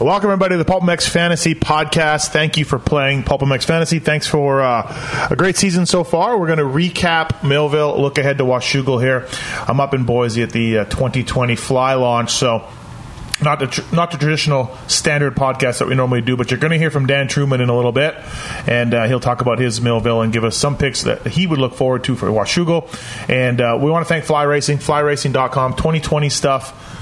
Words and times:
Welcome 0.00 0.30
everybody 0.30 0.54
to 0.54 0.58
the 0.58 0.64
Pulp 0.64 0.84
MX 0.84 1.08
Fantasy 1.08 1.56
Podcast. 1.56 2.28
Thank 2.28 2.56
you 2.56 2.64
for 2.64 2.78
playing 2.78 3.24
Pulp 3.24 3.40
MX 3.40 3.64
Fantasy. 3.64 3.98
Thanks 3.98 4.28
for 4.28 4.62
uh, 4.62 5.28
a 5.28 5.34
great 5.34 5.56
season 5.56 5.86
so 5.86 6.04
far. 6.04 6.38
We're 6.38 6.46
going 6.46 6.60
to 6.60 6.64
recap 6.64 7.42
Millville, 7.42 8.00
look 8.00 8.16
ahead 8.16 8.38
to 8.38 8.44
Washougal 8.44 9.02
here. 9.02 9.26
I'm 9.66 9.80
up 9.80 9.94
in 9.94 10.04
Boise 10.04 10.44
at 10.44 10.50
the 10.50 10.78
uh, 10.78 10.84
2020 10.84 11.56
Fly 11.56 11.94
launch, 11.94 12.30
so 12.30 12.64
not 13.42 13.58
the 13.58 13.66
tr- 13.66 13.92
not 13.92 14.12
the 14.12 14.18
traditional 14.18 14.72
standard 14.86 15.34
podcast 15.34 15.80
that 15.80 15.88
we 15.88 15.96
normally 15.96 16.20
do, 16.20 16.36
but 16.36 16.52
you're 16.52 16.60
going 16.60 16.70
to 16.70 16.78
hear 16.78 16.92
from 16.92 17.06
Dan 17.06 17.26
Truman 17.26 17.60
in 17.60 17.68
a 17.68 17.74
little 17.74 17.90
bit, 17.90 18.14
and 18.68 18.94
uh, 18.94 19.08
he'll 19.08 19.18
talk 19.18 19.40
about 19.40 19.58
his 19.58 19.80
Millville 19.80 20.22
and 20.22 20.32
give 20.32 20.44
us 20.44 20.56
some 20.56 20.78
picks 20.78 21.02
that 21.02 21.26
he 21.26 21.48
would 21.48 21.58
look 21.58 21.74
forward 21.74 22.04
to 22.04 22.14
for 22.14 22.28
Washougal. 22.28 22.88
And 23.28 23.60
uh, 23.60 23.76
we 23.82 23.90
want 23.90 24.06
to 24.06 24.08
thank 24.08 24.26
Fly 24.26 24.44
Racing, 24.44 24.78
FlyRacing.com, 24.78 25.72
2020 25.74 26.28
stuff. 26.28 26.94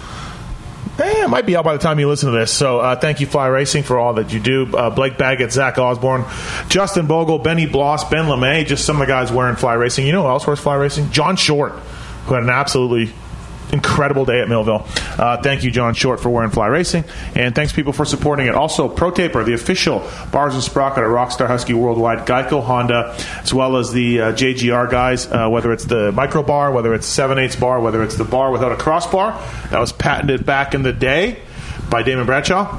Eh, 0.98 1.24
it 1.24 1.28
might 1.28 1.44
be 1.44 1.56
out 1.56 1.64
by 1.64 1.74
the 1.74 1.78
time 1.78 2.00
you 2.00 2.08
listen 2.08 2.32
to 2.32 2.38
this. 2.38 2.50
So 2.52 2.80
uh, 2.80 2.96
thank 2.96 3.20
you, 3.20 3.26
Fly 3.26 3.48
Racing, 3.48 3.82
for 3.82 3.98
all 3.98 4.14
that 4.14 4.32
you 4.32 4.40
do. 4.40 4.74
Uh, 4.74 4.88
Blake 4.88 5.18
Baggett, 5.18 5.52
Zach 5.52 5.76
Osborne, 5.78 6.24
Justin 6.68 7.06
Bogle, 7.06 7.38
Benny 7.38 7.66
Bloss, 7.66 8.08
Ben 8.08 8.24
LeMay, 8.24 8.66
just 8.66 8.84
some 8.86 8.96
of 8.96 9.00
the 9.00 9.06
guys 9.06 9.30
wearing 9.30 9.56
Fly 9.56 9.74
Racing. 9.74 10.06
You 10.06 10.12
know 10.12 10.22
who 10.22 10.28
else 10.28 10.46
wears 10.46 10.58
Fly 10.58 10.74
Racing? 10.76 11.10
John 11.10 11.36
Short, 11.36 11.72
who 11.72 12.34
had 12.34 12.44
an 12.44 12.50
absolutely 12.50 13.12
incredible 13.72 14.24
day 14.24 14.40
at 14.40 14.48
Millville. 14.48 14.86
Uh, 15.18 15.40
thank 15.42 15.64
you, 15.64 15.70
John 15.70 15.94
Short, 15.94 16.20
for 16.20 16.30
wearing 16.30 16.50
Fly 16.50 16.66
Racing, 16.66 17.04
and 17.34 17.54
thanks 17.54 17.72
people 17.72 17.92
for 17.92 18.04
supporting 18.04 18.46
it. 18.46 18.54
Also, 18.54 18.88
Pro 18.88 19.10
Taper, 19.10 19.44
the 19.44 19.54
official 19.54 20.08
bars 20.30 20.54
and 20.54 20.62
sprocket 20.62 21.04
at 21.04 21.08
Rockstar 21.08 21.46
Husky 21.46 21.74
Worldwide, 21.74 22.26
Geico, 22.26 22.62
Honda, 22.62 23.16
as 23.42 23.52
well 23.52 23.76
as 23.76 23.92
the 23.92 24.20
uh, 24.20 24.32
JGR 24.32 24.90
guys. 24.90 25.26
Uh, 25.26 25.48
whether 25.48 25.72
it's 25.72 25.84
the 25.84 26.12
micro 26.12 26.42
bar, 26.42 26.72
whether 26.72 26.94
it's 26.94 27.06
seven 27.06 27.38
eighths 27.38 27.56
bar, 27.56 27.80
whether 27.80 28.02
it's 28.02 28.16
the 28.16 28.24
bar 28.24 28.50
without 28.50 28.72
a 28.72 28.76
crossbar, 28.76 29.32
that 29.70 29.78
was 29.78 29.92
patented 29.92 30.44
back 30.46 30.74
in 30.74 30.82
the 30.82 30.92
day 30.92 31.38
by 31.90 32.02
Damon 32.02 32.26
Bradshaw. 32.26 32.78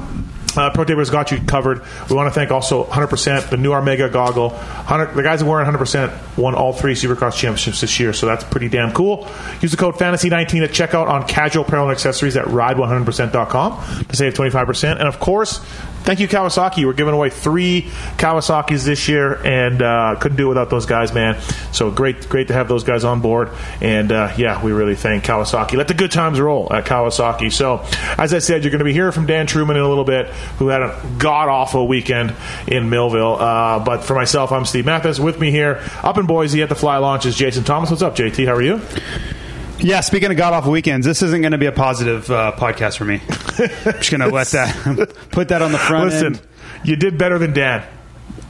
Uh, 0.58 0.72
Pro 0.72 0.84
Taper's 0.84 1.10
got 1.10 1.32
you 1.32 1.40
covered. 1.42 1.82
We 2.10 2.16
want 2.16 2.28
to 2.28 2.32
thank 2.32 2.52
also 2.52 2.86
100% 2.86 3.50
the 3.50 3.58
new 3.58 3.72
Armega 3.72 4.12
goggle. 4.12 4.50
100, 4.50 5.14
the 5.14 5.24
guys 5.24 5.40
that 5.40 5.46
wearing 5.46 5.70
100% 5.70 6.38
won 6.38 6.56
all 6.56 6.74
three 6.74 6.94
Supercross 6.94 7.36
championships 7.36 7.82
this 7.82 8.00
year, 8.00 8.14
so 8.14 8.26
that's 8.26 8.44
pretty 8.44 8.70
damn 8.70 8.92
cool. 8.94 9.28
Use 9.62 9.72
the 9.72 9.78
code 9.78 9.96
Fantasy19 9.96 10.64
at 10.64 10.72
checkout 10.72 11.08
on 11.08 11.28
casual 11.28 11.64
apparel 11.64 11.86
and 11.86 11.92
accessories 11.92 12.36
at 12.36 12.46
ride100%.com 12.46 14.06
to 14.06 14.16
save 14.16 14.34
25%. 14.34 14.92
And 14.92 15.08
of 15.08 15.20
course, 15.20 15.64
thank 16.08 16.22
you 16.22 16.28
Kawasaki. 16.30 16.86
We're 16.86 16.94
giving 16.94 17.14
away 17.14 17.30
three 17.30 17.82
Kawasaki's 18.16 18.86
this 18.86 19.10
year, 19.10 19.46
and 19.46 19.82
uh, 19.82 20.16
couldn't 20.16 20.38
do 20.38 20.46
it 20.46 20.50
without 20.50 20.70
those 20.70 20.86
guys, 20.86 21.14
man. 21.14 21.40
So 21.74 21.92
great, 21.92 22.30
great 22.30 22.48
to 22.48 22.54
have 22.54 22.70
those 22.70 22.86
guys 22.86 23.04
on 23.04 23.20
board. 23.20 23.50
And 23.82 24.14
uh, 24.14 24.34
yeah, 24.38 24.64
we 24.64 24.72
really 24.72 24.96
thank 24.96 25.26
Kawasaki. 25.26 25.74
Let 25.74 25.90
the 25.90 25.94
good 25.94 26.12
times 26.12 26.40
roll 26.40 26.72
at 26.72 26.86
Kawasaki. 26.86 27.52
So 27.52 27.84
as 28.18 28.34
I 28.34 28.40
said, 28.40 28.64
you're 28.64 28.72
going 28.72 28.80
to 28.80 28.86
be 28.86 28.94
hearing 28.94 29.12
from 29.12 29.26
Dan 29.26 29.48
Truman 29.48 29.76
in 29.76 29.84
a 29.84 29.90
little 29.90 30.06
bit, 30.06 30.28
who 30.60 30.70
had 30.70 30.82
a 30.82 30.98
god 31.18 31.50
awful 31.50 31.90
weekend 31.90 32.34
in 32.68 32.90
Millville. 32.90 33.36
Uh, 33.36 33.80
but 33.80 34.06
for 34.06 34.16
myself, 34.16 34.54
I'm 34.54 34.64
Steve 34.64 34.86
Mathis. 34.86 35.20
With 35.20 35.42
me 35.42 35.52
here 35.52 35.84
up 36.04 36.18
in 36.18 36.26
Boise 36.26 36.62
at 36.62 36.70
the 36.70 36.76
Fly 36.76 36.98
Launch 36.98 37.26
is 37.26 37.36
Jason 37.36 37.66
Thomas. 37.66 37.90
What's 37.90 38.02
up, 38.02 38.16
JT? 38.16 38.46
How 38.46 38.54
are 38.54 38.62
you? 38.62 38.82
Yeah, 39.80 40.02
speaking 40.02 40.32
of 40.32 40.38
god 40.38 40.54
awful 40.54 40.72
weekends, 40.72 41.06
this 41.06 41.22
isn't 41.22 41.42
going 41.42 41.52
to 41.52 41.58
be 41.58 41.68
a 41.68 41.72
positive 41.72 42.30
uh, 42.32 42.52
podcast 42.58 42.98
for 42.98 43.06
me. 43.06 43.22
I'm 43.86 43.94
just 44.00 44.10
going 44.12 44.22
to 44.22 44.28
let 44.28 44.48
that 44.48 45.16
put 45.32 45.50
that 45.50 45.62
on 45.62 45.72
the 45.72 45.78
front 45.78 46.12
Listen, 46.12 46.36
end. 46.36 46.42
you 46.84 46.96
did 46.96 47.18
better 47.18 47.38
than 47.38 47.54
Dan. 47.54 47.84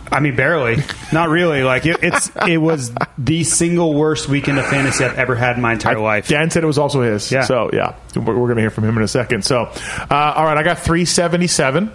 I 0.10 0.22
mean, 0.22 0.38
barely, 0.38 0.78
not 1.12 1.28
really. 1.28 1.64
Like 1.64 1.86
it, 1.86 1.98
it's 2.02 2.32
it 2.48 2.58
was 2.58 2.94
the 3.18 3.44
single 3.44 3.94
worst 3.94 4.30
weekend 4.30 4.58
of 4.58 4.66
fantasy 4.68 5.04
I've 5.04 5.18
ever 5.18 5.36
had 5.36 5.58
in 5.58 5.62
my 5.62 5.74
entire 5.74 6.00
life. 6.00 6.30
Dan 6.30 6.50
said 6.50 6.64
it 6.64 6.68
was 6.68 6.78
also 6.78 7.02
his. 7.02 7.30
Yeah. 7.30 7.42
So 7.44 7.70
yeah, 7.74 7.96
we're, 8.16 8.22
we're 8.38 8.48
going 8.48 8.56
to 8.56 8.62
hear 8.62 8.70
from 8.70 8.86
him 8.86 8.96
in 8.96 9.04
a 9.04 9.08
second. 9.08 9.44
So, 9.44 9.64
uh, 9.64 10.34
all 10.36 10.46
right, 10.46 10.58
I 10.58 10.64
got 10.64 10.80
377. 10.80 11.92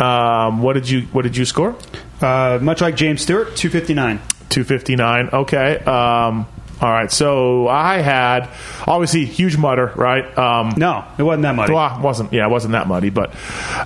Um, 0.00 0.62
what 0.62 0.72
did 0.72 0.90
you 0.90 1.02
What 1.12 1.22
did 1.22 1.36
you 1.36 1.44
score? 1.44 1.76
Uh, 2.20 2.58
much 2.60 2.80
like 2.80 2.96
James 2.96 3.22
Stewart, 3.22 3.54
two 3.54 3.70
fifty 3.70 3.94
nine. 3.94 4.18
259. 4.48 5.28
Okay. 5.32 5.76
Um, 5.78 6.46
all 6.80 6.90
right. 6.90 7.10
So 7.10 7.66
I 7.68 7.98
had 7.98 8.48
obviously 8.86 9.24
huge 9.24 9.56
mutter, 9.56 9.92
right? 9.96 10.36
Um, 10.38 10.74
No, 10.76 11.04
it 11.18 11.22
wasn't 11.22 11.42
that 11.42 11.54
muddy. 11.54 11.72
well, 11.72 11.96
it 11.98 12.02
wasn't 12.02 12.32
yeah, 12.32 12.46
it 12.46 12.50
wasn't 12.50 12.72
that 12.72 12.86
muddy, 12.86 13.10
but 13.10 13.30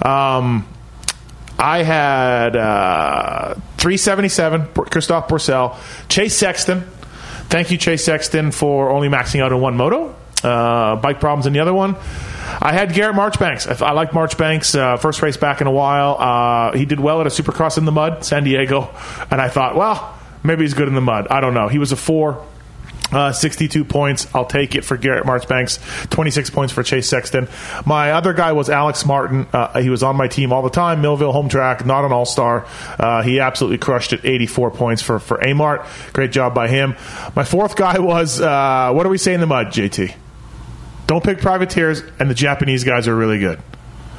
um, 0.04 0.66
I 1.58 1.82
had 1.82 2.56
uh, 2.56 3.54
377. 3.78 4.66
Por- 4.66 4.84
Christophe 4.86 5.28
Pourcel, 5.28 5.76
Chase 6.08 6.36
Sexton. 6.36 6.80
Thank 7.48 7.70
you, 7.70 7.76
Chase 7.78 8.04
Sexton, 8.04 8.50
for 8.50 8.90
only 8.90 9.08
maxing 9.08 9.40
out 9.42 9.52
in 9.52 9.60
one 9.60 9.76
moto. 9.76 10.14
Uh, 10.42 10.96
bike 10.96 11.20
problems 11.20 11.46
in 11.46 11.52
the 11.52 11.60
other 11.60 11.72
one. 11.74 11.94
I 12.60 12.72
had 12.72 12.92
Garrett 12.94 13.14
Marchbanks. 13.14 13.66
I, 13.68 13.86
I 13.86 13.92
like 13.92 14.12
Marchbanks. 14.12 14.74
Uh, 14.74 14.96
first 14.96 15.22
race 15.22 15.36
back 15.36 15.60
in 15.60 15.66
a 15.68 15.70
while. 15.70 16.16
Uh, 16.18 16.76
he 16.76 16.84
did 16.84 16.98
well 16.98 17.20
at 17.20 17.26
a 17.26 17.30
Supercross 17.30 17.78
in 17.78 17.84
the 17.84 17.92
mud, 17.92 18.24
San 18.24 18.42
Diego, 18.44 18.90
and 19.30 19.40
I 19.40 19.48
thought, 19.48 19.76
well, 19.76 20.18
maybe 20.42 20.62
he's 20.62 20.74
good 20.74 20.88
in 20.88 20.94
the 20.94 21.00
mud. 21.00 21.28
I 21.30 21.40
don't 21.40 21.54
know. 21.54 21.68
He 21.68 21.78
was 21.78 21.92
a 21.92 21.96
four. 21.96 22.44
Uh, 23.12 23.32
62 23.32 23.84
points. 23.84 24.26
I'll 24.34 24.46
take 24.46 24.74
it 24.74 24.84
for 24.84 24.96
Garrett 24.96 25.26
Marchbanks. 25.26 25.78
26 26.08 26.50
points 26.50 26.72
for 26.72 26.82
Chase 26.82 27.08
Sexton. 27.08 27.48
My 27.84 28.12
other 28.12 28.32
guy 28.32 28.52
was 28.52 28.70
Alex 28.70 29.04
Martin. 29.04 29.46
Uh, 29.52 29.80
he 29.80 29.90
was 29.90 30.02
on 30.02 30.16
my 30.16 30.28
team 30.28 30.52
all 30.52 30.62
the 30.62 30.70
time. 30.70 31.02
Millville 31.02 31.32
home 31.32 31.48
track, 31.48 31.84
not 31.84 32.04
an 32.04 32.12
all 32.12 32.24
star. 32.24 32.66
Uh, 32.98 33.22
he 33.22 33.40
absolutely 33.40 33.78
crushed 33.78 34.12
it. 34.12 34.24
84 34.24 34.70
points 34.70 35.02
for, 35.02 35.18
for 35.18 35.38
Amart. 35.38 35.86
Great 36.12 36.32
job 36.32 36.54
by 36.54 36.68
him. 36.68 36.96
My 37.36 37.44
fourth 37.44 37.76
guy 37.76 37.98
was, 38.00 38.40
uh, 38.40 38.92
what 38.92 39.02
do 39.02 39.08
we 39.08 39.18
say 39.18 39.34
in 39.34 39.40
the 39.40 39.46
mud, 39.46 39.68
JT? 39.68 40.14
Don't 41.06 41.22
pick 41.22 41.40
privateers, 41.40 42.02
and 42.18 42.30
the 42.30 42.34
Japanese 42.34 42.84
guys 42.84 43.08
are 43.08 43.14
really 43.14 43.38
good. 43.38 43.60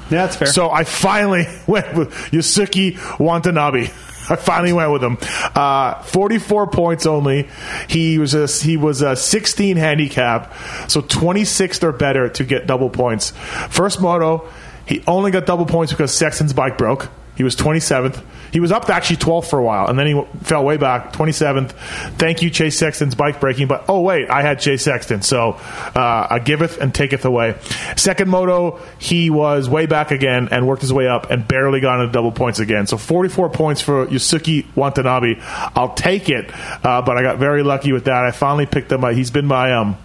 Yeah, 0.09 0.25
that's 0.25 0.35
fair. 0.35 0.47
So 0.47 0.69
I 0.69 0.83
finally 0.83 1.45
went 1.67 1.95
with 1.97 2.09
Yusuke 2.31 3.19
Watanabe. 3.19 3.89
I 4.29 4.35
finally 4.35 4.73
went 4.73 4.91
with 4.91 5.03
him. 5.03 5.17
Uh, 5.55 6.01
44 6.03 6.67
points 6.67 7.05
only. 7.05 7.49
He 7.87 8.17
was 8.17 8.33
a 8.33 8.47
he 8.47 8.77
was 8.77 9.01
a 9.01 9.15
16 9.15 9.77
handicap, 9.77 10.53
so 10.87 11.01
26th 11.01 11.83
or 11.83 11.91
better 11.91 12.29
to 12.29 12.43
get 12.43 12.67
double 12.67 12.89
points. 12.89 13.31
First 13.69 14.01
moto, 14.01 14.47
he 14.85 15.03
only 15.07 15.31
got 15.31 15.45
double 15.45 15.65
points 15.65 15.91
because 15.91 16.13
Sexton's 16.13 16.53
bike 16.53 16.77
broke. 16.77 17.09
He 17.35 17.43
was 17.43 17.55
27th. 17.55 18.23
He 18.51 18.59
was 18.59 18.71
up 18.71 18.85
to 18.85 18.93
actually 18.93 19.17
12th 19.17 19.49
for 19.49 19.57
a 19.57 19.63
while, 19.63 19.87
and 19.87 19.97
then 19.97 20.05
he 20.05 20.23
fell 20.43 20.63
way 20.63 20.77
back, 20.77 21.13
27th. 21.13 21.71
Thank 22.17 22.43
you, 22.43 22.51
Chase 22.51 22.77
Sexton's 22.77 23.15
bike 23.15 23.39
breaking. 23.39 23.67
But 23.67 23.85
oh 23.89 24.01
wait, 24.01 24.29
I 24.29 24.43
had 24.43 24.59
Chase 24.59 24.83
Sexton, 24.83 25.23
so 25.23 25.53
uh, 25.95 26.27
I 26.29 26.39
giveth 26.39 26.79
and 26.79 26.93
taketh 26.93 27.25
away. 27.25 27.57
Second 27.95 28.29
moto, 28.29 28.79
he 28.99 29.31
was 29.31 29.67
way 29.67 29.87
back 29.87 30.11
again 30.11 30.49
and 30.51 30.67
worked 30.67 30.81
his 30.81 30.93
way 30.93 31.07
up 31.07 31.31
and 31.31 31.47
barely 31.47 31.79
got 31.79 31.99
into 31.99 32.11
double 32.11 32.31
points 32.31 32.59
again. 32.59 32.85
So 32.85 32.97
44 32.97 33.49
points 33.49 33.81
for 33.81 34.05
Yusuke 34.05 34.67
Watanabe. 34.75 35.35
I'll 35.41 35.95
take 35.95 36.29
it, 36.29 36.51
uh, 36.85 37.01
but 37.01 37.17
I 37.17 37.23
got 37.23 37.39
very 37.39 37.63
lucky 37.63 37.91
with 37.91 38.05
that. 38.05 38.23
I 38.23 38.31
finally 38.31 38.67
picked 38.67 38.91
him. 38.91 39.03
up. 39.03 39.13
He's 39.13 39.31
been 39.31 39.47
my 39.47 39.73
um, 39.73 39.97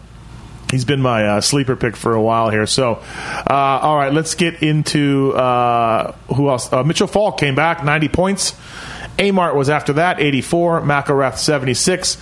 He's 0.71 0.85
been 0.85 1.01
my 1.01 1.27
uh, 1.27 1.41
sleeper 1.41 1.77
pick 1.77 1.97
for 1.97 2.15
a 2.15 2.21
while 2.23 2.51
here. 2.51 2.67
So, 2.67 3.03
uh, 3.49 3.55
all 3.83 3.97
right, 3.97 4.13
let's 4.13 4.35
get 4.35 4.63
into 4.63 5.33
uh, 5.33 6.13
who 6.35 6.51
else. 6.51 6.71
Uh, 6.73 6.85
Mitchell 6.85 7.07
Falk 7.07 7.39
came 7.39 7.55
back, 7.55 7.85
90 7.85 8.09
points. 8.09 8.53
Amart 9.19 9.55
was 9.57 9.69
after 9.71 9.95
that, 9.95 10.21
84. 10.21 10.83
McElrath, 10.83 11.39
76. 11.39 12.19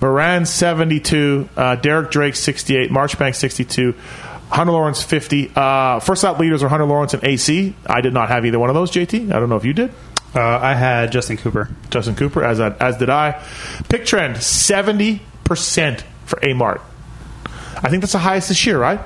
Moran, 0.00 0.46
72. 0.46 1.48
Uh, 1.56 1.76
Derek 1.76 2.10
Drake, 2.10 2.36
68. 2.36 2.90
Marchbank, 2.90 3.34
62. 3.34 3.94
Hunter 4.50 4.72
Lawrence, 4.72 5.02
50. 5.02 5.50
Uh, 5.56 5.98
first 6.00 6.24
out 6.24 6.38
leaders 6.38 6.62
are 6.62 6.68
Hunter 6.68 6.84
Lawrence 6.84 7.14
and 7.14 7.24
AC. 7.24 7.74
I 7.86 8.00
did 8.00 8.12
not 8.14 8.28
have 8.28 8.46
either 8.46 8.58
one 8.60 8.68
of 8.68 8.74
those, 8.74 8.92
JT. 8.92 9.32
I 9.32 9.40
don't 9.40 9.48
know 9.48 9.56
if 9.56 9.64
you 9.64 9.72
did. 9.72 9.90
uh, 10.36 10.40
I 10.40 10.74
had 10.74 11.10
Justin 11.10 11.36
Cooper. 11.38 11.68
Justin 11.90 12.14
Cooper, 12.14 12.44
as, 12.44 12.60
I, 12.60 12.70
as 12.76 12.96
did 12.98 13.10
I. 13.10 13.42
Pick 13.88 14.06
trend, 14.06 14.36
70% 14.36 15.20
for 16.26 16.38
Amart. 16.40 16.80
I 17.76 17.88
think 17.90 18.00
that's 18.02 18.12
the 18.12 18.18
highest 18.18 18.48
this 18.48 18.64
year, 18.66 18.78
right? 18.78 19.00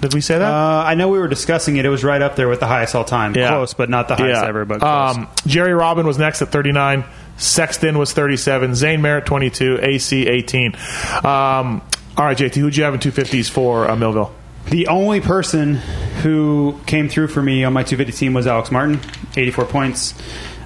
Did 0.00 0.14
we 0.14 0.20
say 0.20 0.36
that? 0.38 0.52
Uh, 0.52 0.82
I 0.84 0.94
know 0.96 1.08
we 1.08 1.18
were 1.18 1.28
discussing 1.28 1.76
it. 1.76 1.84
It 1.84 1.88
was 1.88 2.02
right 2.02 2.20
up 2.20 2.34
there 2.34 2.48
with 2.48 2.58
the 2.60 2.66
highest 2.66 2.94
all 2.96 3.04
time. 3.04 3.36
Yeah. 3.36 3.48
Close, 3.50 3.72
but 3.74 3.88
not 3.88 4.08
the 4.08 4.16
highest 4.16 4.42
ever. 4.42 4.64
But 4.64 4.80
close. 4.80 5.16
um, 5.16 5.28
Jerry 5.46 5.74
Robin 5.74 6.04
was 6.06 6.18
next 6.18 6.42
at 6.42 6.48
39. 6.48 7.04
Sexton 7.36 7.96
was 7.98 8.12
37. 8.12 8.74
Zane 8.74 9.00
Merritt 9.00 9.26
22. 9.26 9.78
AC 9.80 10.26
18. 10.26 10.74
Um, 11.24 11.82
all 12.16 12.24
right, 12.26 12.36
JT, 12.36 12.56
who'd 12.56 12.76
you 12.76 12.82
have 12.84 12.94
in 12.94 13.00
250s 13.00 13.48
for 13.48 13.88
uh, 13.88 13.94
Millville? 13.96 14.34
The 14.66 14.88
only 14.88 15.20
person 15.20 15.74
who 16.22 16.78
came 16.86 17.08
through 17.08 17.28
for 17.28 17.42
me 17.42 17.64
on 17.64 17.72
my 17.72 17.82
250 17.84 18.12
team 18.18 18.34
was 18.34 18.46
Alex 18.46 18.70
Martin, 18.72 19.00
84 19.36 19.64
points. 19.66 20.14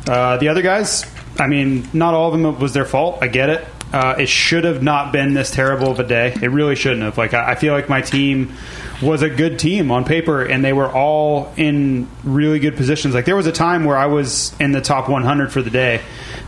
Uh, 0.09 0.39
the 0.39 0.49
other 0.49 0.63
guys, 0.63 1.05
I 1.39 1.47
mean, 1.47 1.89
not 1.93 2.15
all 2.15 2.33
of 2.33 2.41
them 2.41 2.59
was 2.59 2.73
their 2.73 2.85
fault. 2.85 3.19
I 3.23 3.29
get 3.29 3.49
it. 3.51 3.67
Uh, 3.93 4.17
it 4.19 4.29
should 4.29 4.65
have 4.65 4.83
not 4.83 5.13
been 5.13 5.33
this 5.35 5.51
terrible 5.51 5.93
of 5.93 6.01
a 6.01 6.05
day. 6.05 6.35
It 6.43 6.51
really 6.51 6.75
shouldn't 6.75 7.03
have. 7.03 7.17
Like, 7.17 7.35
I, 7.35 7.53
I 7.53 7.55
feel 7.55 7.73
like 7.73 7.89
my 7.89 8.01
team 8.01 8.53
was 9.01 9.23
a 9.23 9.31
good 9.31 9.59
team 9.59 9.91
on 9.91 10.05
paper, 10.05 10.43
and 10.43 10.65
they 10.65 10.73
were 10.73 10.91
all 10.91 11.53
in 11.57 12.09
really 12.25 12.59
good 12.59 12.77
positions. 12.77 13.15
Like, 13.15 13.27
there 13.27 13.37
was 13.37 13.47
a 13.47 13.53
time 13.53 13.85
where 13.85 13.97
I 13.97 14.07
was 14.07 14.55
in 14.59 14.73
the 14.73 14.81
top 14.81 15.09
100 15.09 15.53
for 15.53 15.63
the 15.63 15.71
day. 15.71 16.03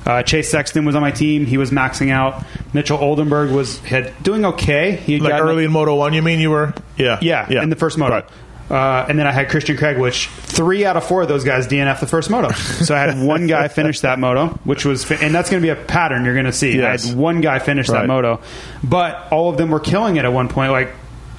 Uh, 0.04 0.22
Chase 0.22 0.50
Sexton 0.50 0.84
was 0.84 0.94
on 0.94 1.02
my 1.02 1.10
team. 1.10 1.46
He 1.46 1.58
was 1.58 1.70
maxing 1.70 2.10
out. 2.10 2.44
Mitchell 2.72 2.98
Oldenburg 2.98 3.50
was 3.50 3.78
had 3.80 4.20
doing 4.22 4.44
okay. 4.44 4.96
He 4.96 5.14
had 5.14 5.22
Like 5.22 5.40
early 5.40 5.64
in 5.64 5.70
Moto 5.70 5.94
1, 5.94 6.14
you 6.14 6.22
mean 6.22 6.40
you 6.40 6.50
were? 6.50 6.74
Yeah. 6.96 7.18
yeah, 7.48 7.62
in 7.62 7.70
the 7.70 7.76
first 7.76 7.98
moto. 7.98 8.14
Right. 8.14 8.28
Uh, 8.70 9.06
and 9.08 9.18
then 9.18 9.26
I 9.26 9.32
had 9.32 9.48
Christian 9.48 9.76
Craig, 9.76 9.96
which 9.98 10.26
three 10.28 10.84
out 10.84 10.96
of 10.96 11.04
four 11.04 11.22
of 11.22 11.28
those 11.28 11.42
guys 11.44 11.66
DNF 11.66 12.00
the 12.00 12.06
first 12.06 12.28
moto. 12.28 12.50
So 12.52 12.94
I 12.94 12.98
had 13.00 13.18
one 13.26 13.46
guy 13.46 13.68
finish 13.68 14.00
that 14.00 14.18
moto, 14.18 14.48
which 14.64 14.84
was, 14.84 15.04
fi- 15.04 15.14
and 15.16 15.34
that's 15.34 15.48
going 15.50 15.62
to 15.62 15.66
be 15.66 15.70
a 15.70 15.76
pattern 15.84 16.24
you're 16.26 16.34
going 16.34 16.44
to 16.46 16.52
see. 16.52 16.76
Yes. 16.76 17.04
I 17.06 17.08
had 17.08 17.16
one 17.18 17.40
guy 17.40 17.58
finish 17.60 17.88
Right. 17.88 18.02
that 18.02 18.06
moto, 18.08 18.40
but 18.84 19.32
all 19.32 19.48
of 19.50 19.56
them 19.56 19.70
were 19.70 19.80
killing 19.80 20.16
it 20.16 20.24
at 20.26 20.32
one 20.32 20.48
point. 20.48 20.72
Like 20.72 20.92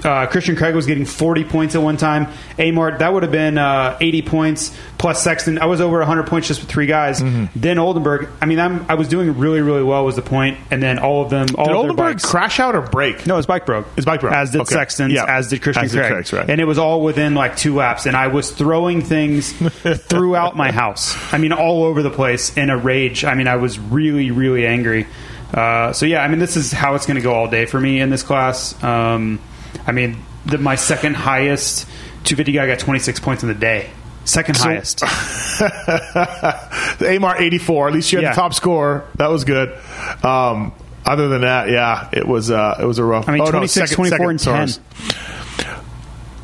uh, 0.03 0.27
Christian 0.27 0.55
Craig 0.55 0.75
was 0.75 0.85
getting 0.85 1.05
40 1.05 1.43
points 1.45 1.75
at 1.75 1.81
one 1.81 1.97
time. 1.97 2.27
Amart, 2.57 2.99
that 2.99 3.13
would 3.13 3.23
have 3.23 3.31
been 3.31 3.57
uh, 3.57 3.97
80 3.99 4.21
points 4.23 4.77
plus 4.97 5.23
Sexton. 5.23 5.57
I 5.59 5.65
was 5.65 5.81
over 5.81 5.97
100 5.99 6.27
points 6.27 6.47
just 6.47 6.61
with 6.61 6.69
three 6.69 6.85
guys. 6.85 7.21
Mm-hmm. 7.21 7.59
Then 7.59 7.77
Oldenburg. 7.79 8.29
I 8.41 8.45
mean, 8.45 8.59
I'm, 8.59 8.85
I 8.89 8.95
was 8.95 9.07
doing 9.07 9.37
really, 9.37 9.61
really 9.61 9.83
well. 9.83 10.05
Was 10.05 10.15
the 10.15 10.21
point, 10.21 10.57
and 10.71 10.81
then 10.81 10.99
all 10.99 11.21
of 11.23 11.29
them, 11.29 11.47
all 11.57 11.65
Did 11.65 11.71
of 11.71 11.77
Oldenburg 11.77 12.15
bikes. 12.15 12.25
crash 12.25 12.59
out 12.59 12.75
or 12.75 12.81
break? 12.81 13.25
No, 13.27 13.37
his 13.37 13.45
bike 13.45 13.65
broke. 13.65 13.93
His 13.95 14.05
bike 14.05 14.21
broke. 14.21 14.33
As 14.33 14.51
did 14.51 14.61
Okay. 14.61 14.73
Sexton's, 14.75 15.13
Yeah. 15.13 15.25
as 15.27 15.47
did 15.49 15.61
Christian 15.61 15.85
As 15.85 15.91
did 15.91 15.99
Craig. 15.99 16.11
Craig's, 16.11 16.33
right. 16.33 16.49
And 16.49 16.59
it 16.61 16.65
was 16.65 16.77
all 16.77 17.01
within 17.01 17.35
like 17.35 17.57
two 17.57 17.75
laps. 17.75 18.05
And 18.05 18.15
I 18.15 18.27
was 18.27 18.51
throwing 18.51 19.01
things 19.01 19.51
throughout 19.97 20.55
my 20.55 20.71
house. 20.71 21.15
I 21.33 21.37
mean, 21.37 21.51
all 21.53 21.83
over 21.83 22.01
the 22.03 22.09
place 22.09 22.55
in 22.57 22.69
a 22.69 22.77
rage. 22.77 23.23
I 23.25 23.33
mean, 23.35 23.47
I 23.47 23.57
was 23.57 23.79
really, 23.79 24.31
really 24.31 24.65
angry. 24.65 25.07
Uh, 25.53 25.93
so, 25.93 26.05
yeah, 26.05 26.21
I 26.23 26.27
mean, 26.27 26.39
this 26.39 26.55
is 26.57 26.71
how 26.71 26.95
it's 26.95 27.05
going 27.07 27.15
to 27.15 27.21
go 27.23 27.33
all 27.33 27.47
day 27.49 27.65
for 27.65 27.79
me 27.79 27.99
in 28.01 28.09
this 28.09 28.21
class. 28.23 28.81
Um, 28.83 29.39
I 29.87 29.91
mean, 29.91 30.17
the, 30.45 30.57
my 30.57 30.75
second 30.75 31.15
highest 31.15 31.85
250 32.25 32.51
guy 32.53 32.67
got 32.67 32.79
26 32.79 33.19
points 33.19 33.43
in 33.43 33.49
the 33.49 33.55
day. 33.55 33.89
Second 34.25 34.57
highest. 34.57 34.99
the 36.99 37.13
Amar 37.15 37.41
84. 37.41 37.87
At 37.87 37.93
least 37.93 38.11
you 38.11 38.17
had 38.19 38.23
Yeah. 38.23 38.29
the 38.31 38.35
top 38.35 38.53
score. 38.53 39.05
That 39.15 39.29
was 39.31 39.43
good. 39.43 39.71
Um, 40.23 40.73
other 41.05 41.29
than 41.29 41.41
that, 41.41 41.69
yeah, 41.69 42.09
it 42.11 42.27
was 42.27 42.51
uh, 42.51 42.77
it 42.79 42.85
was 42.85 42.99
a 42.99 43.03
rough. 43.03 43.27
I 43.27 43.31
mean, 43.33 43.41
oh, 43.41 43.45
no, 43.45 43.51
26, 43.51 43.89
second- 43.91 43.95
24, 44.09 44.29
and 44.29 44.41
second 44.41 44.57
10. 44.59 44.67
stars. 44.67 44.79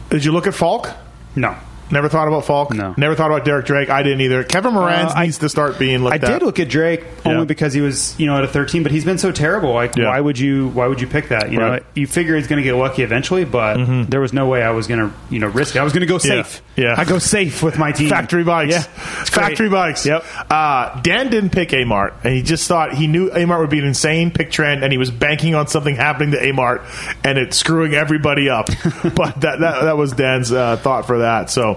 Did 0.09 0.25
you 0.25 0.31
look 0.31 0.47
at 0.47 0.53
Falk? 0.55 0.89
No. 1.35 1.55
Never 1.91 2.09
thought 2.09 2.27
about 2.27 2.45
Falk. 2.45 2.73
No. 2.73 2.93
Never 2.97 3.15
thought 3.15 3.29
about 3.31 3.45
Derek 3.45 3.65
Drake. 3.65 3.89
I 3.89 4.01
didn't 4.03 4.21
either. 4.21 4.43
Kevin 4.43 4.73
Moran 4.73 5.07
Uh, 5.07 5.21
needs 5.23 5.37
to 5.39 5.49
start 5.49 5.77
being 5.77 6.03
looked 6.03 6.13
I 6.13 6.27
at. 6.27 6.39
did 6.39 6.45
look 6.45 6.59
at 6.59 6.67
Drake 6.67 7.03
only 7.25 7.39
Yeah. 7.39 7.45
because 7.45 7.73
he 7.73 7.81
was, 7.81 8.15
you 8.19 8.25
know, 8.25 8.37
at 8.37 8.43
a 8.43 8.47
13, 8.47 8.81
but 8.83 8.91
he's 8.91 9.05
been 9.05 9.17
so 9.19 9.31
terrible. 9.31 9.73
Like, 9.73 9.95
Yeah. 9.95 10.05
why 10.07 10.19
would 10.19 10.39
you? 10.39 10.69
Why 10.69 10.87
would 10.87 10.99
you 10.99 11.07
pick 11.07 11.29
that? 11.29 11.51
You 11.51 11.59
know, 11.59 11.79
you 11.93 12.07
figure 12.07 12.35
he's 12.35 12.47
going 12.47 12.57
to 12.57 12.63
get 12.63 12.75
lucky 12.75 13.03
eventually, 13.03 13.45
but 13.45 13.77
there 14.09 14.19
was 14.19 14.33
no 14.33 14.47
way 14.47 14.63
I 14.63 14.71
was 14.71 14.87
going 14.87 14.99
to, 14.99 15.11
you 15.29 15.39
know, 15.39 15.47
risk 15.47 15.75
it. 15.75 15.79
I 15.79 15.83
was 15.83 15.93
going 15.93 16.01
to 16.01 16.07
go 16.07 16.17
safe. 16.17 16.61
Yeah. 16.75 16.95
I 16.97 17.05
go 17.05 17.19
safe 17.19 17.61
with 17.63 17.77
my 17.77 17.91
team. 17.91 18.09
Factory 18.09 18.43
bikes. 18.43 18.73
Yeah, 18.73 18.81
Factory 18.81 19.69
bikes. 19.69 20.05
Yep. 20.05 20.25
Uh, 20.49 20.99
Dan 21.01 21.29
didn't 21.29 21.51
pick 21.51 21.69
Amart, 21.69 22.13
and 22.23 22.33
he 22.33 22.41
just 22.41 22.67
thought 22.67 22.93
he 22.93 23.07
knew 23.07 23.29
Amart 23.29 23.59
would 23.59 23.69
be 23.69 23.79
an 23.79 23.85
insane 23.85 24.31
pick 24.31 24.51
trend, 24.51 24.83
and 24.83 24.91
he 24.91 24.97
was 24.97 25.11
banking 25.11 25.55
on 25.55 25.67
something 25.67 25.95
happening 25.95 26.31
to 26.31 26.37
Amart 26.37 26.81
and 27.23 27.37
it 27.37 27.53
screwing 27.53 27.93
everybody 27.93 28.49
up. 28.49 28.67
but 29.15 29.39
that, 29.41 29.59
that 29.59 29.83
that 29.83 29.97
was 29.97 30.11
Dan's 30.13 30.51
uh, 30.51 30.77
thought 30.77 31.05
for 31.07 31.19
that. 31.19 31.49
So 31.49 31.74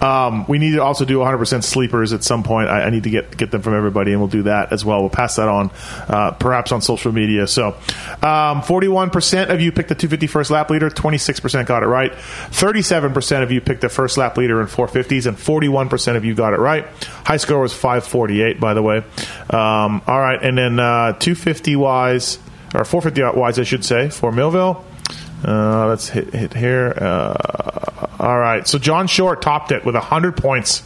um, 0.00 0.46
we 0.46 0.58
need 0.58 0.72
to 0.72 0.82
also 0.82 1.04
do 1.04 1.18
100% 1.18 1.62
sleepers 1.62 2.12
at 2.12 2.24
some 2.24 2.42
point. 2.42 2.68
I, 2.68 2.82
I 2.82 2.90
need 2.90 3.04
to 3.04 3.10
get 3.10 3.36
get 3.36 3.50
them 3.50 3.62
from 3.62 3.74
everybody, 3.74 4.12
and 4.12 4.20
we'll 4.20 4.28
do 4.28 4.44
that 4.44 4.72
as 4.72 4.84
well. 4.84 5.00
We'll 5.00 5.10
pass 5.10 5.36
that 5.36 5.48
on, 5.48 5.70
uh, 6.08 6.32
perhaps 6.32 6.72
on 6.72 6.82
social 6.82 7.12
media. 7.12 7.46
So 7.46 7.68
um, 7.68 8.62
41% 8.62 9.50
of 9.50 9.60
you 9.60 9.72
picked 9.72 9.88
the 9.88 9.94
250 9.94 10.26
first 10.26 10.50
lap 10.50 10.70
leader, 10.70 10.90
26% 10.90 11.66
got 11.66 11.82
it 11.82 11.86
right. 11.86 12.12
37% 12.12 13.42
of 13.42 13.52
you 13.52 13.60
picked 13.60 13.80
the 13.80 13.88
first 13.88 14.16
lap 14.16 14.36
leader 14.36 14.60
in 14.60 14.66
450s, 14.66 15.26
and 15.26 15.36
41% 15.36 16.16
of 16.16 16.24
you 16.24 16.34
got 16.34 16.52
it 16.52 16.58
right. 16.58 16.86
High 17.24 17.36
score 17.38 17.60
was 17.60 17.72
548, 17.72 18.60
by 18.60 18.74
the 18.74 18.82
way. 18.82 18.98
Um, 19.50 20.02
all 20.06 20.20
right, 20.20 20.42
and 20.42 20.56
then 20.56 20.78
uh, 20.78 21.12
250 21.14 21.76
wise, 21.76 22.38
or 22.74 22.84
450 22.84 23.38
wise, 23.38 23.58
I 23.58 23.64
should 23.64 23.84
say, 23.84 24.10
for 24.10 24.32
Millville. 24.32 24.84
Uh, 25.44 25.86
let's 25.88 26.08
hit, 26.08 26.32
hit 26.34 26.54
here. 26.54 26.92
Uh, 26.96 28.06
all 28.18 28.38
right. 28.38 28.66
So 28.68 28.78
John 28.78 29.06
Short 29.06 29.40
topped 29.40 29.72
it 29.72 29.84
with 29.84 29.94
100 29.94 30.36
points. 30.36 30.82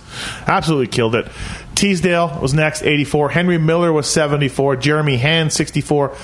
Absolutely 0.46 0.86
killed 0.86 1.14
it. 1.14 1.28
Teasdale 1.74 2.38
was 2.40 2.54
next, 2.54 2.82
84. 2.82 3.30
Henry 3.30 3.58
Miller 3.58 3.92
was 3.92 4.08
74. 4.08 4.76
Jeremy 4.76 5.16
Hand, 5.16 5.52
64. 5.52 6.16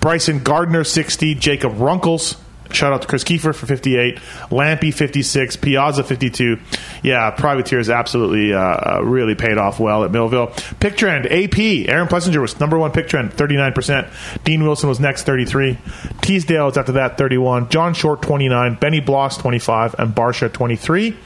Bryson 0.00 0.42
Gardner, 0.42 0.82
60. 0.82 1.36
Jacob 1.36 1.78
Runkles. 1.78 2.36
Shout 2.70 2.92
out 2.92 3.02
to 3.02 3.08
Chris 3.08 3.24
Kiefer 3.24 3.54
for 3.54 3.66
58. 3.66 4.16
Lampy, 4.50 4.92
56. 4.92 5.56
Piazza, 5.56 6.02
52. 6.02 6.58
Yeah, 7.02 7.30
Privateers 7.30 7.88
absolutely 7.88 8.52
uh, 8.52 8.58
uh, 8.58 9.00
really 9.04 9.34
paid 9.34 9.58
off 9.58 9.78
well 9.78 10.04
at 10.04 10.10
Millville. 10.10 10.48
Pick 10.80 10.96
trend, 10.96 11.26
AP. 11.26 11.58
Aaron 11.88 12.08
Plessinger 12.08 12.40
was 12.40 12.58
number 12.60 12.78
one 12.78 12.90
pick 12.90 13.08
trend, 13.08 13.32
39%. 13.32 14.44
Dean 14.44 14.62
Wilson 14.62 14.88
was 14.88 15.00
next, 15.00 15.24
33. 15.24 15.78
Teasdale 16.20 16.66
was 16.66 16.76
after 16.76 16.92
that, 16.92 17.18
31. 17.18 17.68
John 17.68 17.94
Short, 17.94 18.22
29. 18.22 18.74
Benny 18.74 19.00
Bloss, 19.00 19.36
25. 19.36 19.94
And 19.98 20.14
Barcia, 20.14 20.52
23. 20.52 21.16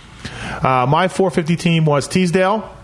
Uh, 0.63 0.87
my 0.89 1.09
450 1.09 1.57
team 1.57 1.85
was 1.85 2.07
Teasdale. 2.07 2.77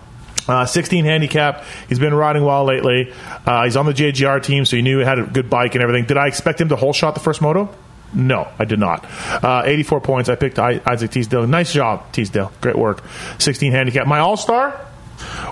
Uh, 0.49 0.65
16 0.65 1.05
handicap. 1.05 1.65
He's 1.89 1.99
been 1.99 2.15
riding 2.15 2.45
well 2.45 2.65
lately. 2.65 3.13
Uh, 3.45 3.65
he's 3.65 3.77
on 3.77 3.85
the 3.85 3.93
JGR 3.93 4.41
team, 4.43 4.65
so 4.65 4.77
he 4.77 4.83
knew 4.83 5.01
he 5.01 5.05
had 5.05 5.19
a 5.19 5.25
good 5.25 5.51
bike 5.51 5.75
and 5.75 5.83
everything. 5.83 6.05
Did 6.07 6.17
I 6.17 6.29
expect 6.29 6.61
him 6.61 6.69
to 6.69 6.77
whole 6.77 6.93
shot 6.93 7.15
the 7.15 7.21
first 7.21 7.43
moto? 7.43 7.69
No, 8.15 8.49
I 8.59 8.65
did 8.65 8.79
not. 8.79 9.05
Uh, 9.43 9.63
84 9.65 10.01
points. 10.01 10.29
I 10.29 10.37
picked 10.37 10.59
Isaac 10.59 11.11
Teasdale. 11.11 11.47
Nice 11.47 11.73
job, 11.73 12.13
Teasdale. 12.13 12.53
Great 12.61 12.77
work. 12.77 13.03
16 13.39 13.73
handicap. 13.73 14.07
My 14.07 14.21
all 14.21 14.37
star 14.37 14.81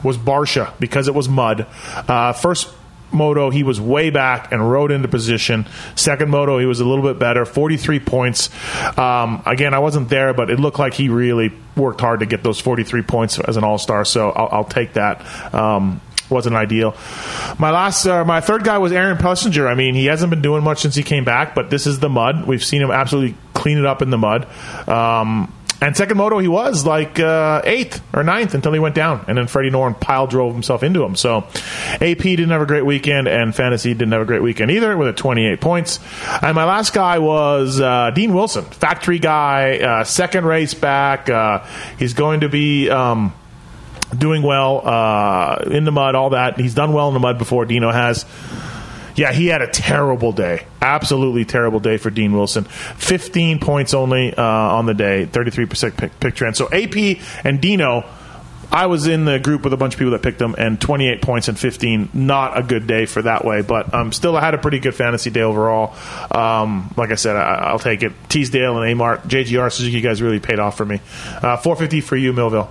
was 0.03 0.17
Barcia 0.17 0.73
because 0.79 1.09
it 1.09 1.15
was 1.15 1.29
mud. 1.29 1.67
Uh, 2.09 2.33
first 2.33 2.69
moto, 3.15 3.51
he 3.51 3.63
was 3.63 3.81
way 3.81 4.11
back 4.11 4.53
and 4.53 4.71
rode 4.71 4.91
into 4.91 5.09
position. 5.09 5.67
Second 5.95 6.31
moto, 6.31 6.59
he 6.59 6.67
was 6.67 6.81
a 6.81 6.85
little 6.85 7.05
bit 7.05 7.19
better, 7.19 7.45
43 7.45 8.01
points. 8.01 8.51
Um, 8.99 9.43
again, 9.47 9.73
I 9.73 9.79
wasn't 9.79 10.09
there, 10.09 10.35
but 10.35 10.51
it 10.51 10.59
looked 10.59 10.79
like 10.79 10.95
he 10.95 11.09
really 11.09 11.53
worked 11.77 12.01
hard 12.01 12.21
to 12.21 12.27
get 12.27 12.43
those 12.43 12.61
43 12.61 13.03
points 13.03 13.39
as 13.39 13.57
an 13.57 13.65
all 13.65 13.79
star, 13.79 14.05
so 14.05 14.31
I'll, 14.31 14.49
I'll 14.51 14.65
take 14.65 14.95
that. 14.95 15.55
Um, 15.55 16.01
wasn't 16.31 16.57
ideal. 16.57 16.97
My 17.59 17.71
last, 17.71 18.07
uh, 18.07 18.25
my 18.25 18.41
third 18.41 18.65
guy 18.65 18.79
was 18.79 18.93
Aaron 18.93 19.17
Plessinger. 19.17 19.67
I 19.67 19.75
mean, 19.75 19.95
he 19.95 20.07
hasn't 20.07 20.31
been 20.31 20.43
doing 20.43 20.65
much 20.65 20.81
since 20.81 20.95
he 20.95 21.03
came 21.03 21.25
back, 21.25 21.55
but 21.55 21.71
this 21.71 21.87
is 21.87 21.99
the 21.99 22.09
mud. 22.09 22.47
We've 22.47 22.65
seen 22.65 22.83
him 22.83 22.91
absolutely 22.91 23.37
clean 23.53 23.79
it 23.79 23.87
up 23.87 24.03
in 24.03 24.11
the 24.11 24.19
mud. 24.19 24.47
Um, 24.89 25.53
and 25.85 25.95
second 25.95 26.17
moto, 26.17 26.39
he 26.39 26.49
was 26.49 26.87
like 26.87 27.21
uh, 27.21 27.61
eighth 27.65 28.03
or 28.15 28.25
ninth 28.25 28.55
until 28.55 28.73
he 28.73 28.79
went 28.79 28.95
down, 28.95 29.25
and 29.29 29.37
then 29.37 29.47
Freddie 29.47 29.71
Noren 29.71 30.01
pile 30.01 30.27
drove 30.27 30.55
himself 30.55 30.83
into 30.83 31.05
him. 31.05 31.15
So 31.15 31.47
AP 32.01 32.23
didn't 32.23 32.51
have 32.51 32.63
a 32.63 32.67
great 32.67 32.87
weekend, 32.87 33.29
and 33.29 33.55
Fantasy 33.55 33.93
didn't 33.93 34.13
have 34.13 34.23
a 34.23 34.25
great 34.25 34.41
weekend 34.41 34.71
either, 34.71 34.97
with 34.97 35.09
a 35.09 35.13
28 35.13 35.61
points. 35.61 36.01
And 36.41 36.55
my 36.55 36.65
last 36.65 36.95
guy 36.95 37.19
was 37.19 37.81
uh, 37.81 38.13
Dean 38.13 38.33
Wilson, 38.33 38.65
factory 38.65 39.19
guy, 39.19 39.79
uh, 39.79 40.05
second 40.05 40.47
race 40.47 40.73
back. 40.73 41.29
Uh, 41.29 41.67
he's 41.99 42.15
going 42.15 42.41
to 42.41 42.49
be. 42.49 42.89
Um, 42.89 43.35
doing 44.15 44.43
well 44.43 44.87
uh, 44.87 45.65
in 45.71 45.85
the 45.85 45.93
mud, 45.93 46.15
all 46.15 46.31
that. 46.31 46.59
He's 46.59 46.75
done 46.75 46.93
well 46.93 47.09
in 47.09 47.15
the 47.15 47.21
mud 47.21 47.39
before. 47.39 47.65
Dino 47.65 47.91
has. 47.91 48.25
Yeah, 49.17 49.33
he 49.33 49.47
had 49.47 49.63
a 49.63 49.69
terrible 49.69 50.33
day. 50.33 50.67
Absolutely 50.83 51.45
terrible 51.45 51.79
day 51.79 51.99
for 51.99 52.11
Dean 52.11 52.33
Wilson. 52.33 52.65
15 52.65 53.61
points 53.61 53.95
only 53.95 54.35
uh, 54.35 54.43
on 54.43 54.87
the 54.87 54.95
day, 54.95 55.27
33% 55.27 55.97
pick, 55.97 56.19
pick 56.19 56.35
trend. 56.35 56.57
So 56.57 56.69
AP 56.73 57.21
and 57.45 57.61
Dino, 57.61 58.05
I 58.73 58.87
was 58.87 59.07
in 59.07 59.25
the 59.25 59.39
group 59.39 59.63
with 59.63 59.73
a 59.73 59.77
bunch 59.77 59.95
of 59.95 59.99
people 59.99 60.13
that 60.13 60.23
picked 60.23 60.41
them, 60.41 60.57
and 60.59 60.81
28 60.81 61.23
points 61.23 61.47
and 61.47 61.57
15. 61.57 62.11
Not 62.13 62.59
a 62.59 62.63
good 62.65 62.89
day 62.89 63.07
for 63.07 63.23
that 63.23 63.45
way, 63.45 63.63
but 63.63 63.95
um, 63.95 64.11
still, 64.11 64.37
I 64.37 64.41
had 64.41 64.55
a 64.55 64.59
pretty 64.59 64.81
good 64.81 64.97
fantasy 64.97 65.31
day 65.31 65.43
overall. 65.43 65.95
Um, 66.31 66.93
like 66.97 67.11
I 67.13 67.15
said, 67.15 67.37
I, 67.37 67.55
I'll 67.55 67.79
take 67.79 68.03
it. 68.03 68.13
Teasdale 68.29 68.83
and 68.83 68.99
Amart, 68.99 69.29
JGR, 69.29 69.73
Suzuki 69.73 70.01
guys 70.01 70.21
really 70.21 70.41
paid 70.41 70.59
off 70.59 70.77
for 70.77 70.85
me. 70.85 70.97
Uh, 71.27 71.57
450 71.57 72.01
for 72.01 72.17
you, 72.17 72.33
Millville. 72.33 72.69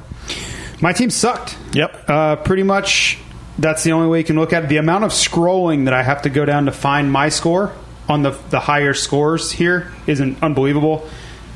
My 0.84 0.92
team 0.92 1.10
sucked. 1.10 1.58
Yep. 1.72 2.10
Uh, 2.10 2.36
pretty 2.36 2.63
much, 2.63 3.18
that's 3.58 3.84
the 3.84 3.94
only 3.94 4.10
way 4.10 4.18
you 4.20 4.25
can 4.25 4.36
look 4.36 4.52
at 4.52 4.66
it. 4.66 4.68
The 4.68 4.78
amount 4.78 5.06
of 5.06 5.12
scrolling 5.12 5.86
that 5.86 5.94
I 5.94 6.04
have 6.04 6.24
to 6.24 6.30
go 6.30 6.44
down 6.44 6.66
to 6.66 6.74
find 6.74 7.10
my 7.10 7.30
score 7.30 7.72
on 8.10 8.22
the 8.22 8.32
the 8.50 8.60
higher 8.60 8.94
scores 8.94 9.50
here 9.50 9.94
isn't 10.08 10.44
unbelievable. 10.44 11.08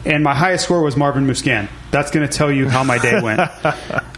And 0.06 0.24
my 0.24 0.34
highest 0.34 0.64
score 0.64 0.82
was 0.82 0.96
Marvin 0.96 1.28
Musquin. 1.28 1.68
That's 1.92 2.10
going 2.12 2.26
to 2.26 2.32
tell 2.34 2.50
you 2.50 2.70
how 2.70 2.86
my 2.86 3.00
day 3.00 3.20
went. 3.28 3.42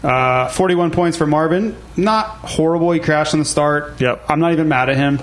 uh, 0.04 0.48
41 0.50 0.92
points 0.92 1.18
for 1.18 1.26
Marvin. 1.26 1.76
Not 1.96 2.26
horrible. 2.28 2.92
He 2.92 3.00
crashed 3.00 3.34
on 3.34 3.40
the 3.40 3.44
start. 3.46 4.00
Yep. 4.00 4.26
I'm 4.28 4.38
not 4.38 4.52
even 4.52 4.68
mad 4.68 4.88
at 4.90 4.96
him. 4.96 5.18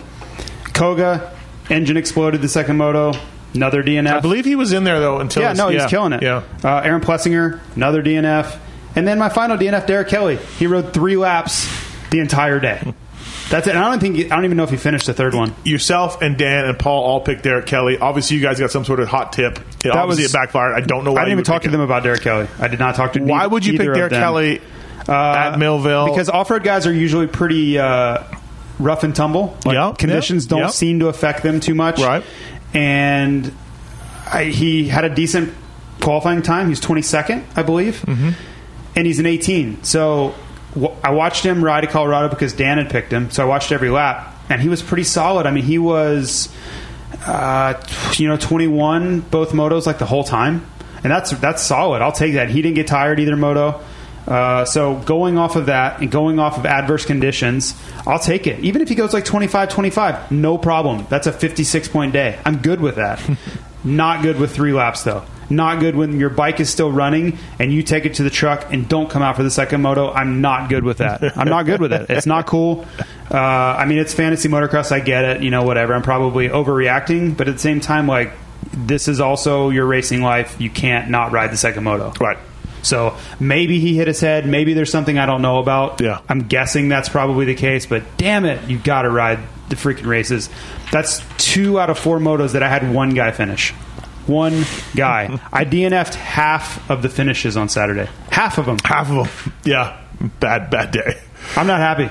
Koga, 0.73 1.33
engine 1.69 1.95
exploded 1.95 2.41
the 2.41 2.49
second 2.49 2.75
moto. 2.75 3.13
Another 3.53 3.81
DNF. 3.81 4.11
I 4.11 4.19
believe 4.19 4.43
he 4.43 4.57
was 4.57 4.73
in 4.73 4.83
there 4.83 4.99
though 4.99 5.19
until 5.19 5.43
Yeah, 5.43 5.53
no, 5.53 5.69
he's 5.69 5.85
killing 5.85 6.11
it. 6.11 6.21
Yeah, 6.21 6.43
Uh, 6.61 6.79
Aaron 6.79 6.99
Plessinger, 7.01 7.61
another 7.77 8.03
DNF. 8.03 8.59
And 8.95 9.07
then 9.07 9.19
my 9.19 9.29
final 9.29 9.57
DNF, 9.57 9.85
Derek 9.85 10.07
Kelly. 10.07 10.37
He 10.57 10.65
rode 10.67 10.93
three 10.93 11.17
laps 11.17 11.67
the 12.09 12.19
entire 12.19 12.59
day. 12.59 12.81
That's 13.49 13.65
it. 13.67 13.75
And 13.75 13.79
I 13.79 13.89
don't 13.91 13.99
think 13.99 14.17
I 14.31 14.35
don't 14.35 14.43
even 14.45 14.57
know 14.57 14.63
if 14.63 14.71
he 14.71 14.77
finished 14.77 15.05
the 15.05 15.13
third 15.13 15.33
one. 15.33 15.53
yourself 15.63 16.21
and 16.21 16.37
Dan 16.37 16.65
and 16.65 16.77
Paul 16.77 17.03
all 17.03 17.21
picked 17.21 17.43
Derek 17.43 17.65
Kelly. 17.65 17.97
Obviously, 17.97 18.35
you 18.37 18.43
guys 18.43 18.59
got 18.59 18.71
some 18.71 18.83
sort 18.83 18.99
of 18.99 19.07
hot 19.07 19.31
tip. 19.33 19.59
It, 19.85 19.91
obviously, 19.91 20.23
was- 20.23 20.31
it 20.31 20.33
backfired. 20.33 20.73
I 20.75 20.81
don't 20.81 21.03
know 21.05 21.13
why. 21.13 21.21
I 21.21 21.23
didn't 21.25 21.33
even 21.33 21.43
talk 21.45 21.61
to 21.61 21.69
them 21.69 21.79
about 21.81 22.03
Derek 22.03 22.21
Kelly. 22.21 22.47
I 22.59 22.67
did 22.67 22.79
not 22.79 22.95
talk 22.95 23.13
to. 23.13 23.19
Why 23.21 23.47
would 23.47 23.65
you 23.65 23.77
pick 23.77 23.93
Derek. 23.93 24.11
Kelly 24.11 24.61
Uh, 25.07 25.13
at 25.13 25.59
Millville? 25.59 26.07
Because 26.07 26.27
off-road 26.29 26.63
guys 26.63 26.85
are 26.87 26.93
usually 26.93 27.27
pretty 27.27 27.79
uh, 27.79 28.23
rough 28.79 29.03
and 29.05 29.15
tumble. 29.15 29.55
Like 29.63 29.75
Yeah, 29.75 29.93
conditions 29.97 30.45
yeah, 30.45 30.49
don't 30.49 30.59
yeah. 30.59 30.67
seem 30.67 30.99
to 30.99 31.07
affect 31.07 31.41
them 31.43 31.61
too 31.61 31.75
much. 31.75 31.99
Right. 32.01 32.23
And 32.73 33.53
I, 34.29 34.45
he 34.45 34.89
had 34.89 35.05
a 35.05 35.09
decent 35.15 35.53
qualifying 36.01 36.41
time. 36.41 36.67
He's 36.67 36.81
22nd, 36.81 37.43
I 37.55 37.63
believe, 37.63 38.01
Mm-hmm. 38.01 38.29
And 38.97 39.05
he's 39.05 39.19
an 39.19 39.27
18. 39.27 39.83
So 39.83 40.33
w- 40.73 40.93
I 41.03 41.11
watched 41.11 41.45
him 41.45 41.63
ride 41.63 41.81
to 41.81 41.87
Colorado 41.87 42.29
because 42.29 42.51
Dan 42.53 42.79
had 42.79 42.89
picked 42.89 43.13
him. 43.13 43.29
So 43.29 43.43
I 43.43 43.45
watched 43.45 43.71
every 43.71 43.91
lap, 43.91 44.35
and 44.49 44.59
he 44.59 44.67
was 44.67 44.81
pretty 44.81 45.03
solid. 45.03 45.45
I 45.45 45.51
mean, 45.51 45.63
he 45.63 45.77
was, 45.77 46.49
uh, 47.25 47.75
you 48.15 48.27
know, 48.27 48.37
21 48.37 49.21
both 49.21 49.51
motos 49.51 49.85
like 49.85 49.99
the 49.99 50.05
whole 50.07 50.23
time, 50.23 50.65
and 51.03 51.11
that's 51.11 51.29
that's 51.31 51.61
solid. 51.61 52.01
I'll 52.01 52.11
take 52.11 52.33
that. 52.33 52.49
He 52.49 52.61
didn't 52.61 52.75
get 52.75 52.87
tired 52.87 53.19
either 53.19 53.37
moto. 53.37 53.79
Uh, 54.27 54.65
so 54.65 54.95
going 54.95 55.37
off 55.37 55.55
of 55.55 55.67
that 55.67 56.01
and 56.01 56.11
going 56.11 56.37
off 56.37 56.57
of 56.57 56.65
adverse 56.65 57.05
conditions, 57.05 57.79
I'll 58.05 58.19
take 58.19 58.45
it. 58.45 58.59
Even 58.59 58.81
if 58.81 58.89
he 58.89 58.95
goes 58.95 59.13
like 59.13 59.23
25 59.23 59.69
25, 59.69 60.31
no 60.31 60.57
problem. 60.57 61.05
That's 61.09 61.27
a 61.27 61.31
56 61.31 61.87
point 61.87 62.13
day. 62.13 62.37
I'm 62.43 62.57
good 62.57 62.81
with 62.81 62.95
that. 62.95 63.21
Not 63.83 64.23
good 64.23 64.37
with 64.37 64.53
three 64.53 64.73
laps, 64.73 65.03
though. 65.03 65.23
Not 65.49 65.79
good 65.79 65.95
when 65.95 66.19
your 66.19 66.29
bike 66.29 66.59
is 66.59 66.69
still 66.69 66.91
running 66.91 67.37
and 67.59 67.71
you 67.71 67.83
take 67.83 68.05
it 68.05 68.15
to 68.15 68.23
the 68.23 68.29
truck 68.29 68.71
and 68.71 68.87
don't 68.87 69.09
come 69.09 69.21
out 69.21 69.35
for 69.35 69.43
the 69.43 69.51
second 69.51 69.81
moto. 69.81 70.11
I'm 70.11 70.41
not 70.41 70.69
good 70.69 70.83
with 70.83 70.97
that. 70.97 71.37
I'm 71.37 71.47
not 71.47 71.65
good 71.65 71.79
with 71.79 71.93
it. 71.93 72.09
It's 72.09 72.25
not 72.25 72.47
cool. 72.47 72.85
Uh, 73.31 73.37
I 73.37 73.85
mean, 73.85 73.97
it's 73.97 74.13
fantasy 74.13 74.49
motocross. 74.49 74.91
I 74.91 74.99
get 74.99 75.23
it. 75.25 75.43
You 75.43 75.49
know, 75.49 75.63
whatever. 75.63 75.93
I'm 75.93 76.01
probably 76.01 76.49
overreacting, 76.49 77.37
but 77.37 77.47
at 77.47 77.53
the 77.55 77.59
same 77.59 77.79
time, 77.79 78.07
like, 78.07 78.33
this 78.73 79.07
is 79.07 79.19
also 79.19 79.69
your 79.69 79.85
racing 79.85 80.21
life. 80.21 80.59
You 80.59 80.69
can't 80.69 81.09
not 81.09 81.31
ride 81.31 81.51
the 81.51 81.57
second 81.57 81.83
moto. 81.83 82.11
Right. 82.19 82.37
So 82.83 83.17
maybe 83.39 83.79
he 83.79 83.97
hit 83.97 84.07
his 84.07 84.19
head. 84.19 84.45
Maybe 84.47 84.73
there's 84.73 84.91
something 84.91 85.17
I 85.17 85.25
don't 85.25 85.41
know 85.41 85.59
about. 85.59 85.99
Yeah. 85.99 86.21
I'm 86.29 86.47
guessing 86.47 86.89
that's 86.89 87.09
probably 87.09 87.45
the 87.45 87.55
case, 87.55 87.85
but 87.85 88.03
damn 88.17 88.45
it, 88.45 88.69
you 88.69 88.77
got 88.77 89.01
to 89.01 89.09
ride 89.09 89.39
the 89.69 89.75
freaking 89.75 90.05
races. 90.05 90.49
That's 90.91 91.21
two 91.37 91.79
out 91.79 91.89
of 91.89 91.99
four 91.99 92.19
motos 92.19 92.53
that 92.53 92.63
I 92.63 92.69
had 92.69 92.93
one 92.93 93.09
guy 93.09 93.31
finish. 93.31 93.73
One 94.27 94.63
guy. 94.95 95.39
I 95.53 95.65
DNF'd 95.65 96.15
half 96.15 96.89
of 96.89 97.01
the 97.01 97.09
finishes 97.09 97.57
on 97.57 97.69
Saturday. 97.69 98.09
Half 98.29 98.57
of 98.57 98.65
them. 98.65 98.77
Half 98.83 99.09
of 99.11 99.15
them. 99.43 99.53
Yeah. 99.63 100.01
Bad, 100.39 100.69
bad 100.69 100.91
day. 100.91 101.19
I'm 101.55 101.67
not 101.67 101.79
happy. 101.79 102.09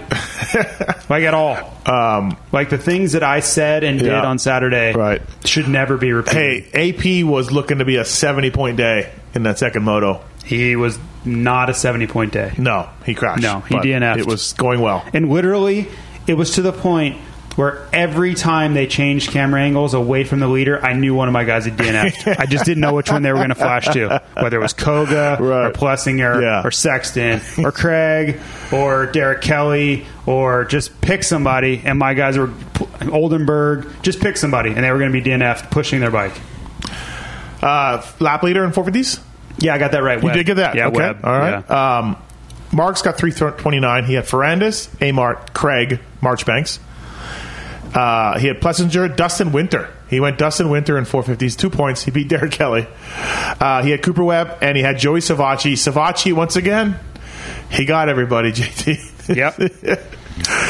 like 1.09 1.25
at 1.25 1.35
all. 1.35 1.57
Um, 1.87 2.37
Like 2.53 2.71
the 2.71 2.79
things 2.79 3.13
that 3.13 3.23
I 3.23 3.41
said 3.41 3.85
and 3.85 3.99
did 3.99 4.13
on 4.13 4.39
Saturday 4.39 4.93
Right. 4.95 5.21
should 5.45 5.69
never 5.69 5.97
be 5.97 6.13
repeated. 6.13 6.65
hey, 6.73 6.91
AP 6.91 7.25
was 7.27 7.51
looking 7.51 7.79
to 7.79 7.85
be 7.85 7.97
a 7.97 8.05
70 8.05 8.51
point 8.53 8.77
day 8.77 9.13
in 9.35 9.43
that 9.43 9.59
second 9.59 9.83
moto. 9.83 10.23
He 10.45 10.77
was 10.77 10.99
not 11.25 11.69
a 11.69 11.75
70 11.75 12.07
point 12.07 12.33
day. 12.33 12.53
No, 12.57 12.89
he 13.05 13.15
crashed. 13.15 13.43
No, 13.43 13.61
he 13.61 13.75
DNF'd. 13.75 14.21
It 14.21 14.27
was 14.27 14.53
going 14.53 14.81
well. 14.81 15.05
And 15.13 15.29
literally, 15.29 15.89
it 16.29 16.35
was 16.35 16.53
to 16.53 16.63
the 16.63 16.73
point 16.73 17.19
where 17.57 17.87
every 17.93 18.35
time 18.35 18.75
they 18.75 18.87
changed 18.87 19.31
camera 19.31 19.61
angles 19.63 19.95
away 19.95 20.25
from 20.25 20.41
the 20.41 20.47
leader, 20.49 20.79
I 20.85 20.93
knew 20.93 21.15
one 21.15 21.27
of 21.29 21.33
my 21.33 21.45
guys 21.45 21.65
had 21.65 21.77
DNF'd. 21.77 22.29
I 22.41 22.47
just 22.47 22.65
didn't 22.65 22.83
know 22.83 22.95
which 22.95 23.11
one 23.11 23.23
they 23.23 23.31
were 23.33 23.39
going 23.39 23.49
to 23.49 23.55
flash 23.55 23.89
to, 23.89 24.23
whether 24.35 24.59
it 24.59 24.63
was 24.63 24.73
Koga 24.75 25.39
or 25.41 25.73
Plessinger 25.73 26.41
Yeah. 26.43 26.63
or 26.65 26.71
Sexton 26.71 27.41
or 27.65 27.73
Craig 27.73 28.39
or 28.73 29.07
Derek 29.07 29.41
Kelly 29.41 30.07
or 30.27 30.65
just 30.67 31.01
pick 31.01 31.23
somebody. 31.25 31.83
And 31.85 31.99
my 31.99 32.15
guys 32.15 32.37
were 32.39 32.53
Oldenburg. 33.11 34.03
Just 34.03 34.21
pick 34.21 34.37
somebody, 34.37 34.71
and 34.71 34.85
they 34.85 34.91
were 34.93 34.99
going 34.99 35.13
to 35.13 35.21
be 35.21 35.29
DNF'd 35.29 35.71
pushing 35.71 36.01
their 36.01 36.11
bike. 36.11 36.33
Uh, 37.63 38.05
lap 38.21 38.43
leader 38.43 38.65
in 38.65 38.71
450s? 38.73 39.21
Yeah, 39.59 39.75
I 39.75 39.79
got 39.79 39.93
that 39.93 40.03
right. 40.03 40.23
You 40.23 40.31
did 40.31 40.45
get 40.47 40.55
that. 40.57 40.75
Yeah, 40.75 40.89
okay. 40.89 41.07
All 41.25 41.39
right. 41.39 41.65
Yeah. 41.69 41.99
Um, 41.99 42.17
Mark's 42.73 43.01
got 43.01 43.17
329. 43.17 44.05
He 44.05 44.15
had 44.15 44.25
Ferrandis, 44.25 44.89
Amart, 44.99 45.55
Craig, 45.55 46.01
Marchbanks. 46.21 46.79
Uh, 47.97 48.39
he 48.39 48.47
had 48.47 48.61
Plessinger, 48.61 49.17
Dustin 49.17 49.53
Winter. 49.53 49.89
He 50.11 50.21
went 50.21 50.37
Dustin 50.39 50.69
Winter 50.69 50.99
in 50.99 51.05
450s, 51.05 51.57
two 51.57 51.71
points. 51.71 52.03
He 52.05 52.11
beat 52.11 52.29
Derek 52.29 52.53
Kelly. 52.53 52.87
Uh, 53.17 53.83
he 53.83 53.91
had 53.91 54.03
Cooper 54.03 54.23
Webb, 54.23 54.59
and 54.61 54.77
he 54.77 54.83
had 54.83 54.99
Joey 54.99 55.21
Savatgy. 55.21 55.73
Savatgy, 55.73 56.33
once 56.35 56.57
again, 56.57 56.99
he 57.71 57.85
got 57.87 58.09
everybody, 58.09 58.53
JT. 58.53 59.35
Yep. 59.37 60.03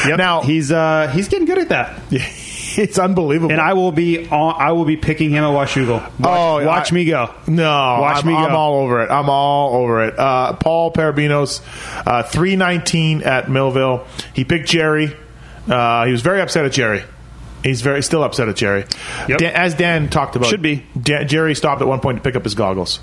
Yep. 0.07 0.17
Now- 0.17 0.41
he's 0.43 0.71
uh, 0.71 1.11
he's 1.13 1.27
getting 1.27 1.45
good 1.45 1.57
at 1.57 1.69
that. 1.69 2.01
it's 2.09 2.97
unbelievable. 2.97 3.51
And 3.51 3.59
I 3.59 3.73
will 3.73 3.91
be 3.91 4.25
on, 4.29 4.55
I 4.57 4.71
will 4.71 4.85
be 4.85 4.95
picking 4.95 5.29
him 5.31 5.43
at 5.43 5.49
Washougal. 5.49 6.01
Watch, 6.01 6.11
Oh, 6.23 6.65
watch 6.65 6.91
I- 6.93 6.95
me 6.95 7.03
go. 7.03 7.33
No, 7.47 7.69
Watch 7.99 8.23
I'm, 8.23 8.27
me 8.27 8.31
go. 8.33 8.37
I'm 8.39 8.55
all 8.55 8.75
over 8.75 9.03
it. 9.03 9.11
I'm 9.11 9.29
all 9.29 9.75
over 9.75 10.05
it. 10.05 10.17
Uh, 10.17 10.53
Paul 10.53 10.93
Parabinos, 10.93 11.61
uh, 12.07 12.23
three 12.23 12.55
nineteen 12.55 13.23
at 13.23 13.49
Millville. 13.49 14.07
He 14.33 14.45
picked 14.45 14.69
Jerry. 14.69 15.13
Uh, 15.67 16.05
he 16.05 16.13
was 16.13 16.21
very 16.21 16.39
upset 16.39 16.63
at 16.63 16.71
Jerry. 16.71 17.03
He's 17.63 17.81
very 17.81 18.03
still 18.03 18.23
upset 18.23 18.47
at 18.49 18.55
Jerry. 18.55 18.85
Yep. 19.27 19.39
Dan, 19.39 19.53
as 19.55 19.73
Dan 19.75 20.09
talked 20.09 20.35
about, 20.35 20.49
Should 20.49 20.61
be. 20.61 20.85
Dan, 20.99 21.27
Jerry 21.27 21.55
stopped 21.55 21.81
at 21.81 21.87
one 21.87 21.99
point 21.99 22.17
to 22.17 22.23
pick 22.23 22.35
up 22.35 22.43
his 22.43 22.55
goggles, 22.55 22.97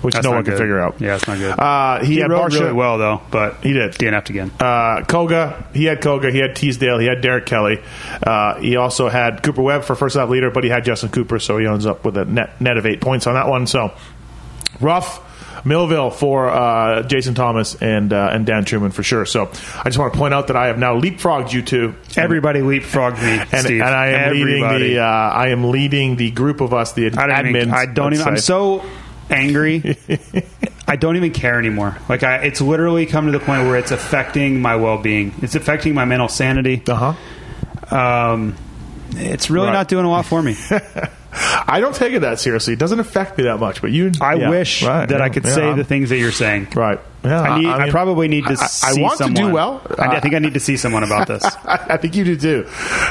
which 0.00 0.14
That's 0.14 0.24
no 0.24 0.32
one 0.32 0.44
could 0.44 0.56
figure 0.58 0.80
out. 0.80 1.00
Yeah, 1.00 1.16
it's 1.16 1.26
not 1.28 1.38
good. 1.38 1.58
Uh, 1.58 2.00
he, 2.00 2.14
he 2.14 2.18
had 2.20 2.30
rode 2.30 2.52
really 2.54 2.72
well 2.72 2.98
though, 2.98 3.20
but 3.30 3.62
He 3.62 3.72
did. 3.72 3.92
DNF'd 3.92 4.30
again. 4.30 4.50
Uh, 4.58 5.04
Koga, 5.04 5.68
he 5.74 5.84
had 5.84 6.00
Koga, 6.00 6.30
he 6.30 6.38
had 6.38 6.56
Teasdale, 6.56 6.98
he 6.98 7.06
had 7.06 7.20
Derek 7.20 7.46
Kelly. 7.46 7.80
Uh, 8.26 8.58
he 8.60 8.76
also 8.76 9.08
had 9.08 9.42
Cooper 9.42 9.62
Webb 9.62 9.84
for 9.84 9.94
first 9.94 10.16
lap 10.16 10.28
leader, 10.28 10.50
but 10.50 10.64
he 10.64 10.70
had 10.70 10.84
Justin 10.84 11.10
Cooper, 11.10 11.38
so 11.38 11.58
he 11.58 11.66
ends 11.66 11.86
up 11.86 12.04
with 12.04 12.16
a 12.16 12.24
net 12.24 12.60
net 12.60 12.76
of 12.78 12.86
eight 12.86 13.00
points 13.00 13.26
on 13.26 13.34
that 13.34 13.46
one. 13.48 13.66
So 13.66 13.92
rough 14.80 15.20
Millville 15.64 16.10
for 16.10 16.48
uh, 16.48 17.02
Jason 17.04 17.34
Thomas 17.34 17.74
and 17.80 18.12
uh, 18.12 18.30
and 18.32 18.44
Dan 18.46 18.64
Truman 18.64 18.90
for 18.90 19.02
sure. 19.02 19.24
So 19.26 19.46
I 19.78 19.84
just 19.84 19.98
want 19.98 20.12
to 20.12 20.18
point 20.18 20.34
out 20.34 20.48
that 20.48 20.56
I 20.56 20.66
have 20.66 20.78
now 20.78 20.98
leapfrogged 21.00 21.52
you 21.52 21.62
two. 21.62 21.94
Everybody 22.16 22.60
leapfrogged 22.60 23.22
me, 23.22 23.44
And, 23.52 23.64
Steve. 23.64 23.80
and 23.80 23.90
I 23.94 24.08
am 24.08 24.20
Everybody. 24.30 24.44
leading 24.44 24.94
the 24.96 24.98
uh, 25.00 25.04
I 25.04 25.48
am 25.48 25.70
leading 25.70 26.16
the 26.16 26.30
group 26.30 26.60
of 26.60 26.72
us 26.74 26.92
the 26.94 27.06
I 27.06 27.10
admins. 27.10 27.48
even. 27.56 27.70
I 27.70 27.86
don't 27.86 28.12
even. 28.14 28.26
I'm 28.26 28.36
so 28.38 28.84
angry. 29.30 29.96
I 30.88 30.96
don't 30.96 31.16
even 31.16 31.32
care 31.32 31.58
anymore. 31.58 31.96
Like 32.08 32.22
I, 32.24 32.38
it's 32.38 32.60
literally 32.60 33.06
come 33.06 33.26
to 33.26 33.32
the 33.32 33.38
point 33.40 33.62
where 33.66 33.76
it's 33.76 33.92
affecting 33.92 34.60
my 34.60 34.76
well 34.76 34.98
being. 34.98 35.32
It's 35.42 35.54
affecting 35.54 35.94
my 35.94 36.04
mental 36.04 36.28
sanity. 36.28 36.82
uh 36.88 37.14
huh. 37.90 37.96
Um, 37.96 38.56
it's 39.12 39.48
really 39.50 39.66
Right. 39.68 39.72
not 39.74 39.88
doing 39.88 40.04
a 40.04 40.10
lot 40.10 40.26
for 40.26 40.42
me. 40.42 40.56
I 41.32 41.80
don't 41.80 41.94
take 41.94 42.12
it 42.12 42.20
that 42.20 42.38
seriously. 42.38 42.74
It 42.74 42.78
doesn't 42.78 43.00
affect 43.00 43.38
me 43.38 43.44
that 43.44 43.58
much, 43.58 43.80
but 43.80 43.90
you. 43.90 44.12
I 44.20 44.34
yeah, 44.34 44.50
wish 44.50 44.82
right, 44.82 45.08
that 45.08 45.18
yeah, 45.18 45.24
I 45.24 45.28
could 45.30 45.44
yeah, 45.44 45.54
say 45.54 45.66
I'm- 45.66 45.78
the 45.78 45.84
things 45.84 46.10
that 46.10 46.18
you're 46.18 46.32
saying. 46.32 46.68
Right. 46.74 47.00
Yeah, 47.24 47.40
I, 47.40 47.58
need, 47.60 47.68
I, 47.68 47.82
mean, 47.84 47.92
probably 47.92 48.26
need 48.26 48.44
to 48.46 48.56
I- 48.58 48.96
I 48.96 49.00
want 49.00 49.18
to 49.18 49.30
do 49.30 49.52
well. 49.52 49.80
I, 49.96 50.16
I 50.16 50.20
think 50.20 50.34
I 50.34 50.40
need 50.40 50.54
to 50.54 50.60
see 50.60 50.76
someone 50.76 51.04
about 51.04 51.28
this. 51.28 51.44
I 51.64 51.96
think 51.96 52.16
you 52.16 52.24
do 52.24 52.36
too. 52.36 52.66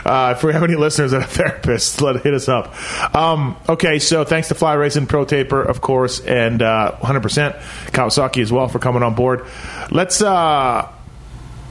Uh, 0.06 0.34
if 0.36 0.44
we 0.44 0.52
have 0.52 0.64
any 0.64 0.76
listeners 0.76 1.12
that 1.12 1.22
are 1.22 1.26
therapists, 1.62 2.02
let 2.02 2.22
hit 2.22 2.34
us 2.34 2.50
up. 2.50 2.76
Um, 3.16 3.56
okay, 3.70 4.00
so 4.00 4.26
thanks 4.26 4.50
to 4.50 4.56
Fly 4.56 4.74
Racing 4.74 5.08
Pro 5.08 5.24
Taper, 5.24 5.62
of 5.62 5.80
course, 5.80 6.20
and 6.20 6.62
uh, 6.62 6.98
100% 7.00 7.58
Kawasaki 7.92 8.42
as 8.42 8.52
well 8.52 8.68
for 8.68 8.80
coming 8.80 9.02
on 9.02 9.16
board. 9.16 9.46
Let's 9.92 10.22
uh, 10.22 10.92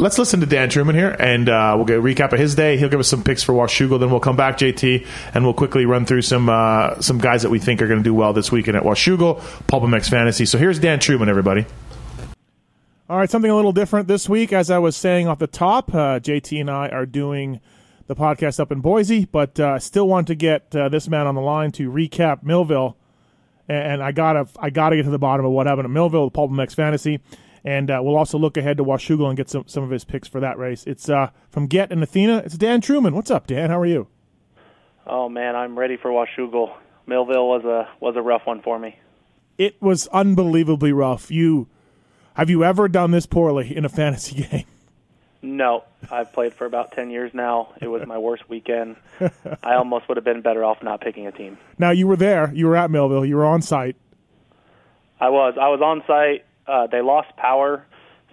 let's 0.00 0.18
listen 0.18 0.40
to 0.40 0.46
Dan 0.46 0.70
Truman 0.70 0.94
here, 0.94 1.14
and 1.18 1.48
uh, 1.48 1.74
we'll 1.76 1.84
get 1.84 1.98
a 1.98 2.02
recap 2.02 2.32
of 2.32 2.38
his 2.38 2.54
day. 2.54 2.76
He'll 2.76 2.88
give 2.88 3.00
us 3.00 3.08
some 3.08 3.22
picks 3.22 3.42
for 3.42 3.52
Washougal. 3.52 4.00
Then 4.00 4.10
we'll 4.10 4.20
come 4.20 4.36
back, 4.36 4.56
JT, 4.56 5.06
and 5.34 5.44
we'll 5.44 5.54
quickly 5.54 5.84
run 5.84 6.06
through 6.06 6.22
some 6.22 6.48
uh, 6.48 7.00
some 7.00 7.18
guys 7.18 7.42
that 7.42 7.50
we 7.50 7.58
think 7.58 7.82
are 7.82 7.86
going 7.86 8.00
to 8.00 8.04
do 8.04 8.14
well 8.14 8.32
this 8.32 8.50
weekend 8.50 8.76
at 8.76 8.82
Washougal, 8.82 9.40
Pulp 9.66 9.84
MX 9.84 10.10
Fantasy. 10.10 10.46
So 10.46 10.58
here's 10.58 10.78
Dan 10.78 10.98
Truman, 10.98 11.28
everybody. 11.28 11.66
All 13.08 13.18
right, 13.18 13.30
something 13.30 13.50
a 13.50 13.56
little 13.56 13.72
different 13.72 14.08
this 14.08 14.28
week. 14.28 14.52
As 14.52 14.70
I 14.70 14.78
was 14.78 14.96
saying 14.96 15.28
off 15.28 15.38
the 15.38 15.46
top, 15.46 15.94
uh, 15.94 16.20
JT 16.20 16.60
and 16.60 16.70
I 16.70 16.88
are 16.88 17.06
doing 17.06 17.60
the 18.06 18.16
podcast 18.16 18.58
up 18.58 18.72
in 18.72 18.80
Boise, 18.80 19.26
but 19.26 19.58
uh, 19.60 19.78
still 19.78 20.08
want 20.08 20.26
to 20.28 20.34
get 20.34 20.74
uh, 20.74 20.88
this 20.88 21.08
man 21.08 21.26
on 21.26 21.34
the 21.34 21.40
line 21.40 21.72
to 21.72 21.90
recap 21.90 22.42
Millville. 22.42 22.96
And, 23.68 24.02
I 24.02 24.10
gotta, 24.10 24.48
I 24.58 24.70
gotta 24.70 24.96
get 24.96 25.04
to 25.04 25.10
the 25.10 25.18
bottom 25.18 25.46
of 25.46 25.52
what 25.52 25.68
happened 25.68 25.84
at 25.84 25.92
Millville 25.92 26.24
with 26.24 26.34
MX 26.34 26.74
Fantasy, 26.74 27.20
and 27.64 27.90
uh, 27.90 28.00
we'll 28.02 28.16
also 28.16 28.38
look 28.38 28.56
ahead 28.56 28.76
to 28.78 28.84
Washougal 28.84 29.28
and 29.28 29.36
get 29.36 29.50
some 29.50 29.64
some 29.66 29.82
of 29.82 29.90
his 29.90 30.04
picks 30.04 30.28
for 30.28 30.40
that 30.40 30.58
race. 30.58 30.84
It's 30.86 31.08
uh, 31.08 31.30
from 31.50 31.66
Get 31.66 31.92
and 31.92 32.02
Athena. 32.02 32.38
It's 32.38 32.56
Dan 32.56 32.80
Truman. 32.80 33.14
What's 33.14 33.30
up, 33.30 33.46
Dan? 33.46 33.70
How 33.70 33.80
are 33.80 33.86
you? 33.86 34.08
Oh 35.06 35.28
man, 35.28 35.56
I'm 35.56 35.78
ready 35.78 35.96
for 35.96 36.10
Washougal. 36.10 36.72
Millville 37.06 37.48
was 37.48 37.64
a 37.64 37.88
was 38.00 38.16
a 38.16 38.22
rough 38.22 38.46
one 38.46 38.62
for 38.62 38.78
me. 38.78 38.98
It 39.58 39.80
was 39.82 40.06
unbelievably 40.08 40.92
rough. 40.92 41.30
You 41.30 41.68
have 42.34 42.48
you 42.48 42.64
ever 42.64 42.88
done 42.88 43.10
this 43.10 43.26
poorly 43.26 43.76
in 43.76 43.84
a 43.84 43.88
fantasy 43.88 44.42
game? 44.50 44.64
No, 45.42 45.84
I've 46.10 46.32
played 46.32 46.52
for 46.54 46.66
about 46.66 46.92
ten 46.92 47.10
years 47.10 47.32
now. 47.34 47.72
It 47.80 47.88
was 47.88 48.06
my 48.06 48.18
worst 48.18 48.48
weekend. 48.48 48.96
I 49.62 49.74
almost 49.74 50.06
would 50.08 50.16
have 50.16 50.24
been 50.24 50.42
better 50.42 50.64
off 50.64 50.82
not 50.82 51.00
picking 51.00 51.26
a 51.26 51.32
team. 51.32 51.58
Now 51.78 51.90
you 51.90 52.06
were 52.06 52.16
there. 52.16 52.52
You 52.54 52.66
were 52.66 52.76
at 52.76 52.90
Millville. 52.90 53.24
You 53.24 53.36
were 53.36 53.46
on 53.46 53.62
site. 53.62 53.96
I 55.18 55.30
was 55.30 55.54
I 55.60 55.68
was 55.68 55.80
on 55.82 56.02
site. 56.06 56.44
Uh, 56.70 56.86
they 56.86 57.00
lost 57.00 57.36
power, 57.36 57.84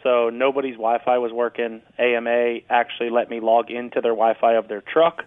so 0.04 0.30
nobody's 0.30 0.76
Wi-Fi 0.76 1.18
was 1.18 1.32
working. 1.32 1.82
AMA 1.98 2.60
actually 2.70 3.10
let 3.10 3.30
me 3.30 3.40
log 3.40 3.72
into 3.72 4.02
their 4.02 4.12
Wi-Fi 4.12 4.54
of 4.54 4.68
their 4.68 4.82
truck. 4.82 5.24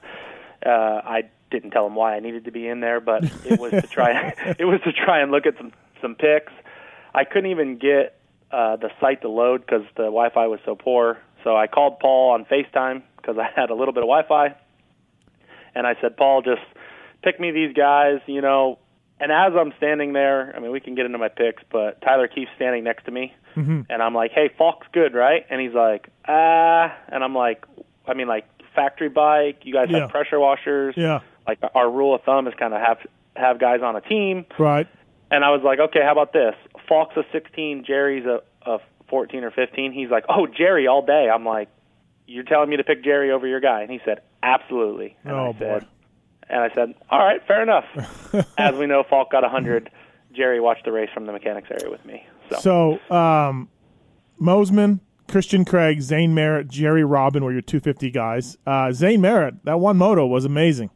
Uh, 0.64 0.70
I 0.70 1.22
didn't 1.50 1.70
tell 1.72 1.84
them 1.84 1.96
why 1.96 2.14
I 2.14 2.20
needed 2.20 2.44
to 2.44 2.52
be 2.52 2.68
in 2.68 2.80
there, 2.80 3.00
but 3.00 3.24
it 3.44 3.58
was 3.58 3.72
to 3.72 3.82
try 3.82 4.12
it 4.58 4.64
was 4.64 4.80
to 4.84 4.92
try 4.92 5.20
and 5.20 5.30
look 5.30 5.46
at 5.46 5.56
some 5.56 5.72
some 6.00 6.14
pics. 6.14 6.52
I 7.14 7.24
couldn't 7.24 7.50
even 7.50 7.78
get 7.78 8.20
uh, 8.52 8.76
the 8.76 8.90
site 9.00 9.22
to 9.22 9.28
load 9.28 9.62
because 9.62 9.82
the 9.96 10.04
Wi-Fi 10.04 10.46
was 10.46 10.60
so 10.64 10.74
poor. 10.74 11.18
So 11.44 11.56
I 11.56 11.66
called 11.66 11.98
Paul 12.00 12.32
on 12.32 12.44
FaceTime 12.44 13.02
because 13.16 13.36
I 13.38 13.48
had 13.54 13.70
a 13.70 13.74
little 13.74 13.94
bit 13.94 14.02
of 14.02 14.08
Wi-Fi, 14.08 14.54
and 15.74 15.86
I 15.86 15.94
said, 16.00 16.16
Paul, 16.16 16.42
just 16.42 16.62
pick 17.22 17.40
me 17.40 17.50
these 17.50 17.74
guys. 17.74 18.20
You 18.26 18.40
know, 18.40 18.78
and 19.20 19.30
as 19.30 19.52
I'm 19.56 19.72
standing 19.76 20.12
there, 20.14 20.52
I 20.56 20.60
mean, 20.60 20.70
we 20.72 20.80
can 20.80 20.94
get 20.94 21.06
into 21.06 21.18
my 21.18 21.28
picks, 21.28 21.62
but 21.70 22.00
Tyler 22.02 22.26
Keefe's 22.28 22.50
standing 22.56 22.82
next 22.84 23.04
to 23.04 23.10
me, 23.10 23.34
Mm-hmm. 23.56 23.80
and 23.90 24.00
I'm 24.02 24.14
like, 24.14 24.30
"Hey, 24.32 24.48
Falk's 24.56 24.86
good, 24.92 25.12
right?" 25.14 25.44
And 25.50 25.60
he's 25.60 25.74
like, 25.74 26.08
"Ah," 26.28 26.94
and 27.08 27.22
I'm 27.24 27.34
like, 27.34 27.64
"I 28.06 28.14
mean, 28.14 28.28
like 28.28 28.46
factory 28.76 29.08
bike. 29.08 29.60
You 29.64 29.72
guys 29.74 29.88
Yeah. 29.90 30.00
have 30.00 30.10
pressure 30.10 30.38
washers. 30.38 30.94
Yeah. 30.96 31.20
Like 31.46 31.58
our 31.74 31.90
rule 31.90 32.14
of 32.14 32.22
thumb 32.22 32.46
is 32.46 32.54
kind 32.54 32.72
of 32.74 32.80
have 32.80 32.98
have 33.36 33.58
guys 33.58 33.80
on 33.82 33.96
a 33.96 34.00
team." 34.00 34.46
Right. 34.58 34.86
And 35.32 35.44
I 35.44 35.50
was 35.50 35.62
like, 35.62 35.78
"Okay, 35.80 36.00
how 36.02 36.12
about 36.12 36.32
this? 36.32 36.54
Falk's 36.88 37.16
a 37.16 37.24
16, 37.32 37.84
Jerry's 37.84 38.24
a, 38.26 38.40
a 38.64 38.78
14 39.08 39.42
or 39.44 39.50
15." 39.50 39.92
He's 39.92 40.10
like, 40.10 40.24
"Oh, 40.28 40.46
Jerry 40.46 40.86
all 40.86 41.02
day." 41.04 41.28
I'm 41.28 41.44
like, 41.44 41.68
"You're 42.28 42.44
telling 42.44 42.70
me 42.70 42.76
to 42.76 42.84
pick 42.84 43.02
Jerry 43.02 43.32
over 43.32 43.46
your 43.48 43.60
guy?" 43.60 43.82
And 43.82 43.90
he 43.90 44.00
said, 44.04 44.20
"Absolutely." 44.44 45.16
And 45.24 45.32
Oh, 45.34 45.52
I 45.54 45.58
said, 45.58 45.80
boy. 45.80 45.86
And 46.50 46.60
I 46.60 46.74
said, 46.74 46.94
"All 47.10 47.20
right, 47.20 47.40
fair 47.46 47.62
enough." 47.62 47.84
As 48.58 48.74
we 48.74 48.86
know, 48.86 49.04
Falk 49.08 49.30
got 49.30 49.42
100. 49.42 49.90
Jerry 50.32 50.60
watched 50.60 50.84
the 50.84 50.92
race 50.92 51.10
from 51.12 51.26
the 51.26 51.32
mechanics 51.32 51.68
area 51.70 51.90
with 51.90 52.04
me. 52.04 52.24
So, 52.50 52.98
So, 53.08 53.14
um, 53.14 53.68
Mosiman, 54.40 55.00
Christian 55.28 55.64
Craig, 55.64 56.00
Zane 56.02 56.34
Merritt, 56.34 56.68
Jerry 56.68 57.04
Robin 57.04 57.44
were 57.44 57.52
your 57.52 57.62
250 57.62 58.10
guys. 58.10 58.56
Uh, 58.66 58.92
Zane 58.92 59.20
Merritt, 59.20 59.64
that 59.64 59.80
one 59.80 59.96
moto 59.96 60.26
was 60.26 60.44
amazing. 60.44 60.90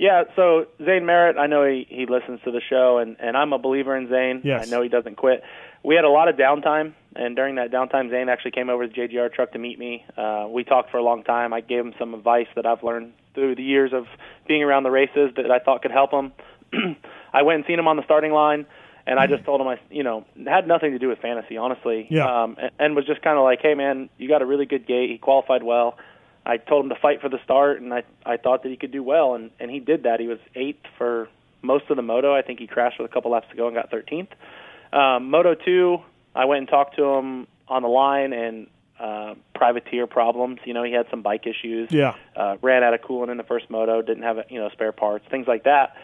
Yeah. 0.00 0.24
So 0.34 0.66
Zane 0.82 1.04
Merritt, 1.04 1.36
I 1.36 1.46
know 1.46 1.64
he 1.64 1.86
he 1.88 2.06
listens 2.06 2.40
to 2.44 2.50
the 2.50 2.62
show, 2.68 2.98
and 2.98 3.16
and 3.20 3.36
I'm 3.36 3.52
a 3.52 3.58
believer 3.58 3.94
in 3.94 4.08
Zane. 4.08 4.40
Yes. 4.42 4.66
I 4.66 4.70
know 4.70 4.82
he 4.82 4.88
doesn't 4.88 5.16
quit. 5.16 5.42
We 5.84 5.94
had 5.94 6.04
a 6.04 6.08
lot 6.08 6.28
of 6.28 6.36
downtime, 6.36 6.94
and 7.14 7.36
during 7.36 7.56
that 7.56 7.70
downtime, 7.70 8.10
Zane 8.10 8.30
actually 8.30 8.52
came 8.52 8.70
over 8.70 8.86
to 8.86 8.92
the 8.92 9.00
JGR 9.00 9.32
truck 9.32 9.52
to 9.52 9.58
meet 9.58 9.78
me. 9.78 10.04
Uh, 10.16 10.46
we 10.48 10.64
talked 10.64 10.90
for 10.90 10.96
a 10.96 11.02
long 11.02 11.22
time. 11.22 11.52
I 11.52 11.60
gave 11.60 11.84
him 11.84 11.92
some 11.98 12.14
advice 12.14 12.48
that 12.56 12.64
I've 12.64 12.82
learned 12.82 13.12
through 13.34 13.56
the 13.56 13.62
years 13.62 13.92
of 13.92 14.06
being 14.48 14.62
around 14.62 14.84
the 14.84 14.90
races 14.90 15.32
that 15.36 15.50
I 15.50 15.58
thought 15.58 15.82
could 15.82 15.92
help 15.92 16.12
him. 16.12 16.32
I 17.32 17.42
went 17.42 17.56
and 17.56 17.64
seen 17.66 17.78
him 17.78 17.86
on 17.86 17.96
the 17.96 18.04
starting 18.04 18.32
line, 18.32 18.66
and 19.06 19.18
I 19.18 19.26
just 19.26 19.44
told 19.44 19.60
him 19.60 19.68
I, 19.68 19.78
you 19.90 20.02
know, 20.02 20.24
had 20.46 20.66
nothing 20.66 20.92
to 20.92 20.98
do 20.98 21.08
with 21.08 21.18
fantasy, 21.18 21.58
honestly. 21.58 22.06
Yeah. 22.10 22.24
Um, 22.24 22.56
and, 22.58 22.70
and 22.78 22.96
was 22.96 23.06
just 23.06 23.20
kind 23.22 23.36
of 23.36 23.44
like, 23.44 23.60
hey 23.60 23.74
man, 23.74 24.08
you 24.16 24.28
got 24.28 24.40
a 24.40 24.46
really 24.46 24.66
good 24.66 24.86
gate. 24.86 25.10
He 25.10 25.18
qualified 25.18 25.62
well. 25.62 25.98
I 26.44 26.56
told 26.56 26.84
him 26.84 26.88
to 26.90 26.96
fight 26.96 27.20
for 27.20 27.28
the 27.28 27.38
start, 27.44 27.80
and 27.80 27.92
I 27.92 28.02
I 28.24 28.36
thought 28.36 28.62
that 28.62 28.68
he 28.70 28.76
could 28.76 28.92
do 28.92 29.02
well, 29.02 29.34
and 29.34 29.50
and 29.60 29.70
he 29.70 29.80
did 29.80 30.04
that. 30.04 30.20
He 30.20 30.26
was 30.26 30.38
eighth 30.54 30.84
for 30.96 31.28
most 31.62 31.90
of 31.90 31.96
the 31.96 32.02
moto. 32.02 32.34
I 32.34 32.42
think 32.42 32.58
he 32.58 32.66
crashed 32.66 32.98
with 32.98 33.10
a 33.10 33.12
couple 33.12 33.30
laps 33.30 33.48
to 33.50 33.56
go 33.56 33.66
and 33.66 33.76
got 33.76 33.90
13th. 33.90 34.28
Um, 34.92 35.30
moto 35.30 35.54
two, 35.54 35.98
I 36.34 36.46
went 36.46 36.60
and 36.60 36.68
talked 36.68 36.96
to 36.96 37.04
him 37.04 37.46
on 37.68 37.82
the 37.82 37.88
line 37.88 38.32
and 38.32 38.66
uh, 38.98 39.34
privateer 39.54 40.06
problems. 40.06 40.60
You 40.64 40.74
know, 40.74 40.82
he 40.82 40.92
had 40.92 41.06
some 41.10 41.22
bike 41.22 41.46
issues. 41.46 41.90
Yeah. 41.90 42.14
Uh, 42.36 42.56
ran 42.62 42.82
out 42.82 42.94
of 42.94 43.00
coolant 43.00 43.30
in 43.30 43.36
the 43.36 43.44
first 43.44 43.70
moto. 43.70 44.02
Didn't 44.02 44.22
have 44.22 44.38
you 44.48 44.60
know 44.60 44.68
spare 44.70 44.92
parts, 44.92 45.24
things 45.30 45.46
like 45.46 45.64
that. 45.64 45.96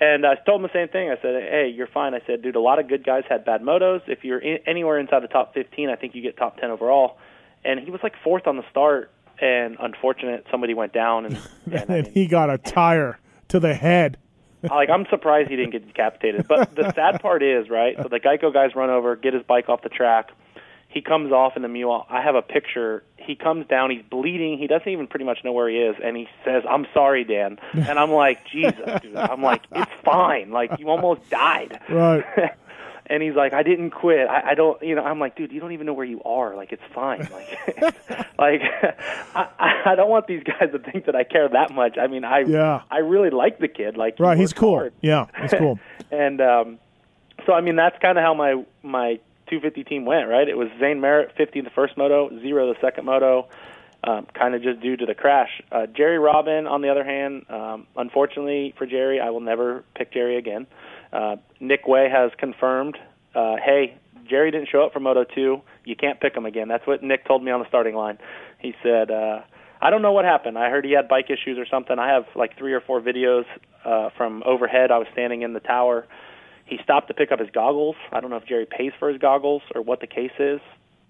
And 0.00 0.26
I 0.26 0.34
told 0.34 0.60
him 0.60 0.62
the 0.62 0.72
same 0.72 0.88
thing. 0.88 1.10
I 1.10 1.16
said, 1.22 1.42
"Hey, 1.42 1.72
you're 1.74 1.86
fine." 1.86 2.14
I 2.14 2.20
said, 2.26 2.42
"Dude, 2.42 2.56
a 2.56 2.60
lot 2.60 2.78
of 2.78 2.88
good 2.88 3.04
guys 3.04 3.24
had 3.28 3.44
bad 3.44 3.62
motos. 3.62 4.02
If 4.08 4.24
you're 4.24 4.38
in, 4.38 4.58
anywhere 4.66 4.98
inside 4.98 5.20
the 5.20 5.28
top 5.28 5.54
15, 5.54 5.88
I 5.90 5.96
think 5.96 6.14
you 6.14 6.22
get 6.22 6.36
top 6.36 6.58
10 6.58 6.70
overall." 6.70 7.18
And 7.64 7.78
he 7.78 7.90
was 7.90 8.00
like 8.02 8.14
fourth 8.24 8.48
on 8.48 8.56
the 8.56 8.64
start, 8.70 9.10
and 9.40 9.76
unfortunate 9.80 10.46
somebody 10.50 10.74
went 10.74 10.92
down, 10.92 11.26
and, 11.26 11.38
and 11.72 11.90
I 11.90 12.02
mean, 12.02 12.12
he 12.12 12.26
got 12.26 12.50
a 12.50 12.58
tire 12.58 13.18
to 13.48 13.60
the 13.60 13.74
head. 13.74 14.18
like 14.62 14.90
I'm 14.90 15.06
surprised 15.10 15.50
he 15.50 15.56
didn't 15.56 15.72
get 15.72 15.86
decapitated. 15.86 16.46
But 16.48 16.74
the 16.74 16.92
sad 16.94 17.20
part 17.20 17.42
is, 17.42 17.68
right? 17.68 17.96
So 17.96 18.08
the 18.08 18.20
Geico 18.20 18.52
guys 18.52 18.74
run 18.74 18.90
over, 18.90 19.16
get 19.16 19.34
his 19.34 19.42
bike 19.42 19.68
off 19.68 19.82
the 19.82 19.88
track. 19.88 20.30
He 20.88 21.00
comes 21.00 21.32
off 21.32 21.56
in 21.56 21.62
the 21.62 21.68
mule. 21.68 22.04
I 22.10 22.20
have 22.20 22.34
a 22.34 22.42
picture. 22.42 23.02
He 23.16 23.34
comes 23.34 23.66
down. 23.66 23.90
He's 23.90 24.02
bleeding. 24.10 24.58
He 24.58 24.66
doesn't 24.66 24.86
even 24.86 25.06
pretty 25.06 25.24
much 25.24 25.38
know 25.42 25.52
where 25.52 25.66
he 25.68 25.76
is, 25.76 25.96
and 26.04 26.14
he 26.16 26.28
says, 26.44 26.64
"I'm 26.68 26.86
sorry, 26.92 27.24
Dan." 27.24 27.58
And 27.72 27.98
I'm 27.98 28.10
like, 28.10 28.44
"Jesus, 28.46 29.00
dude." 29.00 29.16
I'm 29.16 29.42
like, 29.42 29.62
"It's 29.72 29.90
fine. 30.04 30.50
Like 30.50 30.78
you 30.78 30.90
almost 30.90 31.30
died." 31.30 31.80
Right. 31.88 32.24
and 33.12 33.22
he's 33.22 33.34
like, 33.34 33.52
"I 33.52 33.62
didn't 33.62 33.90
quit. 33.90 34.26
I, 34.26 34.52
I 34.52 34.54
don't, 34.54 34.80
you 34.82 34.94
know." 34.94 35.04
I'm 35.04 35.20
like, 35.20 35.36
"Dude, 35.36 35.52
you 35.52 35.60
don't 35.60 35.72
even 35.72 35.86
know 35.86 35.92
where 35.92 36.06
you 36.06 36.22
are. 36.24 36.56
Like 36.56 36.72
it's 36.72 36.82
fine. 36.94 37.28
Like, 37.30 37.58
like 38.38 38.62
I, 39.34 39.82
I 39.84 39.94
don't 39.94 40.08
want 40.08 40.26
these 40.26 40.42
guys 40.42 40.70
to 40.72 40.78
think 40.78 41.04
that 41.04 41.14
I 41.14 41.22
care 41.24 41.46
that 41.46 41.72
much. 41.74 41.98
I 42.00 42.06
mean, 42.06 42.24
I, 42.24 42.40
Yeah. 42.40 42.82
I 42.90 42.98
really 42.98 43.28
like 43.28 43.58
the 43.58 43.68
kid. 43.68 43.98
Like, 43.98 44.16
he 44.16 44.22
Right. 44.22 44.38
He's 44.38 44.54
cool. 44.54 44.78
hard. 44.78 44.94
Yeah. 45.02 45.26
He's 45.40 45.52
cool. 45.52 45.78
And 46.10 46.42
um, 46.42 46.78
so, 47.46 47.54
I 47.54 47.62
mean, 47.62 47.76
that's 47.76 47.96
kind 48.02 48.18
of 48.18 48.24
how 48.24 48.34
my 48.34 48.64
my 48.82 49.18
250 49.48 49.84
team 49.84 50.04
went. 50.06 50.28
Right? 50.28 50.48
It 50.48 50.56
was 50.56 50.68
Zane 50.80 51.00
Merritt 51.00 51.32
50 51.36 51.60
the 51.60 51.70
first 51.70 51.96
moto, 51.98 52.30
zero 52.40 52.72
the 52.72 52.80
second 52.80 53.04
moto. 53.04 53.48
Um, 54.04 54.26
kind 54.34 54.54
of 54.56 54.62
just 54.62 54.80
due 54.80 54.96
to 54.96 55.06
the 55.06 55.14
crash. 55.14 55.62
Uh, 55.70 55.86
Jerry 55.86 56.18
Robin, 56.18 56.66
on 56.66 56.82
the 56.82 56.88
other 56.88 57.04
hand, 57.04 57.46
um, 57.48 57.86
unfortunately 57.96 58.74
for 58.76 58.84
Jerry, 58.84 59.20
I 59.20 59.30
will 59.30 59.40
never 59.40 59.84
pick 59.94 60.12
Jerry 60.12 60.36
again. 60.38 60.66
Uh, 61.12 61.36
Nick 61.60 61.86
Wey 61.86 62.08
has 62.10 62.30
confirmed, 62.38 62.98
uh, 63.34 63.56
hey, 63.64 63.96
Jerry 64.28 64.50
didn't 64.50 64.68
show 64.68 64.82
up 64.84 64.92
for 64.92 65.00
Moto 65.00 65.24
2. 65.24 65.60
You 65.84 65.96
can't 65.96 66.20
pick 66.20 66.34
him 66.36 66.46
again. 66.46 66.68
That's 66.68 66.86
what 66.86 67.02
Nick 67.02 67.26
told 67.26 67.42
me 67.42 67.50
on 67.50 67.60
the 67.60 67.68
starting 67.68 67.94
line. 67.94 68.18
He 68.58 68.74
said, 68.82 69.10
uh, 69.10 69.40
I 69.80 69.90
don't 69.90 70.00
know 70.00 70.12
what 70.12 70.24
happened. 70.24 70.56
I 70.56 70.70
heard 70.70 70.84
he 70.84 70.92
had 70.92 71.08
bike 71.08 71.26
issues 71.28 71.58
or 71.58 71.66
something. 71.66 71.98
I 71.98 72.08
have 72.08 72.24
like 72.34 72.56
three 72.56 72.72
or 72.72 72.80
four 72.80 73.00
videos 73.00 73.44
uh, 73.84 74.10
from 74.16 74.42
overhead. 74.46 74.90
I 74.90 74.98
was 74.98 75.08
standing 75.12 75.42
in 75.42 75.52
the 75.54 75.60
tower. 75.60 76.06
He 76.64 76.78
stopped 76.82 77.08
to 77.08 77.14
pick 77.14 77.32
up 77.32 77.40
his 77.40 77.50
goggles. 77.50 77.96
I 78.12 78.20
don't 78.20 78.30
know 78.30 78.36
if 78.36 78.46
Jerry 78.46 78.66
pays 78.66 78.92
for 78.98 79.10
his 79.10 79.20
goggles 79.20 79.62
or 79.74 79.82
what 79.82 80.00
the 80.00 80.06
case 80.06 80.32
is, 80.38 80.60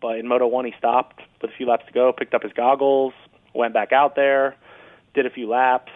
but 0.00 0.18
in 0.18 0.26
Moto 0.26 0.46
1 0.46 0.64
he 0.64 0.72
stopped 0.78 1.20
with 1.40 1.50
a 1.50 1.54
few 1.54 1.66
laps 1.66 1.84
to 1.86 1.92
go, 1.92 2.12
picked 2.12 2.34
up 2.34 2.42
his 2.42 2.52
goggles, 2.54 3.12
went 3.54 3.74
back 3.74 3.92
out 3.92 4.16
there, 4.16 4.56
did 5.14 5.26
a 5.26 5.30
few 5.30 5.48
laps, 5.48 5.92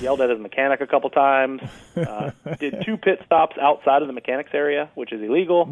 yelled 0.00 0.20
at 0.20 0.30
his 0.30 0.38
mechanic 0.38 0.80
a 0.80 0.86
couple 0.86 1.10
times, 1.10 1.62
uh, 1.96 2.30
did 2.58 2.82
two 2.84 2.96
pit 2.96 3.20
stops 3.26 3.56
outside 3.60 4.02
of 4.02 4.08
the 4.08 4.14
mechanics 4.14 4.50
area, 4.52 4.90
which 4.94 5.12
is 5.12 5.22
illegal. 5.22 5.62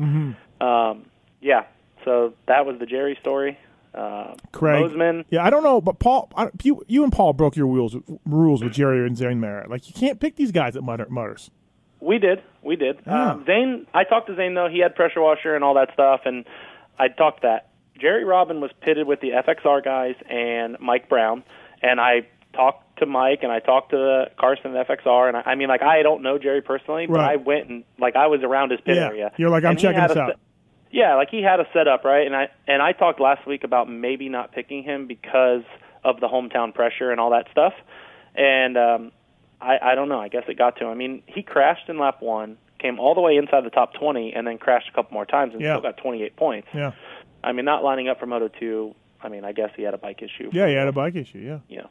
Um, 0.60 1.06
yeah, 1.40 1.64
so 2.04 2.34
that 2.46 2.66
was 2.66 2.78
the 2.78 2.86
Jerry 2.86 3.16
story. 3.20 3.58
Uh, 3.94 4.34
Craig. 4.52 4.90
Mosiman, 4.90 5.24
Yeah, 5.30 5.42
I 5.44 5.48
don't 5.48 5.62
know, 5.62 5.80
but 5.80 5.98
Paul, 5.98 6.30
I, 6.36 6.50
you, 6.62 6.84
you 6.86 7.02
and 7.02 7.10
Paul 7.12 7.32
broke 7.32 7.56
your 7.56 7.66
rules 7.66 7.96
rules 8.26 8.62
with 8.62 8.74
Jerry 8.74 9.06
and 9.06 9.16
Zane 9.16 9.40
Merritt. 9.40 9.70
Like 9.70 9.88
you 9.88 9.94
can't 9.94 10.20
pick 10.20 10.36
these 10.36 10.52
guys 10.52 10.76
at 10.76 10.82
Mutter, 10.82 11.06
Mutters. 11.08 11.50
We 12.00 12.18
did. 12.18 12.42
We 12.62 12.76
did. 12.76 13.00
Yeah. 13.06 13.32
Um, 13.32 13.44
Zane, 13.46 13.86
I 13.94 14.04
talked 14.04 14.26
to 14.26 14.36
Zane 14.36 14.54
though. 14.54 14.68
He 14.68 14.80
had 14.80 14.94
pressure 14.94 15.22
washer 15.22 15.54
and 15.54 15.64
all 15.64 15.74
that 15.74 15.92
stuff, 15.94 16.20
and 16.26 16.44
I 16.98 17.08
talked 17.08 17.42
that. 17.42 17.70
Jerry 17.98 18.24
Robin 18.24 18.60
was 18.60 18.70
pitted 18.82 19.06
with 19.06 19.20
the 19.20 19.30
FXR 19.30 19.82
guys 19.82 20.14
and 20.28 20.76
Mike 20.78 21.08
Brown, 21.08 21.42
and 21.82 21.98
I 21.98 22.26
talked 22.56 22.98
to 22.98 23.06
Mike 23.06 23.40
and 23.42 23.52
I 23.52 23.60
talked 23.60 23.90
to 23.90 24.30
Carson 24.38 24.74
at 24.74 24.88
FXR, 24.88 25.28
and 25.28 25.36
I, 25.36 25.42
I 25.52 25.54
mean, 25.54 25.68
like 25.68 25.82
I 25.82 26.02
don't 26.02 26.22
know 26.22 26.38
Jerry 26.38 26.62
personally, 26.62 27.06
but 27.06 27.16
Right. 27.18 27.32
I 27.32 27.36
went 27.36 27.68
and 27.68 27.84
like 27.98 28.16
I 28.16 28.26
was 28.26 28.40
around 28.42 28.70
his 28.72 28.80
pit 28.80 28.96
Yeah. 28.96 29.06
area. 29.06 29.32
You're 29.36 29.50
like, 29.50 29.64
I'm 29.64 29.76
checking 29.76 30.00
this 30.02 30.16
out. 30.16 30.32
se- 30.32 30.40
yeah, 30.90 31.14
like 31.16 31.30
he 31.30 31.42
had 31.42 31.60
a 31.60 31.66
setup 31.72 32.04
right, 32.04 32.26
and 32.26 32.34
I 32.34 32.48
and 32.66 32.80
I 32.82 32.92
talked 32.92 33.20
last 33.20 33.46
week 33.46 33.64
about 33.64 33.88
maybe 33.90 34.28
not 34.28 34.52
picking 34.52 34.82
him 34.82 35.06
because 35.06 35.62
of 36.04 36.20
the 36.20 36.28
hometown 36.28 36.72
pressure 36.74 37.10
and 37.10 37.20
all 37.20 37.30
that 37.30 37.46
stuff, 37.50 37.74
and 38.34 38.76
um, 38.78 39.12
I 39.60 39.78
I 39.82 39.94
don't 39.94 40.08
know. 40.08 40.20
I 40.20 40.28
guess 40.28 40.44
it 40.48 40.56
got 40.56 40.76
to 40.78 40.84
him. 40.84 40.90
I 40.90 40.94
mean, 40.94 41.22
he 41.26 41.42
crashed 41.42 41.88
in 41.88 41.98
lap 41.98 42.22
one, 42.22 42.56
came 42.78 42.98
all 43.00 43.14
the 43.14 43.20
way 43.20 43.36
inside 43.36 43.64
the 43.64 43.70
top 43.70 43.94
20, 43.94 44.32
and 44.34 44.46
then 44.46 44.58
crashed 44.58 44.88
a 44.88 44.92
couple 44.92 45.12
more 45.14 45.26
times 45.26 45.52
and 45.52 45.60
Yeah. 45.62 45.74
still 45.74 45.82
got 45.82 45.96
28 45.98 46.36
points. 46.36 46.68
Yeah, 46.72 46.92
I 47.44 47.52
mean, 47.52 47.64
not 47.64 47.82
lining 47.84 48.08
up 48.08 48.18
for 48.20 48.26
Moto 48.26 48.48
2. 48.48 48.94
I 49.22 49.28
mean, 49.28 49.44
I 49.44 49.52
guess 49.52 49.70
he 49.76 49.82
had 49.82 49.94
a 49.94 49.98
bike 49.98 50.22
issue. 50.22 50.50
yeah, 50.52 50.68
he 50.68 50.74
had 50.74 50.86
a 50.88 50.92
bike 50.92 51.16
issue. 51.16 51.38
Yeah, 51.38 51.78
know, 51.78 51.88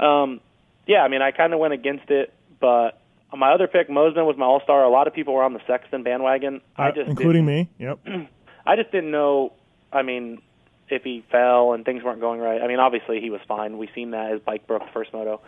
um, 0.00 0.40
yeah. 0.86 1.02
I 1.02 1.08
mean, 1.08 1.22
I 1.22 1.30
kind 1.30 1.52
of 1.52 1.58
went 1.58 1.72
against 1.72 2.10
it, 2.10 2.32
but 2.60 3.00
my 3.34 3.52
other 3.52 3.66
pick, 3.66 3.88
Mosiman, 3.88 4.26
was 4.26 4.36
my 4.36 4.46
All 4.46 4.60
Star. 4.62 4.84
A 4.84 4.90
lot 4.90 5.06
of 5.06 5.14
people 5.14 5.34
were 5.34 5.42
on 5.42 5.52
the 5.52 5.60
Sexton 5.66 6.02
bandwagon. 6.02 6.60
I 6.76 6.88
Uh, 6.88 6.92
just 6.92 7.10
including 7.10 7.46
me. 7.46 7.68
Yep. 7.78 7.98
I 8.66 8.76
just 8.76 8.90
didn't 8.92 9.10
know. 9.10 9.52
I 9.92 10.02
mean, 10.02 10.40
if 10.88 11.02
he 11.02 11.24
fell 11.30 11.72
and 11.72 11.84
things 11.84 12.02
weren't 12.02 12.20
going 12.20 12.40
right. 12.40 12.60
I 12.60 12.66
mean, 12.68 12.78
obviously 12.78 13.20
he 13.20 13.30
was 13.30 13.40
fine. 13.46 13.78
We 13.78 13.88
seen 13.94 14.10
that 14.10 14.32
his 14.32 14.40
bike 14.40 14.66
broke 14.66 14.84
the 14.84 14.92
first 14.92 15.12
moto. 15.12 15.40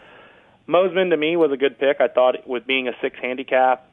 Mosiman 0.68 1.10
to 1.10 1.16
me 1.16 1.36
was 1.36 1.52
a 1.52 1.56
good 1.56 1.78
pick. 1.78 2.00
I 2.00 2.08
thought 2.08 2.46
with 2.46 2.66
being 2.66 2.88
a 2.88 2.92
six 3.00 3.16
handicap, 3.20 3.88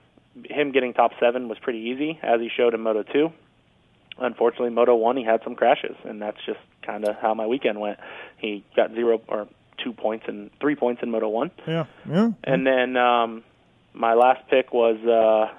him 0.46 0.72
getting 0.72 0.94
top 0.94 1.12
seven 1.20 1.48
was 1.48 1.60
pretty 1.60 1.80
easy, 1.80 2.20
as 2.24 2.40
he 2.42 2.50
showed 2.56 2.74
in 2.74 2.82
Moto 2.82 3.04
two. 3.04 3.32
Unfortunately, 4.18 4.70
Moto 4.70 4.96
one 4.96 5.18
he 5.18 5.24
had 5.24 5.42
some 5.44 5.56
crashes, 5.56 5.96
and 6.04 6.22
that's 6.22 6.38
just 6.46 6.60
kind 6.84 7.08
of 7.08 7.16
how 7.18 7.34
my 7.34 7.46
weekend 7.46 7.80
went. 7.80 8.00
He 8.38 8.64
got 8.76 8.92
zero 8.94 9.22
or 9.28 9.48
two 9.84 9.94
points 9.94 10.26
and 10.28 10.50
three 10.60 10.76
points 10.76 11.02
in 11.04 11.12
Moto 11.12 11.30
one. 11.30 11.52
Yeah, 11.68 11.86
yeah. 12.10 12.32
And 12.44 12.66
then 12.66 12.96
um, 12.98 13.44
my 13.94 14.14
last 14.14 14.48
pick 14.50 14.74
was. 14.74 14.98
Uh, 15.04 15.54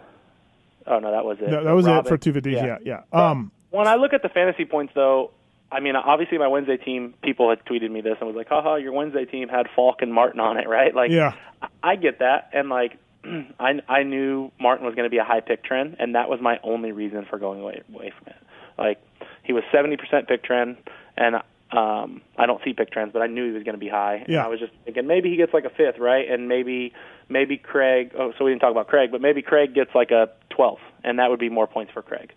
oh 0.90 0.98
no, 0.98 1.10
that 1.12 1.24
was 1.24 1.38
it. 1.40 1.50
That, 1.50 1.64
that 1.64 1.72
was 1.72 1.86
it 1.86 1.90
Robin. 1.90 2.08
for 2.08 2.16
two 2.16 2.32
fifties. 2.32 2.54
Yeah, 2.56 2.78
yeah. 2.84 3.02
Um, 3.12 3.50
When 3.70 3.86
I 3.86 3.96
look 3.96 4.12
at 4.12 4.22
the 4.22 4.28
fantasy 4.28 4.64
points, 4.64 4.92
though, 4.94 5.30
I 5.72 5.80
mean, 5.80 5.96
obviously 5.96 6.38
my 6.38 6.48
Wednesday 6.48 6.76
team, 6.76 7.14
people 7.22 7.48
had 7.50 7.64
tweeted 7.64 7.90
me 7.90 8.00
this 8.00 8.16
and 8.20 8.26
was 8.28 8.36
like, 8.36 8.48
haha, 8.48 8.76
your 8.76 8.92
Wednesday 8.92 9.24
team 9.24 9.48
had 9.48 9.66
Falk 9.74 10.02
and 10.02 10.12
Martin 10.14 10.40
on 10.40 10.56
it, 10.58 10.68
right? 10.78 10.94
Like, 10.94 11.10
Yeah. 11.10 11.34
I- 11.62 11.68
I 11.82 11.96
get 11.96 12.18
that. 12.18 12.50
And, 12.52 12.68
like, 12.68 12.98
I, 13.58 13.80
I 13.88 14.02
knew 14.02 14.52
Martin 14.60 14.84
was 14.84 14.94
going 14.94 15.06
to 15.06 15.10
be 15.10 15.16
a 15.16 15.24
high 15.24 15.40
pick 15.40 15.64
trend, 15.64 15.96
and 15.98 16.14
that 16.14 16.28
was 16.28 16.40
my 16.42 16.60
only 16.62 16.92
reason 16.92 17.24
for 17.28 17.38
going 17.38 17.60
away, 17.60 17.80
away 17.94 18.12
from 18.18 18.28
it. 18.28 18.36
Like, 18.78 19.00
he 19.44 19.52
was 19.54 19.64
70% 19.72 20.28
pick 20.28 20.44
trend, 20.44 20.76
and 21.16 21.36
Um, 21.72 22.20
I 22.38 22.46
don't 22.46 22.60
see 22.64 22.72
pick 22.72 22.90
trends, 22.90 23.12
but 23.12 23.22
I 23.22 23.26
knew 23.26 23.46
he 23.46 23.52
was 23.52 23.62
going 23.64 23.74
to 23.74 23.80
be 23.80 23.88
high. 23.88 24.16
And 24.16 24.28
Yeah. 24.28 24.44
I 24.44 24.48
was 24.48 24.60
just 24.60 24.72
thinking 24.84 25.06
maybe 25.06 25.30
he 25.30 25.36
gets 25.36 25.52
like 25.52 25.64
a 25.64 25.70
fifth, 25.70 25.98
right? 25.98 26.30
And 26.30 26.48
maybe 26.48 26.92
maybe 27.28 27.56
Craig. 27.56 28.12
Oh, 28.18 28.32
so 28.38 28.44
we 28.44 28.50
didn't 28.52 28.60
talk 28.60 28.70
about 28.70 28.86
Craig, 28.88 29.10
but 29.10 29.20
maybe 29.20 29.42
Craig 29.42 29.74
gets 29.74 29.90
like 29.94 30.10
a 30.10 30.28
12th, 30.56 30.78
and 31.02 31.18
that 31.18 31.30
would 31.30 31.40
be 31.40 31.48
more 31.48 31.66
points 31.66 31.92
for 31.92 32.02
Craig. 32.02 32.32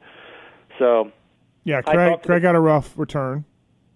So 0.79 1.11
Yeah, 1.63 1.81
Craig. 1.81 2.21
Craig 2.23 2.41
the- 2.41 2.47
got 2.47 2.55
a 2.55 2.59
rough 2.59 2.97
return. 2.97 3.45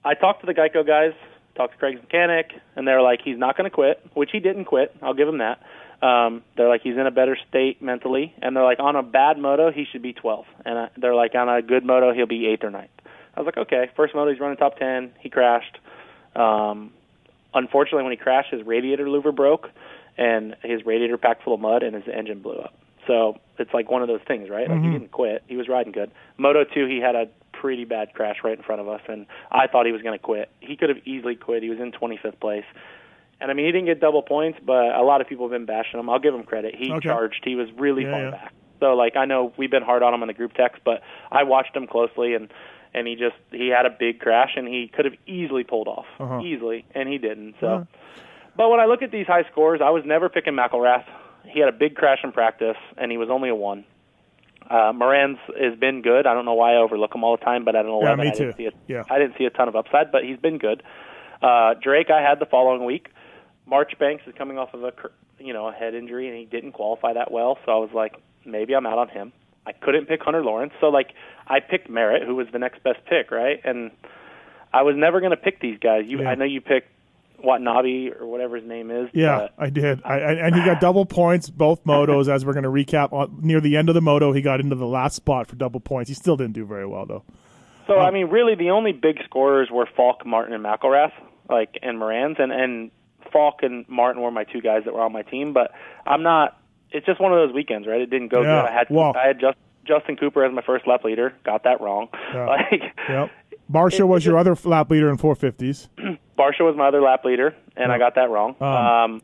I 0.03 0.13
talked 0.15 0.41
to 0.41 0.47
the 0.47 0.53
Geico 0.53 0.85
guys, 0.85 1.13
talked 1.55 1.73
to 1.73 1.79
Craig's 1.79 2.01
mechanic, 2.01 2.51
and 2.75 2.87
they're 2.87 3.01
like, 3.01 3.21
he's 3.23 3.37
not 3.37 3.55
going 3.55 3.69
to 3.69 3.73
quit, 3.73 4.01
which 4.13 4.29
he 4.31 4.39
didn't 4.39 4.65
quit. 4.65 4.95
I'll 5.01 5.13
give 5.13 5.27
him 5.27 5.37
that. 5.39 5.61
Um, 6.05 6.41
they're 6.57 6.67
like, 6.69 6.81
he's 6.81 6.95
in 6.97 7.05
a 7.05 7.11
better 7.11 7.37
state 7.47 7.81
mentally, 7.81 8.33
and 8.41 8.55
they're 8.55 8.63
like, 8.63 8.79
on 8.79 8.95
a 8.95 9.03
bad 9.03 9.37
moto, 9.37 9.71
he 9.71 9.85
should 9.91 10.01
be 10.01 10.13
12th, 10.13 10.45
and 10.65 10.77
uh, 10.77 10.87
they're 10.97 11.13
like, 11.13 11.35
on 11.35 11.47
a 11.47 11.61
good 11.61 11.85
moto, 11.85 12.11
he'll 12.13 12.25
be 12.25 12.47
eighth 12.47 12.63
or 12.63 12.71
ninth. 12.71 12.89
I 13.35 13.39
was 13.39 13.45
like, 13.45 13.57
okay. 13.57 13.89
First 13.95 14.13
moto, 14.13 14.31
he's 14.31 14.39
running 14.39 14.57
top 14.57 14.77
10. 14.77 15.13
He 15.19 15.29
crashed. 15.29 15.77
Um, 16.35 16.91
unfortunately, 17.53 18.03
when 18.03 18.11
he 18.11 18.17
crashed, 18.17 18.51
his 18.51 18.65
radiator 18.65 19.05
louver 19.05 19.35
broke, 19.35 19.69
and 20.17 20.55
his 20.63 20.85
radiator 20.85 21.17
packed 21.17 21.43
full 21.43 21.53
of 21.53 21.59
mud, 21.59 21.83
and 21.83 21.95
his 21.95 22.03
engine 22.13 22.41
blew 22.41 22.55
up. 22.55 22.73
So 23.07 23.39
it's 23.57 23.73
like 23.73 23.89
one 23.89 24.01
of 24.01 24.07
those 24.07 24.21
things, 24.27 24.49
right? 24.49 24.69
Like 24.69 24.81
he 24.83 24.89
didn't 24.91 25.11
quit; 25.11 25.43
he 25.47 25.55
was 25.57 25.67
riding 25.67 25.91
good. 25.91 26.11
Moto 26.37 26.63
two, 26.63 26.85
he 26.85 26.99
had 26.99 27.15
a 27.15 27.27
pretty 27.51 27.83
bad 27.83 28.13
crash 28.13 28.37
right 28.43 28.55
in 28.57 28.63
front 28.63 28.79
of 28.79 28.87
us, 28.87 29.01
and 29.07 29.25
I 29.51 29.67
thought 29.67 29.85
he 29.85 29.91
was 29.91 30.01
going 30.03 30.17
to 30.17 30.23
quit. 30.23 30.49
He 30.59 30.75
could 30.75 30.89
have 30.89 30.99
easily 31.05 31.35
quit. 31.35 31.63
He 31.63 31.69
was 31.69 31.79
in 31.79 31.91
25th 31.91 32.39
place, 32.39 32.63
and 33.39 33.49
I 33.49 33.53
mean, 33.55 33.65
he 33.65 33.71
didn't 33.71 33.87
get 33.87 33.99
double 33.99 34.21
points, 34.21 34.59
but 34.63 34.95
a 34.95 35.01
lot 35.01 35.19
of 35.19 35.27
people 35.27 35.45
have 35.45 35.51
been 35.51 35.65
bashing 35.65 35.99
him. 35.99 36.09
I'll 36.11 36.19
give 36.19 36.33
him 36.35 36.43
credit. 36.43 36.75
He 36.75 36.91
Okay. 36.91 37.07
charged. 37.09 37.41
He 37.43 37.55
was 37.55 37.67
really 37.77 38.03
Yeah, 38.03 38.11
far 38.11 38.21
yeah. 38.21 38.31
back. 38.31 38.53
So 38.79 38.93
like 38.93 39.15
I 39.15 39.25
know 39.25 39.51
we've 39.57 39.71
been 39.71 39.83
hard 39.83 40.03
on 40.03 40.13
him 40.13 40.21
in 40.21 40.27
the 40.27 40.33
group 40.33 40.53
text, 40.53 40.81
but 40.85 41.01
I 41.31 41.43
watched 41.43 41.75
him 41.75 41.87
closely 41.87 42.33
and 42.35 42.51
and 42.93 43.07
he 43.07 43.15
just 43.15 43.35
he 43.51 43.67
had 43.69 43.85
a 43.85 43.89
big 43.89 44.19
crash 44.19 44.51
and 44.55 44.67
he 44.67 44.89
could 44.93 45.05
have 45.05 45.15
easily 45.27 45.63
pulled 45.63 45.87
off 45.87 46.05
Uh-huh. 46.19 46.41
easily 46.41 46.85
and 46.93 47.07
he 47.09 47.17
didn't. 47.17 47.55
So, 47.59 47.67
Uh. 47.67 47.83
but 48.55 48.69
when 48.69 48.79
I 48.79 48.85
look 48.85 49.01
at 49.01 49.11
these 49.11 49.27
high 49.27 49.43
scores, 49.51 49.81
I 49.83 49.89
was 49.89 50.03
never 50.05 50.29
picking 50.29 50.53
McElrath. 50.53 51.05
He 51.45 51.59
had 51.59 51.69
a 51.69 51.71
big 51.73 51.95
crash 51.95 52.19
in 52.23 52.31
practice 52.31 52.77
and 52.97 53.11
he 53.11 53.17
was 53.17 53.29
only 53.29 53.49
a 53.49 53.55
one. 53.55 53.85
Uh, 54.69 54.93
Moran's 54.93 55.39
has 55.59 55.77
been 55.77 56.01
good. 56.01 56.25
I 56.27 56.33
don't 56.33 56.45
know 56.45 56.53
why 56.53 56.73
I 56.73 56.77
overlook 56.77 57.13
him 57.13 57.23
all 57.23 57.35
the 57.35 57.43
time, 57.43 57.65
but 57.65 57.75
at 57.75 57.83
an 57.85 57.91
11, 57.91 58.07
yeah, 58.19 58.23
me 58.23 58.29
I 58.29 58.33
didn't 58.33 58.51
too. 58.51 58.57
see 58.57 58.65
a, 58.67 58.71
Yeah. 58.87 59.03
I 59.09 59.17
didn't 59.19 59.37
see 59.37 59.45
a 59.45 59.49
ton 59.49 59.67
of 59.67 59.75
upside, 59.75 60.11
but 60.11 60.23
he's 60.23 60.37
been 60.37 60.57
good. 60.59 60.83
Uh, 61.41 61.73
Drake, 61.81 62.09
I 62.09 62.21
had 62.21 62.39
the 62.39 62.45
following 62.45 62.85
week. 62.85 63.09
Marchbanks 63.65 64.23
is 64.27 64.33
coming 64.37 64.57
off 64.57 64.73
of 64.73 64.83
a 64.83 64.93
you 65.39 65.53
know 65.53 65.67
a 65.67 65.71
head 65.73 65.95
injury 65.95 66.27
and 66.27 66.37
he 66.37 66.45
didn't 66.45 66.73
qualify 66.73 67.13
that 67.13 67.31
well, 67.31 67.57
so 67.65 67.71
I 67.71 67.75
was 67.77 67.89
like 67.93 68.15
maybe 68.45 68.73
I'm 68.73 68.85
out 68.85 68.97
on 68.97 69.07
him. 69.09 69.33
I 69.65 69.73
couldn't 69.73 70.07
pick 70.07 70.21
Hunter 70.23 70.43
Lawrence, 70.43 70.73
so 70.79 70.87
like 70.87 71.09
I 71.47 71.59
picked 71.59 71.89
Merritt, 71.89 72.23
who 72.23 72.35
was 72.35 72.47
the 72.51 72.59
next 72.59 72.83
best 72.83 72.99
pick, 73.05 73.31
right? 73.31 73.59
And 73.63 73.91
I 74.73 74.83
was 74.83 74.95
never 74.95 75.19
going 75.19 75.31
to 75.31 75.37
pick 75.37 75.59
these 75.59 75.77
guys. 75.79 76.05
You, 76.07 76.21
Yeah. 76.21 76.29
I 76.29 76.35
know 76.35 76.45
you 76.45 76.61
picked 76.61 76.87
Watanabe 77.43 78.11
or 78.19 78.25
whatever 78.25 78.55
his 78.55 78.67
name 78.67 78.91
is. 78.91 79.09
Yeah, 79.13 79.49
I 79.57 79.69
did. 79.69 80.01
I, 80.03 80.19
I, 80.19 80.31
and 80.47 80.55
he 80.55 80.63
got 80.63 80.79
double 80.81 81.05
points 81.05 81.49
both 81.49 81.83
motos. 81.83 82.27
As 82.27 82.45
we're 82.45 82.53
going 82.53 82.63
to 82.63 82.69
recap 82.69 83.13
on, 83.13 83.39
near 83.41 83.61
the 83.61 83.77
end 83.77 83.89
of 83.89 83.95
the 83.95 84.01
moto, 84.01 84.31
he 84.31 84.41
got 84.41 84.59
into 84.59 84.75
the 84.75 84.85
last 84.85 85.15
spot 85.15 85.47
for 85.47 85.55
double 85.55 85.79
points. 85.79 86.09
He 86.09 86.15
still 86.15 86.37
didn't 86.37 86.53
do 86.53 86.65
very 86.65 86.85
well 86.85 87.05
though. 87.05 87.23
So 87.87 87.95
I 87.95 88.07
um, 88.07 88.13
mean, 88.13 88.27
really, 88.27 88.55
the 88.55 88.69
only 88.69 88.91
big 88.91 89.17
scorers 89.25 89.69
were 89.71 89.87
Falk, 89.97 90.25
Martin, 90.25 90.53
and 90.53 90.63
McElrath, 90.63 91.11
like 91.49 91.77
and 91.81 91.99
Moran's, 91.99 92.37
and 92.39 92.51
and 92.51 92.91
Falk 93.33 93.63
and 93.63 93.87
Martin 93.89 94.21
were 94.21 94.31
my 94.31 94.43
two 94.43 94.61
guys 94.61 94.83
that 94.85 94.93
were 94.93 95.01
on 95.01 95.11
my 95.11 95.23
team. 95.23 95.53
But 95.53 95.71
I'm 96.05 96.23
not. 96.23 96.57
It's 96.91 97.05
just 97.05 97.19
one 97.21 97.31
of 97.31 97.37
those 97.37 97.53
weekends, 97.55 97.87
right? 97.87 98.01
It 98.01 98.09
didn't 98.09 98.29
go 98.29 98.41
Yeah, 98.41 98.61
good. 98.63 98.69
I 98.69 98.73
had 98.73 98.87
well- 98.89 99.13
I 99.15 99.27
had 99.27 99.39
just 99.39 99.57
Justin 99.85 100.15
Cooper 100.15 100.43
as 100.45 100.53
my 100.53 100.61
first 100.61 100.85
lap 100.87 101.03
leader. 101.03 101.33
Got 101.43 101.63
that 101.63 101.81
wrong. 101.81 102.07
Yeah. 102.33 102.45
Like 102.71 102.81
Yep. 103.09 103.31
Barcia 103.71 104.05
was 104.07 104.25
your 104.25 104.37
other 104.37 104.55
lap 104.65 104.91
leader 104.91 105.09
in 105.09 105.17
450s. 105.17 105.87
Barcia 106.37 106.61
was 106.61 106.75
my 106.75 106.87
other 106.89 107.01
lap 107.01 107.23
leader, 107.23 107.55
and 107.77 107.89
I 107.91 107.97
got 107.97 108.15
that 108.15 108.29
wrong. 108.29 108.61
Um, 108.61 109.21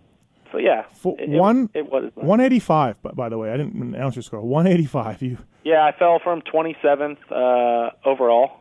so 0.51 0.57
yeah, 0.57 0.83
Fo- 0.93 1.15
it, 1.19 1.27
one- 1.29 1.69
It, 1.73 1.79
it 1.79 1.91
was 1.91 2.11
185. 2.15 2.95
But 3.03 3.15
by 3.17 3.27
the 3.29 3.37
way, 3.37 3.51
I 3.51 3.57
didn't 3.57 3.75
announce 3.81 4.15
your 4.15 4.23
score. 4.23 4.39
185. 4.41 5.21
You. 5.21 5.37
Yeah, 5.65 5.83
I 5.83 5.91
fell 5.91 6.19
from 6.23 6.41
27th 6.43 7.17
uh, 7.29 7.89
overall 8.05 8.51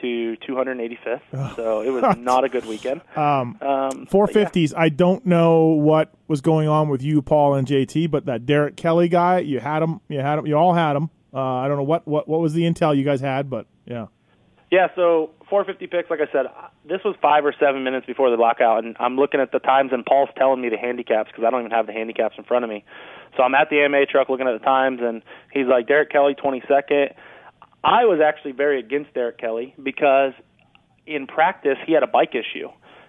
to 0.00 0.36
285th. 0.48 1.56
So 1.56 1.82
it 1.82 1.90
was 1.90 2.16
not 2.18 2.44
a 2.44 2.48
good 2.48 2.66
weekend. 2.66 3.00
Um, 3.16 3.56
Um, 3.60 4.06
450s. 4.06 4.72
I 4.76 4.88
don't 4.88 5.24
know 5.26 5.66
what 5.66 6.12
was 6.28 6.40
going 6.40 6.68
on 6.68 6.88
with 6.88 7.02
you, 7.02 7.22
Paul, 7.22 7.54
and 7.54 7.66
JT, 7.66 8.10
but 8.10 8.26
that 8.26 8.46
Derek 8.46 8.76
Kelly 8.76 9.08
guy, 9.08 9.38
you 9.40 9.60
had 9.60 9.82
him. 9.82 10.00
You 10.08 10.20
had 10.20 10.38
him. 10.38 10.46
You 10.46 10.56
all 10.56 10.74
had 10.74 10.96
him. 10.96 11.10
Uh, 11.34 11.40
I 11.40 11.68
don't 11.68 11.76
know 11.76 11.82
what, 11.82 12.06
what 12.06 12.26
what 12.28 12.40
was 12.40 12.54
the 12.54 12.62
intel 12.62 12.96
you 12.96 13.04
guys 13.04 13.20
had, 13.20 13.50
but 13.50 13.66
yeah. 13.84 14.06
Yeah, 14.70 14.88
so 14.96 15.30
450 15.48 15.86
picks, 15.86 16.10
like 16.10 16.18
I 16.20 16.30
said, 16.32 16.46
this 16.88 17.00
was 17.04 17.14
five 17.22 17.44
or 17.44 17.54
seven 17.58 17.84
minutes 17.84 18.04
before 18.04 18.30
the 18.30 18.36
lockout, 18.36 18.84
and 18.84 18.96
I'm 18.98 19.16
looking 19.16 19.40
at 19.40 19.52
the 19.52 19.60
times, 19.60 19.92
and 19.92 20.04
Paul's 20.04 20.30
telling 20.36 20.60
me 20.60 20.70
the 20.70 20.76
handicaps 20.76 21.30
because 21.30 21.44
I 21.46 21.50
don't 21.50 21.60
even 21.60 21.70
have 21.70 21.86
the 21.86 21.92
handicaps 21.92 22.34
in 22.36 22.42
front 22.44 22.64
of 22.64 22.70
me. 22.70 22.84
So 23.36 23.44
I'm 23.44 23.54
at 23.54 23.70
the 23.70 23.80
AMA 23.80 24.06
truck 24.06 24.28
looking 24.28 24.48
at 24.48 24.58
the 24.58 24.64
times, 24.64 25.00
and 25.02 25.22
he's 25.52 25.66
like, 25.66 25.86
Derek 25.86 26.10
Kelly, 26.10 26.34
22nd. 26.34 27.14
I 27.84 28.04
was 28.04 28.20
actually 28.24 28.52
very 28.52 28.78
against 28.80 29.14
Derek 29.14 29.38
Kelly 29.38 29.74
because 29.82 30.32
in 31.06 31.26
practice 31.26 31.78
he 31.86 31.92
had 31.92 32.02
a 32.02 32.06
bike 32.08 32.34
issue, 32.34 32.68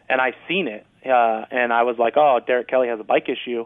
and 0.10 0.22
I 0.22 0.32
seen 0.48 0.68
it, 0.68 0.86
uh, 1.06 1.46
and 1.52 1.74
I 1.74 1.84
was 1.84 1.96
like, 1.98 2.14
oh, 2.16 2.40
Derek 2.46 2.68
Kelly 2.68 2.88
has 2.90 3.00
a 3.00 3.04
bike 3.04 3.28
issue, 3.28 3.66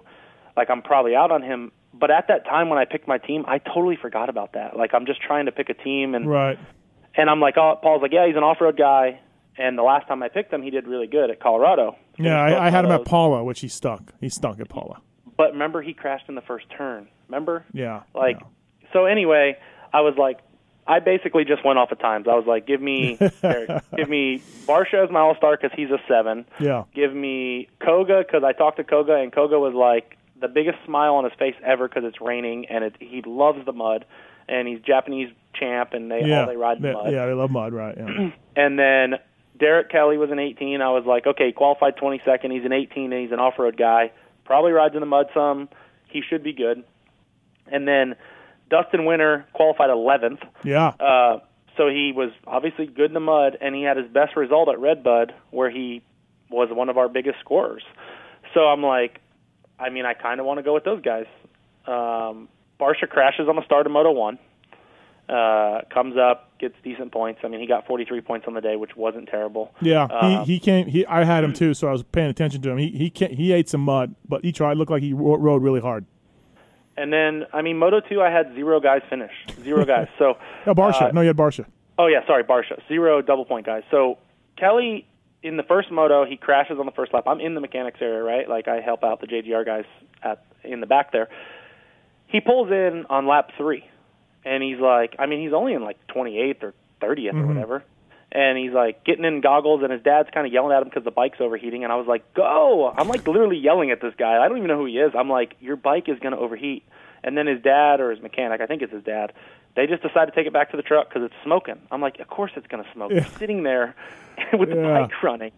like 0.55 0.69
I'm 0.69 0.81
probably 0.81 1.15
out 1.15 1.31
on 1.31 1.41
him. 1.41 1.71
But 1.93 2.09
at 2.11 2.29
that 2.29 2.45
time 2.45 2.69
when 2.69 2.79
I 2.79 2.85
picked 2.85 3.07
my 3.07 3.17
team, 3.17 3.43
I 3.47 3.57
totally 3.57 3.97
forgot 4.01 4.29
about 4.29 4.53
that. 4.53 4.77
Like 4.77 4.91
I'm 4.93 5.05
just 5.05 5.21
trying 5.21 5.47
to 5.47 5.51
pick 5.51 5.69
a 5.69 5.73
team, 5.73 6.15
and 6.15 6.29
Right. 6.29 6.57
and 7.15 7.29
I'm 7.29 7.41
like, 7.41 7.57
oh, 7.57 7.77
Paul's 7.81 8.01
like, 8.01 8.13
yeah, 8.13 8.25
he's 8.27 8.37
an 8.37 8.43
off-road 8.43 8.77
guy. 8.77 9.19
And 9.57 9.77
the 9.77 9.83
last 9.83 10.07
time 10.07 10.23
I 10.23 10.29
picked 10.29 10.53
him, 10.53 10.61
he 10.63 10.69
did 10.69 10.87
really 10.87 11.07
good 11.07 11.29
at 11.29 11.41
Colorado. 11.41 11.97
Yeah, 12.17 12.39
I, 12.41 12.67
I 12.67 12.69
had 12.69 12.85
him 12.85 12.91
at 12.91 13.03
Pala, 13.03 13.43
which 13.43 13.59
he 13.59 13.67
stunk. 13.67 14.13
He 14.21 14.29
stunk 14.29 14.61
at 14.61 14.69
Pala. 14.69 15.01
But 15.37 15.51
remember, 15.51 15.81
he 15.81 15.93
crashed 15.93 16.29
in 16.29 16.35
the 16.35 16.41
first 16.41 16.65
turn. 16.75 17.09
Remember? 17.27 17.65
Yeah. 17.73 18.03
Like, 18.15 18.37
yeah. 18.39 18.87
so 18.93 19.05
anyway, 19.05 19.57
I 19.93 20.01
was 20.01 20.13
like, 20.17 20.39
I 20.87 20.99
basically 20.99 21.45
just 21.45 21.63
went 21.63 21.77
off 21.79 21.91
of 21.91 21.99
times. 21.99 22.27
I 22.27 22.35
was 22.35 22.45
like, 22.47 22.65
give 22.65 22.81
me, 22.81 23.17
Eric, 23.43 23.69
give 23.95 24.09
me 24.09 24.41
Barcia 24.65 25.03
as 25.05 25.11
my 25.11 25.19
all-star 25.19 25.55
because 25.57 25.71
he's 25.75 25.89
a 25.91 25.99
seven. 26.07 26.45
Yeah. 26.59 26.83
Give 26.93 27.13
me 27.13 27.69
Koga 27.79 28.23
because 28.25 28.43
I 28.43 28.51
talked 28.53 28.77
to 28.77 28.83
Koga 28.83 29.15
and 29.15 29.31
Koga 29.31 29.59
was 29.59 29.73
like 29.73 30.17
the 30.39 30.47
biggest 30.47 30.79
smile 30.85 31.15
on 31.15 31.23
his 31.23 31.33
face 31.37 31.55
ever 31.63 31.87
because 31.87 32.03
it's 32.03 32.19
raining 32.19 32.65
and 32.65 32.83
it, 32.83 32.95
he 32.99 33.21
loves 33.25 33.63
the 33.65 33.73
mud 33.73 34.05
and 34.49 34.67
he's 34.67 34.79
Japanese 34.81 35.29
champ 35.53 35.93
and 35.93 36.09
they 36.11 36.23
Yeah. 36.25 36.41
all 36.41 36.47
they 36.47 36.57
ride 36.57 36.77
in 36.77 36.83
yeah, 36.83 36.93
mud. 36.93 37.11
yeah, 37.13 37.25
they 37.27 37.33
love 37.33 37.51
mud, 37.51 37.73
right? 37.73 37.95
Yeah. 37.97 38.31
And 38.55 38.77
then 38.77 39.15
Derek 39.59 39.89
Kelly 39.89 40.17
was 40.17 40.29
an 40.31 40.39
18. 40.39 40.81
I 40.81 40.89
was 40.89 41.05
like, 41.05 41.25
okay, 41.25 41.51
qualified 41.53 41.95
22nd. 41.95 42.51
He's 42.51 42.65
an 42.65 42.73
18 42.73 43.13
and 43.13 43.21
he's 43.21 43.31
an 43.31 43.39
off-road 43.39 43.77
guy. 43.77 44.11
Probably 44.43 44.71
rides 44.73 44.93
in 44.95 44.99
the 44.99 45.05
mud 45.05 45.27
some. 45.33 45.69
He 46.09 46.21
should 46.21 46.43
be 46.43 46.51
good. 46.51 46.83
And 47.71 47.87
then 47.87 48.15
Dustin 48.71 49.05
Winter 49.05 49.45
qualified 49.53 49.89
11th. 49.91 50.39
yeah. 50.63 50.87
Uh, 50.99 51.39
so 51.77 51.87
he 51.87 52.11
was 52.15 52.31
obviously 52.47 52.85
good 52.87 53.05
in 53.11 53.13
the 53.13 53.19
mud, 53.19 53.57
and 53.61 53.75
he 53.75 53.83
had 53.83 53.97
his 53.97 54.07
best 54.07 54.35
result 54.35 54.67
at 54.69 54.79
Redbud, 54.79 55.33
where 55.51 55.69
he 55.69 56.01
was 56.49 56.69
one 56.71 56.89
of 56.89 56.97
our 56.97 57.07
biggest 57.07 57.39
scorers. 57.39 57.83
So 58.53 58.61
I'm 58.61 58.81
like, 58.83 59.19
I 59.79 59.89
mean, 59.89 60.05
I 60.05 60.13
kind 60.13 60.39
of 60.39 60.45
want 60.45 60.57
to 60.59 60.63
go 60.63 60.73
with 60.73 60.83
those 60.83 61.01
guys. 61.01 61.27
Um, 61.87 62.49
Barcia 62.79 63.07
crashes 63.09 63.47
on 63.47 63.55
the 63.55 63.63
start 63.65 63.85
of 63.85 63.91
Moto 63.93 64.11
One, 64.11 64.37
uh, 65.29 65.81
comes 65.93 66.17
up, 66.17 66.57
gets 66.59 66.75
decent 66.83 67.11
points. 67.11 67.39
I 67.43 67.47
mean, 67.47 67.61
he 67.61 67.67
got 67.67 67.87
43 67.87 68.19
points 68.21 68.45
on 68.47 68.53
the 68.53 68.61
day, 68.61 68.75
which 68.75 68.95
wasn't 68.97 69.29
terrible. 69.29 69.73
Yeah, 69.81 70.03
Um, 70.03 70.45
he, 70.45 70.53
he 70.53 70.59
came. 70.59 70.87
He 70.87 71.05
I 71.05 71.23
had 71.23 71.43
him 71.43 71.53
too, 71.53 71.73
so 71.73 71.87
I 71.87 71.91
was 71.91 72.03
paying 72.03 72.29
attention 72.29 72.61
to 72.63 72.69
him. 72.71 72.77
He 72.77 72.89
he 72.89 73.09
ca 73.09 73.33
he 73.33 73.53
ate 73.53 73.69
some 73.69 73.81
mud, 73.81 74.13
but 74.27 74.43
he 74.43 74.51
tried. 74.51 74.77
Looked 74.77 74.91
like 74.91 75.03
he 75.03 75.13
rode 75.13 75.63
really 75.63 75.79
hard. 75.79 76.05
And 76.97 77.11
then, 77.11 77.45
I 77.53 77.61
mean, 77.61 77.77
Moto 77.77 78.01
Two, 78.01 78.21
I 78.21 78.29
had 78.29 78.53
zero 78.53 78.79
guys 78.79 79.01
finish, 79.09 79.31
zero 79.63 79.85
guys. 79.85 80.07
So 80.19 80.37
Oh, 80.65 80.73
Barcia. 80.73 81.09
Uh, 81.09 81.11
no, 81.11 81.21
you 81.21 81.27
had 81.27 81.37
Barcia. 81.37 81.65
Oh 81.97 82.07
yeah, 82.07 82.25
sorry, 82.27 82.43
Barcia. 82.43 82.79
Zero 82.87 83.21
double 83.21 83.45
point 83.45 83.65
guys. 83.65 83.83
So 83.91 84.17
Kelly 84.57 85.07
in 85.43 85.57
the 85.57 85.63
first 85.63 85.89
moto, 85.91 86.25
he 86.25 86.37
crashes 86.37 86.77
on 86.79 86.85
the 86.85 86.91
first 86.91 87.13
lap. 87.13 87.23
I'm 87.27 87.39
in 87.39 87.55
the 87.55 87.61
mechanics 87.61 87.99
area, 88.01 88.21
right? 88.21 88.47
Like 88.47 88.67
I 88.67 88.79
help 88.81 89.03
out 89.03 89.21
the 89.21 89.27
JGR 89.27 89.65
guys 89.65 89.85
at 90.21 90.43
in 90.63 90.81
the 90.81 90.85
back 90.87 91.11
there. 91.11 91.29
He 92.27 92.39
pulls 92.41 92.69
in 92.71 93.05
on 93.09 93.27
lap 93.27 93.49
three, 93.57 93.83
and 94.45 94.61
he's 94.63 94.79
like, 94.79 95.15
I 95.19 95.25
mean, 95.25 95.41
he's 95.41 95.53
only 95.53 95.73
in 95.73 95.83
like 95.83 95.97
28th 96.07 96.63
or 96.63 96.73
30th 97.01 97.33
or 97.33 97.47
whatever. 97.47 97.83
And 98.33 98.57
he's 98.57 98.71
like 98.71 99.03
getting 99.03 99.25
in 99.25 99.41
goggles, 99.41 99.83
and 99.83 99.91
his 99.91 100.01
dad's 100.01 100.29
kind 100.33 100.47
of 100.47 100.53
yelling 100.53 100.71
at 100.73 100.81
him 100.81 100.87
because 100.87 101.03
the 101.03 101.11
bike's 101.11 101.41
overheating. 101.41 101.83
And 101.83 101.91
I 101.91 101.97
was 101.97 102.07
like, 102.07 102.33
"Go!" 102.33 102.89
I'm 102.95 103.09
like 103.09 103.27
literally 103.27 103.57
yelling 103.57 103.91
at 103.91 104.01
this 104.01 104.13
guy. 104.17 104.37
I 104.43 104.47
don't 104.47 104.57
even 104.57 104.69
know 104.69 104.77
who 104.77 104.85
he 104.85 104.97
is. 104.99 105.11
I'm 105.17 105.29
like, 105.29 105.55
"Your 105.59 105.75
bike 105.75 106.07
is 106.07 106.17
going 106.19 106.33
to 106.33 106.39
overheat." 106.39 106.83
And 107.23 107.37
then 107.37 107.45
his 107.45 107.61
dad 107.61 107.99
or 107.99 108.09
his 108.09 108.21
mechanic, 108.21 108.61
I 108.61 108.65
think 108.67 108.81
it's 108.81 108.93
his 108.93 109.03
dad, 109.03 109.33
they 109.75 109.85
just 109.85 110.01
decide 110.01 110.25
to 110.25 110.31
take 110.31 110.47
it 110.47 110.53
back 110.53 110.71
to 110.71 110.77
the 110.77 110.81
truck 110.83 111.09
because 111.09 111.23
it's 111.23 111.35
smoking. 111.43 111.75
I'm 111.91 112.01
like, 112.01 112.19
of 112.19 112.27
course 112.27 112.51
it's 112.55 112.65
going 112.67 112.83
to 112.83 112.89
smoke. 112.93 113.11
It's 113.11 113.37
sitting 113.37 113.61
there 113.63 113.95
with 114.53 114.69
the 114.69 114.75
bike 114.75 115.21
running. 115.21 115.51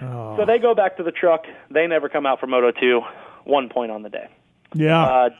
So 0.00 0.44
they 0.46 0.58
go 0.58 0.74
back 0.74 0.96
to 0.98 1.02
the 1.02 1.10
truck. 1.10 1.46
They 1.70 1.86
never 1.86 2.08
come 2.08 2.26
out 2.26 2.40
for 2.40 2.46
Moto 2.46 2.72
2. 2.72 3.00
One 3.44 3.68
point 3.70 3.90
on 3.90 4.02
the 4.02 4.10
day. 4.10 4.28
Yeah, 4.74 5.02
Uh, 5.02 5.30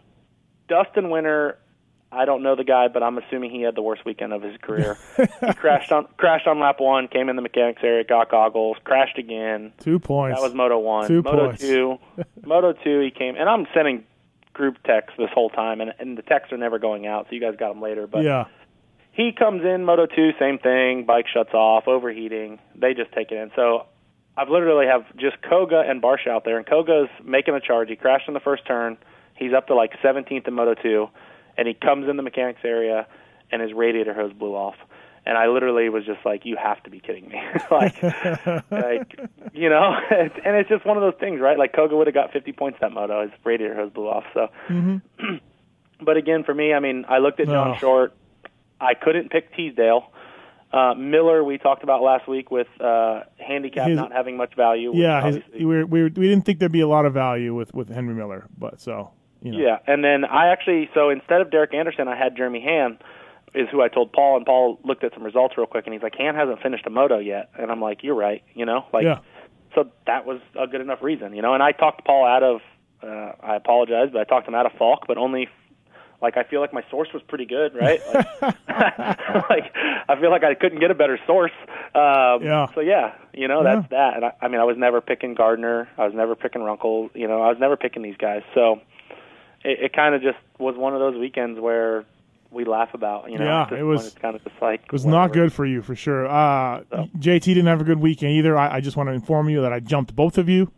Dustin 0.68 1.10
Winter, 1.10 1.58
I 2.10 2.24
don't 2.24 2.42
know 2.42 2.56
the 2.56 2.64
guy, 2.64 2.88
but 2.88 3.02
I'm 3.02 3.18
assuming 3.18 3.50
he 3.50 3.62
had 3.62 3.74
the 3.74 3.82
worst 3.82 4.04
weekend 4.06 4.32
of 4.32 4.42
his 4.42 4.56
career. 4.62 4.96
he 5.16 5.52
crashed 5.54 5.92
on 5.92 6.08
crashed 6.16 6.46
on 6.46 6.58
lap 6.58 6.76
one, 6.80 7.08
came 7.08 7.28
in 7.28 7.36
the 7.36 7.42
mechanics 7.42 7.82
area, 7.84 8.04
got 8.04 8.30
goggles, 8.30 8.78
crashed 8.84 9.18
again. 9.18 9.72
Two 9.80 9.98
points. 9.98 10.38
That 10.38 10.42
was 10.42 10.54
Moto 10.54 10.78
one. 10.78 11.06
Two 11.06 11.22
Moto 11.22 11.48
points. 11.48 11.60
two, 11.60 11.98
Moto 12.44 12.72
two. 12.72 13.00
He 13.00 13.10
came, 13.10 13.36
and 13.36 13.48
I'm 13.48 13.66
sending 13.74 14.04
group 14.54 14.82
texts 14.84 15.14
this 15.18 15.30
whole 15.34 15.50
time, 15.50 15.80
and 15.80 15.92
and 15.98 16.16
the 16.16 16.22
texts 16.22 16.52
are 16.52 16.58
never 16.58 16.78
going 16.78 17.06
out, 17.06 17.26
so 17.28 17.34
you 17.34 17.40
guys 17.40 17.56
got 17.58 17.68
them 17.68 17.82
later. 17.82 18.06
But 18.06 18.24
yeah. 18.24 18.46
he 19.12 19.32
comes 19.32 19.62
in 19.64 19.84
Moto 19.84 20.06
2, 20.06 20.32
same 20.38 20.58
thing. 20.58 21.04
Bike 21.04 21.26
shuts 21.32 21.54
off, 21.54 21.86
overheating. 21.86 22.58
They 22.74 22.94
just 22.94 23.12
take 23.12 23.30
it 23.30 23.36
in. 23.36 23.50
So 23.54 23.86
I've 24.36 24.48
literally 24.48 24.86
have 24.86 25.04
just 25.16 25.36
Koga 25.42 25.82
and 25.86 26.02
Barsh 26.02 26.26
out 26.26 26.44
there, 26.44 26.58
and 26.58 26.66
Koga's 26.66 27.10
making 27.24 27.54
a 27.54 27.60
charge. 27.60 27.88
He 27.88 27.96
crashed 27.96 28.28
in 28.28 28.34
the 28.34 28.40
first 28.40 28.66
turn. 28.66 28.96
He's 29.36 29.52
up 29.52 29.68
to 29.68 29.74
like 29.74 29.92
17th 30.02 30.48
in 30.48 30.54
Moto 30.54 30.74
2, 30.80 31.08
and 31.58 31.68
he 31.68 31.74
comes 31.74 32.08
in 32.08 32.16
the 32.16 32.22
mechanics 32.22 32.60
area, 32.64 33.06
and 33.52 33.60
his 33.60 33.72
radiator 33.74 34.14
hose 34.14 34.32
blew 34.32 34.54
off. 34.54 34.76
And 35.26 35.36
I 35.36 35.48
literally 35.48 35.90
was 35.90 36.06
just 36.06 36.24
like, 36.24 36.46
"You 36.46 36.56
have 36.56 36.82
to 36.84 36.90
be 36.90 37.00
kidding 37.00 37.28
me!" 37.28 37.38
like, 37.70 38.02
like, 38.70 39.18
you 39.52 39.68
know. 39.68 39.94
And 40.10 40.56
it's 40.56 40.70
just 40.70 40.86
one 40.86 40.96
of 40.96 41.02
those 41.02 41.18
things, 41.20 41.40
right? 41.40 41.58
Like 41.58 41.74
Koga 41.74 41.94
would 41.96 42.06
have 42.06 42.14
got 42.14 42.32
50 42.32 42.52
points 42.52 42.78
that 42.80 42.92
moto. 42.92 43.20
His 43.22 43.32
radiator 43.44 43.74
hose 43.74 43.92
blew 43.92 44.08
off. 44.08 44.24
So, 44.32 44.48
but 46.00 46.16
again, 46.16 46.44
for 46.44 46.54
me, 46.54 46.72
I 46.72 46.80
mean, 46.80 47.04
I 47.08 47.18
looked 47.18 47.40
at 47.40 47.46
John 47.48 47.72
Oh. 47.72 47.78
Short. 47.78 48.14
I 48.80 48.94
couldn't 48.94 49.30
pick 49.30 49.54
Teasdale. 49.54 50.10
Uh, 50.72 50.94
Miller, 50.94 51.42
we 51.42 51.58
talked 51.58 51.82
about 51.82 52.02
last 52.02 52.28
week 52.28 52.50
with 52.50 52.68
uh, 52.80 53.22
handicap 53.38 53.88
His- 53.88 53.96
not 53.96 54.12
having 54.12 54.36
much 54.36 54.54
value. 54.54 54.92
Yeah, 54.94 55.26
his, 55.26 55.40
we, 55.58 55.64
were, 55.64 55.84
we, 55.86 56.02
were, 56.02 56.10
we 56.14 56.28
didn't 56.28 56.44
think 56.44 56.58
there'd 56.60 56.70
be 56.70 56.80
a 56.82 56.88
lot 56.88 57.04
of 57.06 57.14
value 57.14 57.54
with, 57.54 57.74
with 57.74 57.88
Henry 57.88 58.14
Miller, 58.14 58.46
but 58.56 58.80
so 58.80 59.10
you 59.42 59.52
know. 59.52 59.58
Yeah, 59.58 59.78
and 59.86 60.02
then 60.04 60.24
I 60.24 60.48
actually 60.48 60.90
so 60.94 61.10
instead 61.10 61.40
of 61.40 61.50
Derek 61.50 61.74
Anderson, 61.74 62.08
I 62.08 62.16
had 62.16 62.36
Jeremy 62.36 62.60
Hand, 62.60 62.98
is 63.54 63.68
who 63.70 63.80
I 63.82 63.88
told 63.88 64.12
Paul, 64.12 64.36
and 64.36 64.44
Paul 64.46 64.78
looked 64.84 65.04
at 65.04 65.14
some 65.14 65.22
results 65.22 65.56
real 65.56 65.66
quick, 65.66 65.84
and 65.86 65.92
he's 65.94 66.02
like, 66.02 66.14
Hand 66.16 66.36
hasn't 66.36 66.60
finished 66.62 66.86
a 66.86 66.90
moto 66.90 67.18
yet, 67.18 67.50
and 67.58 67.70
I'm 67.70 67.80
like, 67.80 68.02
you're 68.02 68.14
right, 68.14 68.42
you 68.54 68.66
know, 68.66 68.84
like, 68.92 69.04
Yeah. 69.04 69.20
so 69.74 69.88
that 70.06 70.26
was 70.26 70.40
a 70.58 70.66
good 70.66 70.80
enough 70.80 71.02
reason, 71.02 71.34
you 71.34 71.42
know, 71.42 71.54
and 71.54 71.62
I 71.62 71.72
talked 71.72 72.04
Paul 72.04 72.26
out 72.26 72.42
of, 72.42 72.60
uh, 73.02 73.32
I 73.42 73.56
apologize, 73.56 74.08
but 74.12 74.20
I 74.20 74.24
talked 74.24 74.46
him 74.48 74.54
out 74.54 74.66
of 74.66 74.72
Falk, 74.72 75.04
but 75.06 75.16
only. 75.18 75.48
Like 76.20 76.36
I 76.36 76.42
feel 76.42 76.60
like 76.60 76.72
my 76.72 76.82
source 76.90 77.06
was 77.14 77.22
pretty 77.28 77.46
good, 77.46 77.76
right? 77.76 78.00
Like, 78.42 78.68
like 79.50 79.72
I 80.08 80.16
feel 80.20 80.30
like 80.30 80.42
I 80.42 80.54
couldn't 80.54 80.80
get 80.80 80.90
a 80.90 80.94
better 80.94 81.16
source. 81.28 81.52
Um, 81.94 82.42
Yeah. 82.42 82.66
So 82.74 82.80
yeah, 82.80 83.12
you 83.32 83.46
know 83.46 83.62
that's 83.62 83.88
that. 83.90 84.16
And 84.16 84.24
I, 84.24 84.32
I 84.42 84.48
mean, 84.48 84.60
I 84.60 84.64
was 84.64 84.76
never 84.76 85.00
picking 85.00 85.34
Gardner. 85.34 85.88
I 85.96 86.04
was 86.06 86.14
never 86.14 86.34
picking 86.34 86.62
Runkle. 86.62 87.10
You 87.14 87.28
know, 87.28 87.40
I 87.40 87.48
was 87.50 87.58
never 87.60 87.76
picking 87.76 88.02
these 88.02 88.16
guys. 88.16 88.42
So 88.52 88.80
it, 89.64 89.78
it 89.84 89.92
kind 89.92 90.14
of 90.14 90.22
just 90.22 90.38
was 90.58 90.76
one 90.76 90.94
of 90.94 91.00
those 91.00 91.16
weekends 91.18 91.58
where 91.60 92.04
we 92.50 92.64
laugh 92.64 92.94
about. 92.94 93.30
You 93.30 93.38
know, 93.38 93.44
Yeah, 93.44 93.78
it 93.78 93.82
was- 93.82 94.14
kind 94.14 94.34
of 94.36 94.42
just 94.44 94.60
like 94.62 94.82
It 94.84 94.92
was 94.92 95.04
not 95.06 95.32
good 95.32 95.52
for 95.52 95.66
you 95.66 95.82
for 95.82 95.94
sure. 95.94 96.26
Uh, 96.26 96.82
So. 96.90 97.08
JT 97.18 97.44
didn't 97.54 97.66
have 97.66 97.80
a 97.80 97.84
good 97.84 98.00
weekend 98.00 98.32
either. 98.32 98.56
I, 98.56 98.76
I 98.76 98.80
just 98.80 98.96
want 98.96 99.08
to 99.08 99.12
inform 99.12 99.48
you 99.48 99.60
that 99.62 99.72
I 99.72 99.80
jumped 99.80 100.16
both 100.16 100.38
of 100.38 100.48
you, 100.48 100.70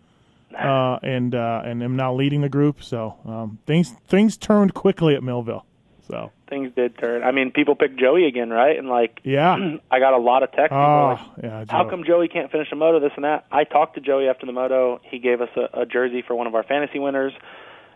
uh, 0.58 0.98
and 1.02 1.34
uh, 1.34 1.62
and 1.64 1.82
am 1.82 1.96
now 1.96 2.12
leading 2.14 2.40
the 2.40 2.48
group. 2.48 2.82
So 2.82 3.16
um, 3.24 3.58
things 3.66 3.90
things 4.08 4.36
turned 4.36 4.74
quickly 4.74 5.14
at 5.14 5.22
Millville. 5.22 5.64
So 6.08 6.32
Things 6.48 6.72
did 6.74 6.98
turn. 6.98 7.22
I 7.22 7.30
mean, 7.30 7.52
people 7.52 7.76
picked 7.76 7.96
Joey 8.00 8.26
again, 8.26 8.50
right? 8.50 8.76
And 8.76 8.88
like, 8.88 9.20
yeah, 9.22 9.56
I 9.92 10.00
got 10.00 10.12
a 10.14 10.18
lot 10.18 10.42
of 10.42 10.50
texts. 10.50 10.72
oh 10.72 11.16
like, 11.36 11.44
yeah. 11.44 11.64
How 11.68 11.88
come 11.88 12.02
Joey 12.04 12.26
can't 12.26 12.50
finish 12.50 12.66
a 12.72 12.74
moto? 12.74 12.98
This 12.98 13.12
and 13.14 13.24
that. 13.24 13.46
I 13.52 13.62
talked 13.62 13.94
to 13.94 14.00
Joey 14.00 14.26
after 14.26 14.44
the 14.46 14.50
moto. 14.52 15.00
He 15.04 15.20
gave 15.20 15.40
us 15.40 15.50
a, 15.54 15.82
a 15.82 15.86
jersey 15.86 16.24
for 16.26 16.34
one 16.34 16.48
of 16.48 16.56
our 16.56 16.64
fantasy 16.64 16.98
winners, 16.98 17.32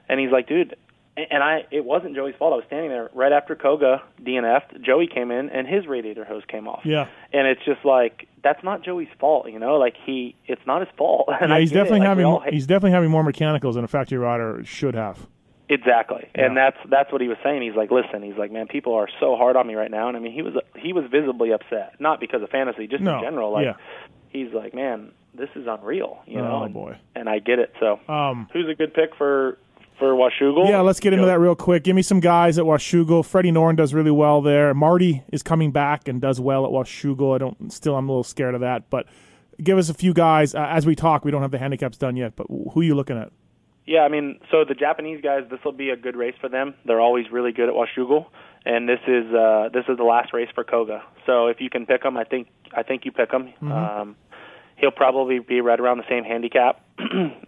and 0.08 0.18
he's 0.20 0.30
like, 0.30 0.48
"Dude," 0.48 0.76
and 1.16 1.42
I. 1.42 1.64
It 1.70 1.84
wasn't 1.84 2.14
Joey's 2.16 2.34
fault. 2.38 2.52
I 2.52 2.56
was 2.56 2.64
standing 2.66 2.90
there 2.90 3.10
right 3.14 3.32
after 3.32 3.54
Koga 3.54 4.02
DNF'd. 4.22 4.82
Joey 4.84 5.06
came 5.06 5.30
in, 5.30 5.50
and 5.50 5.66
his 5.66 5.86
radiator 5.86 6.24
hose 6.24 6.42
came 6.48 6.66
off. 6.68 6.80
Yeah, 6.84 7.06
And 7.32 7.46
it's 7.46 7.64
just 7.64 7.84
like 7.84 8.28
that's 8.42 8.62
not 8.64 8.82
Joey's 8.84 9.08
fault, 9.20 9.48
you 9.50 9.58
know. 9.58 9.76
Like 9.76 9.94
he, 10.04 10.34
it's 10.46 10.60
not 10.66 10.80
his 10.80 10.88
fault. 10.98 11.28
And 11.40 11.50
yeah. 11.50 11.58
He's 11.60 11.70
definitely 11.72 12.00
Like, 12.00 12.08
having 12.08 12.40
hate- 12.42 12.52
he's 12.54 12.66
definitely 12.66 12.90
having 12.92 13.10
more 13.10 13.22
mechanicals 13.22 13.76
than 13.76 13.84
a 13.84 13.88
factory 13.88 14.18
rider 14.18 14.62
should 14.64 14.94
have. 14.94 15.26
Exactly, 15.66 16.28
and 16.34 16.54
that's 16.54 16.76
that's 16.90 17.10
what 17.10 17.22
he 17.22 17.28
was 17.28 17.38
saying. 17.42 17.62
He's 17.62 17.74
like, 17.74 17.90
listen, 17.90 18.22
he's 18.22 18.36
like, 18.36 18.52
man, 18.52 18.66
people 18.68 18.92
are 18.94 19.08
so 19.18 19.34
hard 19.34 19.56
on 19.56 19.66
me 19.66 19.74
right 19.74 19.90
now, 19.90 20.08
and 20.08 20.16
I 20.16 20.20
mean, 20.20 20.32
he 20.32 20.42
was 20.42 20.52
he 20.76 20.92
was 20.92 21.04
visibly 21.10 21.52
upset, 21.52 21.94
not 21.98 22.20
because 22.20 22.42
of 22.42 22.50
fantasy, 22.50 22.86
just 22.86 23.02
No, 23.02 23.16
in 23.16 23.22
general. 23.24 23.50
Like, 23.50 23.64
yeah. 23.64 23.74
he's 24.28 24.52
like, 24.52 24.74
man, 24.74 25.12
this 25.32 25.48
is 25.56 25.66
unreal, 25.66 26.18
you 26.26 26.38
Oh, 26.40 26.44
know. 26.44 26.62
and, 26.64 26.74
boy. 26.74 26.96
and 27.14 27.30
I 27.30 27.38
get 27.38 27.60
it. 27.60 27.72
So, 27.80 27.98
Um, 28.12 28.46
who's 28.52 28.68
a 28.68 28.74
good 28.74 28.92
pick 28.92 29.14
for 29.16 29.56
for 29.98 30.12
Washougal? 30.14 30.68
Yeah, 30.68 30.80
let's 30.80 31.00
get 31.00 31.12
into 31.12 31.26
that 31.26 31.38
real 31.38 31.54
quick. 31.54 31.84
Give 31.84 31.96
me 31.96 32.02
some 32.02 32.20
guys 32.20 32.58
at 32.58 32.64
Washougal. 32.64 33.24
Freddie 33.24 33.52
Noren 33.52 33.76
does 33.76 33.94
really 33.94 34.10
well 34.10 34.42
there. 34.42 34.74
Marty 34.74 35.22
is 35.32 35.42
coming 35.42 35.72
back 35.72 36.08
and 36.08 36.20
does 36.20 36.40
well 36.40 36.64
at 36.64 36.70
Washougal. 36.70 37.34
I 37.34 37.38
don't. 37.38 37.72
Still, 37.72 37.96
I'm 37.96 38.08
a 38.08 38.12
little 38.12 38.24
scared 38.24 38.54
of 38.54 38.60
that. 38.60 38.90
But 38.90 39.06
give 39.62 39.78
us 39.78 39.88
a 39.88 39.94
few 39.94 40.12
guys 40.14 40.54
uh, 40.54 40.66
as 40.68 40.86
we 40.86 40.94
talk. 40.94 41.24
We 41.24 41.30
don't 41.30 41.42
have 41.42 41.50
the 41.50 41.58
handicaps 41.58 41.96
done 41.96 42.16
yet, 42.16 42.36
but 42.36 42.46
who 42.48 42.80
are 42.80 42.84
you 42.84 42.94
looking 42.94 43.18
at? 43.18 43.30
Yeah, 43.86 44.00
I 44.00 44.08
mean, 44.08 44.40
so 44.50 44.64
the 44.64 44.74
Japanese 44.74 45.20
guys, 45.22 45.42
this 45.50 45.60
will 45.62 45.72
be 45.72 45.90
a 45.90 45.96
good 45.96 46.16
race 46.16 46.34
for 46.40 46.48
them. 46.48 46.74
They're 46.86 47.00
always 47.00 47.30
really 47.30 47.52
good 47.52 47.68
at 47.68 47.74
Washougal, 47.74 48.26
and 48.64 48.88
this 48.88 49.00
is 49.06 49.26
uh, 49.34 49.68
this 49.72 49.84
is 49.88 49.98
the 49.98 50.04
last 50.04 50.32
race 50.32 50.48
for 50.54 50.64
Koga. 50.64 51.02
So 51.26 51.48
if 51.48 51.60
you 51.60 51.68
can 51.68 51.84
pick 51.84 52.02
them, 52.02 52.16
I 52.16 52.24
think 52.24 52.48
I 52.74 52.82
think 52.82 53.04
you 53.04 53.12
pick 53.12 53.30
him. 53.30 53.52
Um, 53.70 54.16
he'll 54.76 54.90
probably 54.90 55.38
be 55.38 55.60
right 55.60 55.78
around 55.78 55.98
the 55.98 56.08
same 56.08 56.24
handicap. 56.24 56.80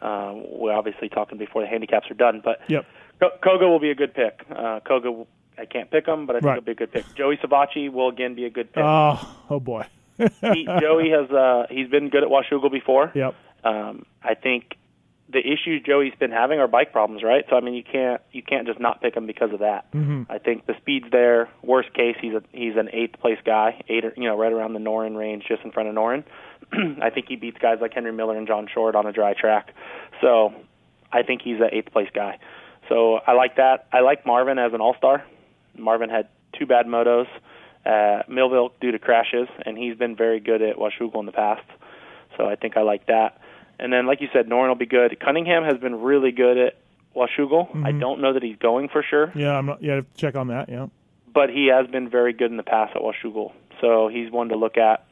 uh, 0.02 0.34
we're 0.48 0.72
obviously 0.72 1.08
talking 1.08 1.38
before 1.38 1.62
the 1.62 1.68
handicaps 1.68 2.10
are 2.10 2.14
done, 2.14 2.40
but 2.44 2.60
Yep. 2.68 2.86
Ko- 3.20 3.30
Koga 3.42 3.66
will 3.68 3.78
be 3.80 3.90
a 3.90 3.94
good 3.94 4.12
pick. 4.14 4.40
Uh, 4.54 4.80
Koga, 4.80 5.24
I 5.58 5.64
can't 5.64 5.90
pick 5.90 6.06
him, 6.06 6.26
but 6.26 6.36
I 6.36 6.40
think 6.40 6.46
Right. 6.46 6.54
he'll 6.56 6.64
be 6.64 6.72
a 6.72 6.74
good 6.74 6.92
pick. 6.92 7.04
Joey 7.16 7.36
Savatgy 7.38 7.90
will 7.90 8.08
again 8.08 8.34
be 8.34 8.44
a 8.44 8.50
good 8.50 8.72
pick. 8.72 8.82
Oh, 8.84 9.36
oh 9.48 9.60
boy. 9.60 9.86
he, 10.18 10.66
Joey 10.80 11.10
has 11.10 11.30
uh, 11.30 11.66
he's 11.70 11.88
been 11.88 12.08
good 12.10 12.22
at 12.22 12.28
Washougal 12.30 12.70
before. 12.72 13.12
Yep. 13.14 13.34
Um, 13.64 14.06
I 14.22 14.34
think 14.34 14.76
the 15.28 15.40
issues 15.40 15.82
Joey's 15.84 16.14
been 16.18 16.30
having 16.30 16.58
are 16.60 16.68
bike 16.68 16.92
problems, 16.92 17.22
right? 17.22 17.44
So 17.50 17.56
I 17.56 17.60
mean, 17.60 17.74
you 17.74 17.82
can't 17.82 18.20
you 18.32 18.42
can't 18.42 18.66
just 18.66 18.78
not 18.80 19.02
pick 19.02 19.14
him 19.16 19.26
because 19.26 19.52
of 19.52 19.58
that. 19.60 19.90
Mm-hmm. 19.92 20.30
I 20.30 20.38
think 20.38 20.66
the 20.66 20.74
speed's 20.80 21.06
there. 21.10 21.48
Worst 21.62 21.92
case, 21.94 22.16
he's 22.20 22.32
a 22.34 22.42
he's 22.52 22.76
an 22.76 22.88
eighth 22.92 23.18
place 23.20 23.38
guy, 23.44 23.82
eight 23.88 24.04
or, 24.04 24.12
you 24.16 24.24
know, 24.24 24.38
right 24.38 24.52
around 24.52 24.72
the 24.72 24.78
Noren 24.78 25.16
range, 25.16 25.44
just 25.48 25.62
in 25.64 25.72
front 25.72 25.88
of 25.88 25.94
Noren. 25.94 26.24
I 27.02 27.10
think 27.10 27.26
he 27.28 27.36
beats 27.36 27.58
guys 27.60 27.78
like 27.80 27.94
Henry 27.94 28.12
Miller 28.12 28.36
and 28.36 28.46
John 28.46 28.68
Short 28.72 28.94
on 28.94 29.06
a 29.06 29.12
dry 29.12 29.34
track. 29.34 29.72
So 30.20 30.52
I 31.12 31.22
think 31.22 31.42
he's 31.42 31.60
an 31.60 31.68
eighth 31.72 31.92
place 31.92 32.08
guy. 32.14 32.38
So 32.88 33.16
I 33.26 33.32
like 33.32 33.56
that. 33.56 33.86
I 33.92 34.00
like 34.00 34.26
Marvin 34.26 34.58
as 34.58 34.72
an 34.72 34.80
all 34.80 34.94
star. 34.96 35.24
Marvin 35.76 36.08
had 36.10 36.28
two 36.58 36.66
bad 36.66 36.86
motos, 36.86 37.26
uh, 37.84 38.22
Millville 38.28 38.72
due 38.80 38.92
to 38.92 38.98
crashes, 38.98 39.48
and 39.64 39.76
he's 39.76 39.96
been 39.96 40.16
very 40.16 40.40
good 40.40 40.62
at 40.62 40.76
Washougal 40.76 41.18
in 41.20 41.26
the 41.26 41.32
past. 41.32 41.64
So 42.36 42.46
I 42.46 42.56
think 42.56 42.76
I 42.76 42.82
like 42.82 43.06
that. 43.06 43.40
And 43.78 43.92
then, 43.92 44.06
like 44.06 44.20
you 44.20 44.28
said, 44.32 44.46
Noren 44.46 44.68
will 44.68 44.74
be 44.74 44.86
good. 44.86 45.18
Cunningham 45.20 45.64
has 45.64 45.78
been 45.78 46.00
really 46.00 46.32
good 46.32 46.56
at 46.58 46.76
Washougal. 47.14 47.84
I 47.84 47.92
don't 47.92 48.20
know 48.20 48.32
that 48.34 48.42
he's 48.42 48.56
going 48.56 48.88
for 48.88 49.02
sure, 49.02 49.32
Yeah, 49.34 49.56
I'm 49.56 49.66
not. 49.66 49.82
Yeah, 49.82 50.02
check 50.16 50.34
on 50.36 50.48
that. 50.48 50.68
Yeah. 50.68 50.86
but 51.32 51.50
he 51.50 51.66
has 51.66 51.86
been 51.86 52.08
very 52.08 52.32
good 52.32 52.50
in 52.50 52.56
the 52.56 52.62
past 52.62 52.94
at 52.96 53.02
Washougal. 53.02 53.52
So 53.80 54.08
he's 54.08 54.30
one 54.30 54.48
to 54.50 54.56
look 54.56 54.76
at. 54.78 55.05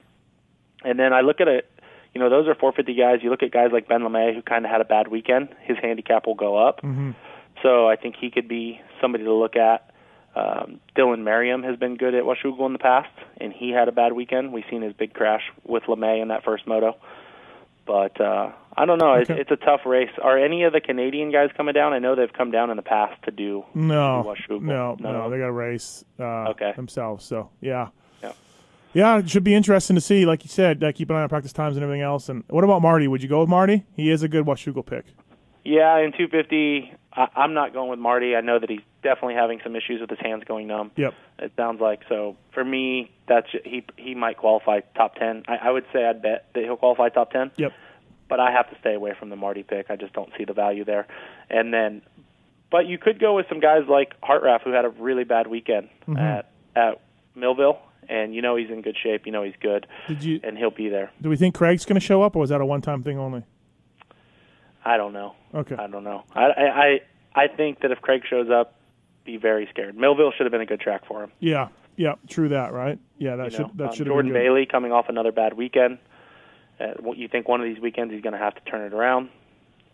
And 0.84 0.98
then 0.98 1.12
I 1.12 1.20
look 1.22 1.40
at 1.40 1.48
it. 1.48 1.70
You 2.14 2.20
know, 2.20 2.30
those 2.30 2.46
are 2.46 2.54
450 2.54 2.94
guys. 2.94 3.18
You 3.22 3.30
look 3.30 3.42
at 3.42 3.50
guys 3.50 3.70
like 3.72 3.88
Ben 3.88 4.02
LeMay, 4.02 4.34
who 4.34 4.42
kind 4.42 4.64
of 4.64 4.70
had 4.70 4.80
a 4.80 4.84
bad 4.84 5.08
weekend. 5.08 5.48
His 5.62 5.76
handicap 5.82 6.26
will 6.26 6.36
go 6.36 6.56
up. 6.56 6.80
Mm-hmm. 6.82 7.10
So 7.62 7.88
I 7.88 7.96
think 7.96 8.14
he 8.20 8.30
could 8.30 8.46
be 8.48 8.80
somebody 9.00 9.24
to 9.24 9.32
look 9.34 9.56
at. 9.56 9.90
Um, 10.36 10.80
Dylan 10.96 11.22
Merriam 11.22 11.62
has 11.62 11.76
been 11.76 11.96
good 11.96 12.14
at 12.14 12.24
Washougal 12.24 12.66
in 12.66 12.72
the 12.72 12.78
past, 12.78 13.10
and 13.40 13.52
he 13.52 13.70
had 13.70 13.88
a 13.88 13.92
bad 13.92 14.12
weekend. 14.12 14.52
We've 14.52 14.64
seen 14.70 14.82
his 14.82 14.92
big 14.92 15.14
crash 15.14 15.42
with 15.64 15.84
LeMay 15.84 16.20
in 16.22 16.28
that 16.28 16.44
first 16.44 16.66
moto. 16.66 16.96
But 17.86 18.20
uh, 18.20 18.50
I 18.76 18.86
don't 18.86 18.98
know. 18.98 19.12
It's, 19.14 19.28
Okay. 19.30 19.40
it's 19.40 19.50
a 19.50 19.56
tough 19.56 19.80
race. 19.84 20.10
Are 20.22 20.38
any 20.38 20.62
of 20.64 20.72
the 20.72 20.80
Canadian 20.80 21.30
guys 21.30 21.50
coming 21.56 21.74
down? 21.74 21.92
I 21.92 21.98
know 21.98 22.14
they've 22.14 22.32
come 22.32 22.50
down 22.50 22.70
in 22.70 22.76
the 22.76 22.82
past 22.82 23.22
to 23.24 23.30
do. 23.30 23.64
No, 23.74 24.24
Washougal. 24.26 24.62
no, 24.62 24.96
No, 25.00 25.12
no. 25.12 25.30
They 25.30 25.38
got 25.38 25.46
to 25.46 25.52
race 25.52 26.04
uh, 26.18 26.48
Okay. 26.50 26.72
themselves. 26.76 27.24
So 27.24 27.50
yeah. 27.60 27.88
Yeah. 28.94 29.18
It 29.18 29.28
should 29.28 29.44
be 29.44 29.54
interesting 29.54 29.94
to 29.96 30.00
see. 30.00 30.24
Like 30.24 30.44
you 30.44 30.48
said, 30.48 30.82
uh, 30.82 30.92
keep 30.92 31.10
an 31.10 31.16
eye 31.16 31.22
on 31.22 31.28
practice 31.28 31.52
times 31.52 31.76
and 31.76 31.82
everything 31.84 32.02
else. 32.02 32.28
And 32.28 32.44
what 32.48 32.64
about 32.64 32.80
Marty? 32.80 33.06
Would 33.08 33.22
you 33.22 33.28
go 33.28 33.40
with 33.40 33.48
Marty? 33.48 33.84
He 33.96 34.10
is 34.10 34.22
a 34.22 34.28
good 34.28 34.46
Washougal 34.46 34.86
pick. 34.86 35.04
Yeah, 35.64 35.96
in 35.98 36.12
250, 36.12 36.92
I, 37.14 37.28
I'm 37.36 37.54
not 37.54 37.72
going 37.72 37.88
with 37.90 37.98
Marty. 37.98 38.36
I 38.36 38.40
know 38.42 38.58
that 38.58 38.68
he's 38.68 38.82
definitely 39.02 39.34
having 39.34 39.60
some 39.62 39.74
issues 39.76 40.00
with 40.00 40.10
his 40.10 40.18
hands 40.20 40.44
going 40.46 40.66
numb. 40.66 40.90
Yep. 40.96 41.14
It 41.38 41.52
sounds 41.56 41.80
like 41.80 42.00
so. 42.08 42.36
For 42.52 42.62
me, 42.64 43.10
that's 43.26 43.48
he 43.64 43.84
he 43.96 44.14
might 44.14 44.36
qualify 44.36 44.80
top 44.94 45.16
10. 45.16 45.44
I, 45.48 45.56
I 45.68 45.70
would 45.70 45.84
say 45.92 46.04
I'd 46.04 46.20
bet 46.22 46.46
that 46.54 46.62
he'll 46.64 46.76
qualify 46.76 47.08
top 47.08 47.30
10. 47.32 47.50
Yep. 47.56 47.72
but 48.28 48.40
I 48.40 48.50
have 48.52 48.68
to 48.70 48.78
stay 48.80 48.94
away 48.94 49.14
from 49.18 49.30
the 49.30 49.36
Marty 49.36 49.62
pick. 49.62 49.86
I 49.90 49.96
just 49.96 50.12
don't 50.12 50.30
see 50.38 50.44
the 50.44 50.52
value 50.52 50.84
there. 50.84 51.06
And 51.50 51.72
then, 51.72 52.02
but 52.70 52.86
you 52.86 52.98
could 52.98 53.18
go 53.18 53.34
with 53.34 53.46
some 53.48 53.60
guys 53.60 53.82
like 53.88 54.20
Hartranft, 54.20 54.62
who 54.62 54.70
had 54.72 54.84
a 54.84 54.90
really 54.90 55.24
bad 55.24 55.46
weekend 55.46 55.88
Mm-hmm. 56.06 56.18
at 56.18 56.50
at 56.76 57.00
Millville, 57.34 57.78
and 58.08 58.34
you 58.34 58.42
know 58.42 58.56
he's 58.56 58.70
in 58.70 58.82
good 58.82 58.96
shape. 59.00 59.26
You 59.26 59.32
know 59.32 59.42
he's 59.42 59.54
good, 59.60 59.86
Did 60.08 60.22
you? 60.24 60.40
and 60.42 60.56
he'll 60.58 60.70
be 60.70 60.88
there. 60.88 61.10
Do 61.20 61.28
we 61.28 61.36
think 61.36 61.54
Craig's 61.54 61.84
going 61.84 61.98
to 62.00 62.04
show 62.06 62.22
up, 62.22 62.36
or 62.36 62.40
was 62.40 62.50
that 62.50 62.60
a 62.60 62.66
one-time 62.66 63.02
thing 63.02 63.18
only? 63.18 63.42
I 64.84 64.96
don't 64.96 65.12
know. 65.12 65.34
Okay. 65.54 65.76
I 65.76 65.86
don't 65.86 66.04
know. 66.04 66.24
I 66.34 66.44
I 66.44 67.00
I, 67.34 67.48
think 67.48 67.80
that 67.80 67.90
if 67.90 68.00
Craig 68.00 68.22
shows 68.28 68.50
up, 68.50 68.74
be 69.24 69.36
very 69.38 69.66
scared. 69.70 69.96
Millville 69.96 70.32
should 70.36 70.44
have 70.44 70.52
been 70.52 70.60
a 70.60 70.66
good 70.66 70.80
track 70.80 71.06
for 71.06 71.22
him. 71.24 71.32
Yeah, 71.40 71.68
yeah, 71.96 72.14
true 72.28 72.50
that, 72.50 72.72
right? 72.72 72.98
Yeah, 73.18 73.36
that 73.36 73.44
You 73.46 73.50
should 73.50 73.60
know? 73.60 73.72
that 73.76 73.88
Um, 73.90 73.94
should 73.94 74.06
Jordan. 74.06 74.32
Bailey 74.32 74.66
coming 74.66 74.92
off 74.92 75.08
another 75.08 75.32
bad 75.32 75.54
weekend. 75.54 75.98
Uh, 76.78 76.88
what 77.00 77.16
you 77.16 77.28
think 77.28 77.48
one 77.48 77.60
of 77.60 77.66
these 77.66 77.80
weekends 77.80 78.12
he's 78.12 78.22
going 78.22 78.32
to 78.34 78.38
have 78.38 78.54
to 78.56 78.70
turn 78.70 78.82
it 78.82 78.92
around, 78.92 79.30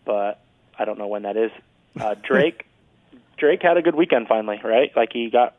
but 0.03 0.43
I 0.77 0.83
don't 0.85 0.97
know 0.97 1.07
when 1.07 1.23
that 1.23 1.37
is. 1.37 1.51
Uh, 1.99 2.15
Drake, 2.27 2.65
Drake 3.37 3.61
had 3.61 3.77
a 3.77 3.81
good 3.81 3.95
weekend 3.95 4.27
finally, 4.27 4.59
right? 4.63 4.91
Like 4.95 5.13
he 5.13 5.29
got 5.29 5.55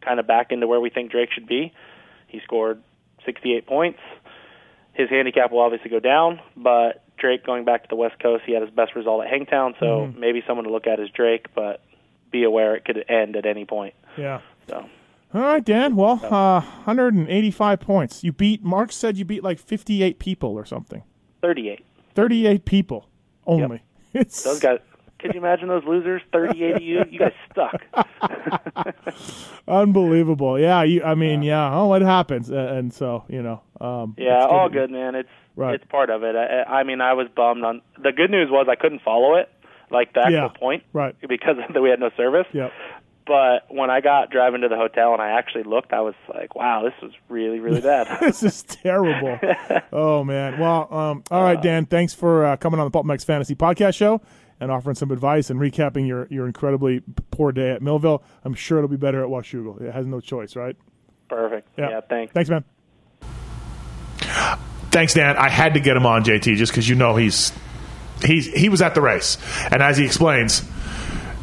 kind 0.00 0.20
of 0.20 0.26
back 0.26 0.52
into 0.52 0.66
where 0.66 0.80
we 0.80 0.90
think 0.90 1.10
Drake 1.10 1.30
should 1.32 1.46
be. 1.46 1.72
He 2.26 2.40
scored 2.44 2.82
68 3.26 3.66
points. 3.66 3.98
His 4.92 5.08
handicap 5.10 5.52
will 5.52 5.60
obviously 5.60 5.90
go 5.90 6.00
down, 6.00 6.40
but 6.56 7.04
Drake 7.18 7.44
going 7.46 7.64
back 7.64 7.82
to 7.82 7.88
the 7.88 7.96
West 7.96 8.18
Coast, 8.20 8.42
he 8.46 8.52
had 8.52 8.62
his 8.62 8.70
best 8.70 8.94
result 8.96 9.24
at 9.24 9.30
Hangtown, 9.30 9.74
so 9.78 9.86
Mm-hmm. 9.86 10.20
maybe 10.20 10.42
someone 10.46 10.64
to 10.64 10.72
look 10.72 10.86
at 10.86 10.98
is 11.00 11.08
Drake, 11.10 11.46
but 11.54 11.82
be 12.30 12.42
aware 12.44 12.74
it 12.74 12.84
could 12.84 13.04
end 13.08 13.36
at 13.36 13.46
any 13.46 13.64
point. 13.64 13.94
Yeah. 14.16 14.40
So 14.68 14.84
All 15.34 15.40
right, 15.40 15.64
Dan. 15.64 15.94
Well, 15.96 16.20
uh, 16.24 16.60
185 16.60 17.80
points. 17.80 18.24
You 18.24 18.32
beat. 18.32 18.62
Mark 18.64 18.92
said 18.92 19.16
you 19.16 19.24
beat 19.24 19.42
like 19.44 19.58
58 19.58 20.18
people 20.18 20.50
or 20.54 20.64
something. 20.64 21.02
38. 21.42 21.84
38 22.14 22.64
people 22.64 23.08
only. 23.46 23.82
It's 24.14 24.42
Those 24.42 24.58
guys. 24.58 24.78
Could 25.18 25.34
you 25.34 25.40
imagine 25.40 25.68
those 25.68 25.84
losers? 25.84 26.22
38 26.32 26.76
of 26.76 26.82
you. 26.82 27.04
You 27.10 27.18
guys 27.18 27.32
stuck. 27.50 27.82
unbelievable. 29.68 30.58
Yeah. 30.58 30.82
You. 30.82 31.02
I 31.02 31.14
mean, 31.14 31.42
yeah. 31.42 31.74
Oh, 31.74 31.92
it 31.94 32.02
happens, 32.02 32.50
and 32.50 32.92
so 32.92 33.24
you 33.28 33.42
know. 33.42 33.60
Um, 33.80 34.14
Yeah, 34.18 34.44
all 34.44 34.68
good, 34.68 34.90
man. 34.90 35.14
It's 35.14 35.28
Right. 35.56 35.74
it's 35.74 35.84
part 35.86 36.08
of 36.08 36.22
it. 36.22 36.36
I, 36.36 36.62
I 36.80 36.82
mean, 36.84 37.00
I 37.00 37.14
was 37.14 37.26
bummed 37.34 37.64
on. 37.64 37.82
The 38.00 38.12
good 38.12 38.30
news 38.30 38.48
was 38.48 38.68
I 38.70 38.76
couldn't 38.76 39.02
follow 39.02 39.34
it, 39.34 39.48
like 39.90 40.12
the 40.12 40.20
actual 40.20 40.32
Yeah, 40.34 40.48
point, 40.48 40.84
right. 40.92 41.16
Because 41.20 41.56
we 41.74 41.90
had 41.90 41.98
no 41.98 42.10
service. 42.16 42.46
Yep. 42.52 42.72
But 43.26 43.64
when 43.68 43.90
I 43.90 44.00
got 44.00 44.30
driving 44.30 44.60
to 44.62 44.68
the 44.68 44.76
hotel 44.76 45.12
and 45.12 45.20
I 45.20 45.30
actually 45.30 45.64
looked, 45.64 45.92
I 45.92 46.00
was 46.00 46.14
like, 46.32 46.54
"Wow, 46.54 46.82
this 46.84 46.94
was 47.02 47.12
really, 47.28 47.58
really 47.60 47.80
bad." 47.80 48.06
this 48.20 48.42
is 48.42 48.62
terrible. 48.62 49.38
oh 49.92 50.22
man. 50.24 50.58
Well, 50.60 50.86
um, 50.94 51.24
all 51.30 51.42
right, 51.42 51.60
Dan. 51.60 51.86
Thanks 51.86 52.14
for 52.14 52.44
uh, 52.46 52.56
coming 52.56 52.78
on 52.80 52.86
the 52.86 52.90
Pulp 52.90 53.06
Fantasy 53.22 53.54
Podcast 53.56 53.96
Show 53.96 54.22
and 54.60 54.70
offering 54.70 54.94
some 54.94 55.10
advice 55.10 55.50
and 55.50 55.60
recapping 55.60 56.06
your 56.06 56.26
your 56.30 56.46
incredibly 56.46 57.02
poor 57.30 57.52
day 57.52 57.70
at 57.70 57.82
Millville. 57.82 58.22
I'm 58.44 58.54
sure 58.54 58.78
it'll 58.78 58.88
be 58.88 58.96
better 58.96 59.22
at 59.22 59.28
Washougal. 59.28 59.80
It 59.80 59.92
has 59.92 60.06
no 60.06 60.20
choice, 60.20 60.56
right? 60.56 60.76
Perfect. 61.28 61.68
Yeah. 61.76 62.00
thanks. 62.00 62.32
Thanks, 62.32 62.50
man. 62.50 62.64
Thanks, 64.90 65.14
Dan. 65.14 65.36
I 65.36 65.48
had 65.48 65.74
to 65.74 65.80
get 65.80 65.96
him 65.96 66.06
on 66.06 66.24
JT 66.24 66.56
just 66.56 66.72
because 66.72 66.88
you 66.88 66.94
know 66.94 67.16
he's 67.16 67.52
he's 68.24 68.46
he 68.46 68.68
was 68.68 68.82
at 68.82 68.94
the 68.94 69.00
race, 69.00 69.36
and 69.70 69.82
as 69.82 69.96
he 69.96 70.04
explains, 70.04 70.62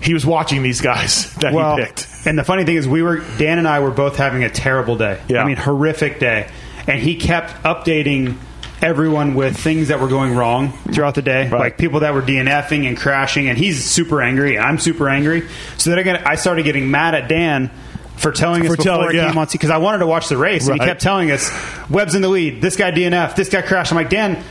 he 0.02 0.14
was 0.14 0.26
watching 0.26 0.64
these 0.64 0.82
guys 0.82 1.34
that 1.42 1.54
well, 1.54 1.78
he 1.78 1.84
picked. 1.84 2.08
and 2.26 2.38
the 2.38 2.44
funny 2.44 2.66
thing 2.66 2.76
is, 2.76 2.88
we 2.88 3.02
were 3.04 3.20
Dan 3.38 3.60
and 3.60 3.68
I 3.68 3.80
were 3.80 3.92
both 3.92 4.18
having 4.18 4.44
a 4.44 4.50
terrible 4.50 4.98
day. 4.98 5.22
Yeah. 5.28 5.44
I 5.44 5.46
mean, 5.46 5.58
horrific 5.58 6.20
day, 6.20 6.50
and 6.88 7.00
he 7.00 7.16
kept 7.16 7.64
updating 7.64 8.38
everyone 8.82 9.36
with 9.36 9.58
things 9.58 9.88
that 9.88 10.00
were 10.00 10.08
going 10.08 10.36
wrong 10.36 10.72
throughout 10.94 11.16
the 11.16 11.22
day, 11.22 11.50
like 11.50 11.78
people 11.78 12.02
that 12.02 12.14
were 12.14 12.22
DNFing 12.22 12.88
and 12.88 12.98
crashing, 12.98 13.48
and 13.50 13.58
he's 13.58 13.84
super 13.84 14.22
angry. 14.22 14.58
I'm 14.60 14.78
super 14.78 15.10
angry. 15.10 15.48
So 15.78 15.90
then 15.90 16.00
I, 16.00 16.04
got, 16.04 16.28
I 16.28 16.36
started 16.36 16.64
getting 16.64 16.90
mad 16.92 17.16
at 17.16 17.28
Dan. 17.30 17.72
For 18.18 18.32
telling 18.32 18.62
us 18.62 18.68
For 18.70 18.78
before 18.78 18.84
telling- 18.94 19.08
I 19.10 19.12
came 19.12 19.34
yeah. 19.36 19.40
on 19.42 19.48
because 19.52 19.70
I 19.70 19.78
wanted 19.78 19.98
to 19.98 20.08
watch 20.08 20.30
the 20.30 20.38
race, 20.38 20.70
and 20.70 20.80
he 20.80 20.86
kept 20.88 21.02
telling 21.02 21.32
us 21.32 21.52
Webb's 21.90 22.16
in 22.16 22.22
the 22.22 22.30
lead. 22.30 22.62
This 22.62 22.78
guy 22.78 22.92
DNF. 22.92 23.36
This 23.36 23.50
guy 23.50 23.62
crashed. 23.62 23.92
I'm 23.92 23.98
like 23.98 24.10
Dan. 24.10 24.42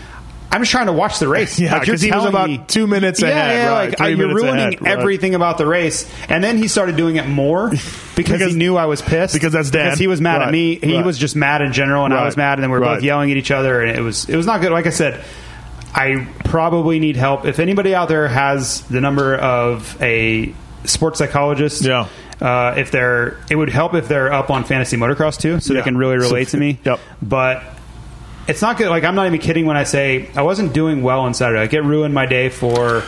I'm 0.55 0.61
just 0.63 0.71
trying 0.71 0.87
to 0.87 0.93
watch 0.93 1.19
the 1.19 1.29
race. 1.29 1.59
Yeah, 1.65 1.73
like, 1.79 1.87
you're 1.87 1.95
'cause 1.95 2.01
he 2.03 2.11
was 2.13 2.25
about 2.25 2.49
me- 2.49 2.61
two 2.67 2.87
minutes 2.87 3.21
yeah, 3.21 3.29
ahead, 3.29 3.55
Yeah, 3.57 3.69
right, 3.71 3.91
like 3.91 4.01
I, 4.01 4.09
you're 4.09 4.29
ruining 4.35 4.55
ahead, 4.59 4.81
right. 4.83 4.93
everything 4.99 5.35
about 5.35 5.59
the 5.59 5.67
race. 5.67 6.09
And 6.29 6.43
then 6.45 6.57
he 6.59 6.69
started 6.69 6.97
doing 6.97 7.17
it 7.17 7.27
more 7.27 7.71
because, 7.71 8.15
Because- 8.17 8.53
he 8.53 8.57
knew 8.59 8.77
I 8.77 8.87
was 8.87 9.03
pissed. 9.03 9.35
because 9.35 9.53
that's 9.53 9.71
Dan. 9.71 9.87
Because 9.87 9.99
he 9.99 10.07
was 10.07 10.21
mad 10.21 10.39
Right, 10.39 10.47
at 10.49 10.53
me. 10.53 10.77
He 10.77 10.97
right. 10.97 11.05
was 11.05 11.19
just 11.19 11.35
mad 11.37 11.61
in 11.61 11.73
general, 11.73 12.05
and 12.05 12.15
I 12.15 12.25
was 12.25 12.37
mad, 12.37 12.55
and 12.59 12.63
then 12.63 12.71
we 12.71 12.79
were 12.79 12.85
right. 12.85 12.95
both 12.97 13.03
yelling 13.03 13.31
at 13.33 13.37
each 13.37 13.51
other, 13.51 13.83
and 13.83 13.97
it 13.97 14.01
was 14.01 14.29
it 14.29 14.37
was 14.37 14.47
not 14.47 14.61
good. 14.61 14.71
Like 14.73 14.87
I 14.87 14.91
said, 14.91 15.23
I 15.95 16.27
probably 16.45 16.99
need 16.99 17.17
help. 17.17 17.45
If 17.47 17.59
anybody 17.59 17.95
out 17.95 18.09
there 18.09 18.27
has 18.29 18.81
the 18.83 19.01
number 19.01 19.35
of 19.37 20.01
a 20.03 20.55
sports 20.85 21.19
psychologist, 21.19 21.83
Yeah. 21.85 22.07
Uh, 22.41 22.75
if 22.77 22.91
they're, 22.91 23.39
it 23.49 23.55
would 23.55 23.71
help 23.71 23.95
if 23.95 24.09
they're 24.09 24.33
up 24.33 24.51
on 24.51 24.65
fantasy 24.65 24.97
motocross 24.97 25.41
too, 25.41 25.61
so 25.61 25.73
Yeah. 25.73 25.81
they 25.81 25.85
can 25.85 25.97
really 25.97 26.17
relate 26.17 26.49
to 26.49 26.57
me. 26.65 26.79
Yep. 26.85 26.99
But 27.23 27.63
it's 28.49 28.63
not 28.63 28.77
good. 28.77 28.89
Like 28.89 29.05
I'm 29.05 29.15
not 29.15 29.27
even 29.27 29.41
kidding 29.41 29.67
when 29.67 29.77
I 29.77 29.85
say 29.85 30.29
I 30.37 30.43
wasn't 30.43 30.73
doing 30.73 31.03
well 31.03 31.21
on 31.21 31.35
Saturday. 31.35 31.61
Like 31.61 31.73
it 31.73 31.83
ruined 31.83 32.15
my 32.15 32.27
day 32.27 32.49
for 32.49 33.03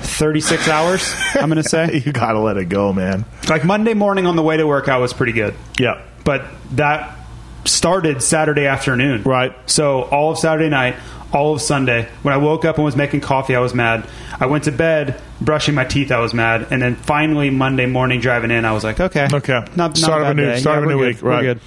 36 0.00 0.68
hours. 0.68 1.14
I'm 1.34 1.48
going 1.48 1.62
to 1.62 1.68
say. 1.68 2.02
you 2.04 2.12
gotta 2.12 2.38
let 2.40 2.56
it 2.56 2.66
go, 2.66 2.92
man. 2.92 3.24
Like 3.48 3.64
Monday 3.64 3.94
morning 3.94 4.26
on 4.26 4.36
the 4.36 4.42
way 4.42 4.56
to 4.56 4.66
work, 4.66 4.88
I 4.88 4.98
was 4.98 5.12
pretty 5.12 5.32
good. 5.32 5.54
Yeah, 5.78 6.02
But 6.24 6.44
that 6.72 7.16
started 7.64 8.22
Saturday 8.22 8.66
afternoon. 8.66 9.22
Right. 9.22 9.54
So 9.70 10.02
all 10.02 10.32
of 10.32 10.38
Saturday 10.38 10.68
night, 10.68 10.96
all 11.32 11.54
of 11.54 11.62
Sunday. 11.62 12.08
When 12.22 12.34
I 12.34 12.36
woke 12.36 12.64
up 12.64 12.76
and 12.76 12.84
was 12.84 12.96
making 12.96 13.20
coffee, 13.20 13.54
I 13.56 13.60
was 13.60 13.72
mad. 13.72 14.06
I 14.38 14.46
went 14.46 14.64
to 14.64 14.72
bed 14.72 15.20
brushing 15.40 15.74
my 15.74 15.84
teeth. 15.84 16.10
I 16.10 16.18
was 16.18 16.34
mad. 16.34 16.66
And 16.70 16.82
then 16.82 16.96
finally 16.96 17.48
Monday 17.50 17.86
morning 17.86 18.20
driving 18.20 18.50
in, 18.50 18.64
I 18.64 18.72
was 18.72 18.82
like, 18.84 18.98
okay, 19.00 19.28
Okay. 19.32 19.52
not, 19.54 19.76
not 19.76 19.96
Start 19.96 20.22
of 20.22 20.28
a 20.28 20.34
new- 20.34 20.44
day. 20.44 20.58
start 20.58 20.74
Yeah, 20.74 20.78
of 20.78 20.84
a 20.84 20.92
new 20.92 20.98
good. 20.98 21.14
week, 21.14 21.22
right. 21.22 21.58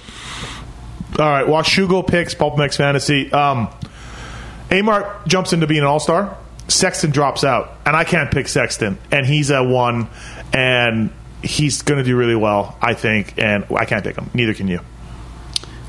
All 1.18 1.24
right, 1.24 1.46
Washougal 1.46 2.06
picks 2.06 2.34
PulpMX 2.34 2.76
Fantasy. 2.76 3.32
Um, 3.32 3.68
J-Mart 4.68 5.26
jumps 5.26 5.54
into 5.54 5.66
being 5.66 5.80
an 5.80 5.86
all 5.86 6.00
star. 6.00 6.36
Sexton 6.68 7.10
drops 7.10 7.42
out, 7.44 7.72
and 7.86 7.96
I 7.96 8.04
can't 8.04 8.30
pick 8.30 8.48
Sexton, 8.48 8.98
and 9.10 9.24
he's 9.24 9.50
at 9.50 9.60
one, 9.60 10.08
and 10.52 11.10
he's 11.42 11.82
going 11.82 11.98
to 11.98 12.04
do 12.04 12.16
really 12.16 12.34
well, 12.34 12.76
I 12.82 12.94
think, 12.94 13.34
and 13.38 13.64
I 13.74 13.84
can't 13.84 14.04
take 14.04 14.16
him. 14.16 14.30
Neither 14.34 14.52
can 14.52 14.68
you. 14.68 14.80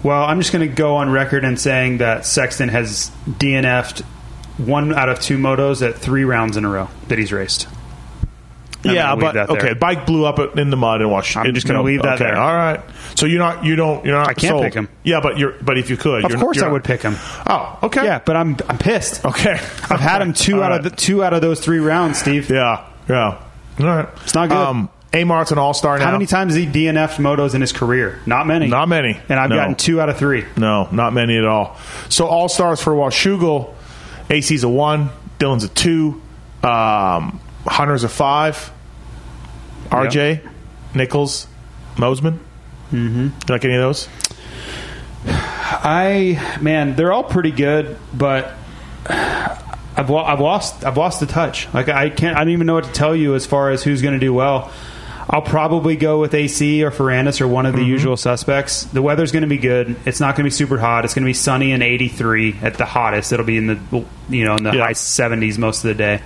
Well, 0.03 0.23
I'm 0.23 0.39
just 0.39 0.53
going 0.53 0.69
to 0.69 0.73
go 0.73 0.97
on 0.97 1.09
record 1.09 1.43
and 1.43 1.59
saying 1.59 1.97
that 1.97 2.25
Sexton 2.25 2.69
has 2.69 3.11
DNF'd 3.27 4.01
one 4.57 4.93
out 4.93 5.09
of 5.09 5.19
two 5.19 5.37
motos 5.37 5.85
at 5.85 5.95
three 5.95 6.23
rounds 6.23 6.55
in 6.55 6.63
a 6.63 6.69
row 6.69 6.87
that 7.09 7.17
he's 7.17 7.33
raced. 7.33 7.67
I'm 8.85 8.93
yeah, 8.95 9.15
but 9.15 9.35
okay, 9.49 9.73
bike 9.73 10.05
blew 10.05 10.25
up 10.25 10.57
in 10.57 10.69
the 10.69 10.77
mud 10.77 11.01
and 11.01 11.09
wash. 11.11 11.35
I'm 11.35 11.53
just 11.53 11.67
gonna 11.67 11.81
leave 11.83 12.03
that 12.03 12.15
okay, 12.15 12.25
there. 12.25 12.37
All 12.37 12.53
right. 12.53 12.81
So 13.15 13.25
you're 13.25 13.39
not, 13.39 13.65
you 13.65 13.75
don't, 13.75 14.05
you're 14.05 14.15
not. 14.15 14.27
I 14.27 14.33
can't 14.33 14.51
sold. 14.51 14.63
pick 14.63 14.73
him. 14.75 14.87
Yeah, 15.03 15.19
but 15.19 15.37
you're, 15.37 15.53
but 15.61 15.77
if 15.77 15.89
you 15.89 15.97
could, 15.97 16.23
Of 16.25 16.31
you're, 16.31 16.39
course, 16.39 16.61
I 16.61 16.67
would 16.67 16.83
pick 16.83 17.01
him. 17.01 17.15
Oh, 17.47 17.79
okay. 17.83 18.03
Yeah, 18.03 18.19
but 18.23 18.35
I'm 18.35 18.55
I'm 18.69 18.77
pissed. 18.77 19.25
Okay. 19.25 19.53
I've 19.53 19.99
had 19.99 20.21
him 20.21 20.33
two 20.33 20.55
All 20.57 20.63
out 20.63 20.69
right. 20.71 20.77
of 20.77 20.83
the 20.83 20.89
two 20.95 21.23
out 21.23 21.33
of 21.33 21.41
those 21.41 21.59
three 21.59 21.79
rounds, 21.79 22.19
Steve. 22.19 22.49
Yeah, 22.49 22.87
yeah. 23.09 23.41
All 23.79 23.85
right. 23.85 24.07
It's 24.23 24.35
not 24.35 24.49
good. 24.49 24.57
Um, 24.57 24.89
J-Mart's 25.13 25.51
an 25.51 25.57
all 25.57 25.73
star 25.73 25.97
now. 25.97 26.05
How 26.05 26.11
many 26.11 26.27
times 26.27 26.53
has 26.55 26.63
he 26.63 26.69
DNF'd 26.69 27.17
motos 27.19 27.55
in 27.55 27.61
his 27.61 27.71
career? 27.73 28.19
Not 28.27 28.45
many. 28.45 28.67
Not 28.67 28.87
many. 28.87 29.19
And 29.29 29.39
I've 29.39 29.49
No. 29.49 29.55
gotten 29.55 29.73
two 29.73 29.99
out 29.99 30.09
of 30.09 30.17
three. 30.17 30.45
No, 30.57 30.87
not 30.91 31.11
many 31.11 31.37
at 31.37 31.45
all. 31.45 31.75
So 32.09 32.27
all 32.27 32.47
stars 32.49 32.81
for 32.83 32.93
Washougal. 32.93 33.73
AC's 34.29 34.63
a 34.63 34.69
one. 34.69 35.09
Dylan's 35.39 35.63
a 35.63 35.69
two. 35.69 36.21
Um, 36.61 37.39
Hunter's 37.67 38.03
a 38.03 38.09
five. 38.09 38.71
RJ, 39.89 40.47
Nichols, 40.95 41.47
Mosiman. 41.95 42.39
Mm-hmm. 42.91 43.23
You 43.25 43.31
like 43.49 43.63
any 43.65 43.75
of 43.75 43.81
those? 43.81 44.07
I 45.25 46.57
man, 46.61 46.95
they're 46.95 47.11
all 47.11 47.23
pretty 47.23 47.51
good, 47.51 47.97
but 48.13 48.53
I've 49.09 50.09
I've 50.11 50.39
lost 50.39 50.85
I've 50.85 50.97
lost 50.97 51.19
the 51.19 51.25
touch. 51.25 51.67
Like 51.73 51.89
I 51.89 52.09
can't 52.09 52.35
I 52.37 52.41
don't 52.41 52.53
even 52.53 52.67
know 52.67 52.75
what 52.75 52.85
to 52.85 52.91
tell 52.91 53.15
you 53.15 53.35
as 53.35 53.45
far 53.45 53.71
as 53.71 53.83
who's 53.83 54.01
going 54.01 54.13
to 54.13 54.19
do 54.19 54.33
well. 54.33 54.71
I'll 55.29 55.41
probably 55.41 55.97
go 55.97 56.21
with 56.21 56.33
AC 56.33 56.81
or 56.85 56.91
Ferrandis 56.91 57.41
or 57.41 57.49
one 57.49 57.65
of 57.65 57.75
the 57.75 57.83
usual 57.83 58.15
suspects. 58.15 58.83
The 58.83 59.01
weather's 59.01 59.33
going 59.33 59.41
to 59.41 59.49
be 59.49 59.57
good. 59.57 59.97
It's 60.05 60.21
not 60.21 60.35
going 60.37 60.43
to 60.45 60.45
be 60.45 60.51
super 60.51 60.77
hot. 60.77 61.03
It's 61.03 61.13
going 61.13 61.23
to 61.23 61.29
be 61.29 61.33
sunny 61.33 61.73
and 61.73 61.83
83 61.83 62.59
at 62.61 62.75
the 62.75 62.85
hottest. 62.85 63.33
It'll 63.33 63.45
be 63.45 63.57
in 63.57 63.67
the 63.67 64.05
you 64.29 64.45
know 64.45 64.55
in 64.55 64.63
the 64.63 64.71
Yeah. 64.73 64.85
high 64.85 64.93
70s 64.93 65.57
most 65.57 65.83
of 65.83 65.89
the 65.89 65.95
day. 65.95 66.21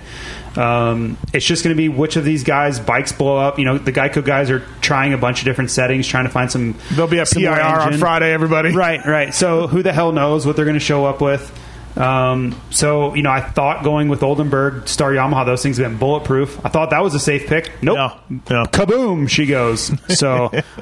Um, 0.56 1.16
it's 1.32 1.46
just 1.46 1.64
going 1.64 1.74
to 1.74 1.78
be 1.78 1.88
which 1.88 2.16
of 2.16 2.24
these 2.24 2.44
guys 2.44 2.78
bikes 2.80 3.12
blow 3.12 3.36
up. 3.36 3.58
You 3.58 3.64
know, 3.64 3.78
the 3.78 3.92
Geico 3.92 4.24
guys 4.24 4.50
are 4.50 4.60
trying 4.80 5.12
a 5.12 5.18
bunch 5.18 5.40
of 5.40 5.44
different 5.44 5.70
settings, 5.70 6.06
trying 6.06 6.24
to 6.24 6.30
find 6.30 6.50
some. 6.50 6.74
There'll 6.92 7.10
be 7.10 7.18
a 7.18 7.24
PIR 7.24 7.60
on. 7.60 7.98
Friday, 7.98 8.32
everybody. 8.32 8.74
Right, 8.74 9.04
right. 9.04 9.34
So 9.34 9.66
who 9.66 9.82
the 9.82 9.92
hell 9.92 10.12
knows 10.12 10.46
what 10.46 10.56
they're 10.56 10.64
going 10.64 10.74
to 10.74 10.80
show 10.80 11.04
up 11.04 11.20
with? 11.20 11.58
Um, 11.96 12.58
so 12.70 13.14
you 13.14 13.22
know, 13.22 13.30
I 13.30 13.40
thought 13.42 13.84
going 13.84 14.08
with 14.08 14.22
Oldenburg, 14.22 14.88
Star 14.88 15.10
Yamaha, 15.12 15.44
those 15.44 15.62
things 15.62 15.76
have 15.76 15.90
been 15.90 15.98
bulletproof. 15.98 16.64
I 16.64 16.68
thought 16.70 16.90
that 16.90 17.02
was 17.02 17.14
a 17.14 17.18
safe 17.20 17.46
pick. 17.46 17.70
Nope. 17.82 17.96
Yeah, 17.96 18.18
yeah. 18.50 18.64
Kaboom! 18.70 19.28
She 19.28 19.46
goes. 19.46 19.92
So 20.18 20.50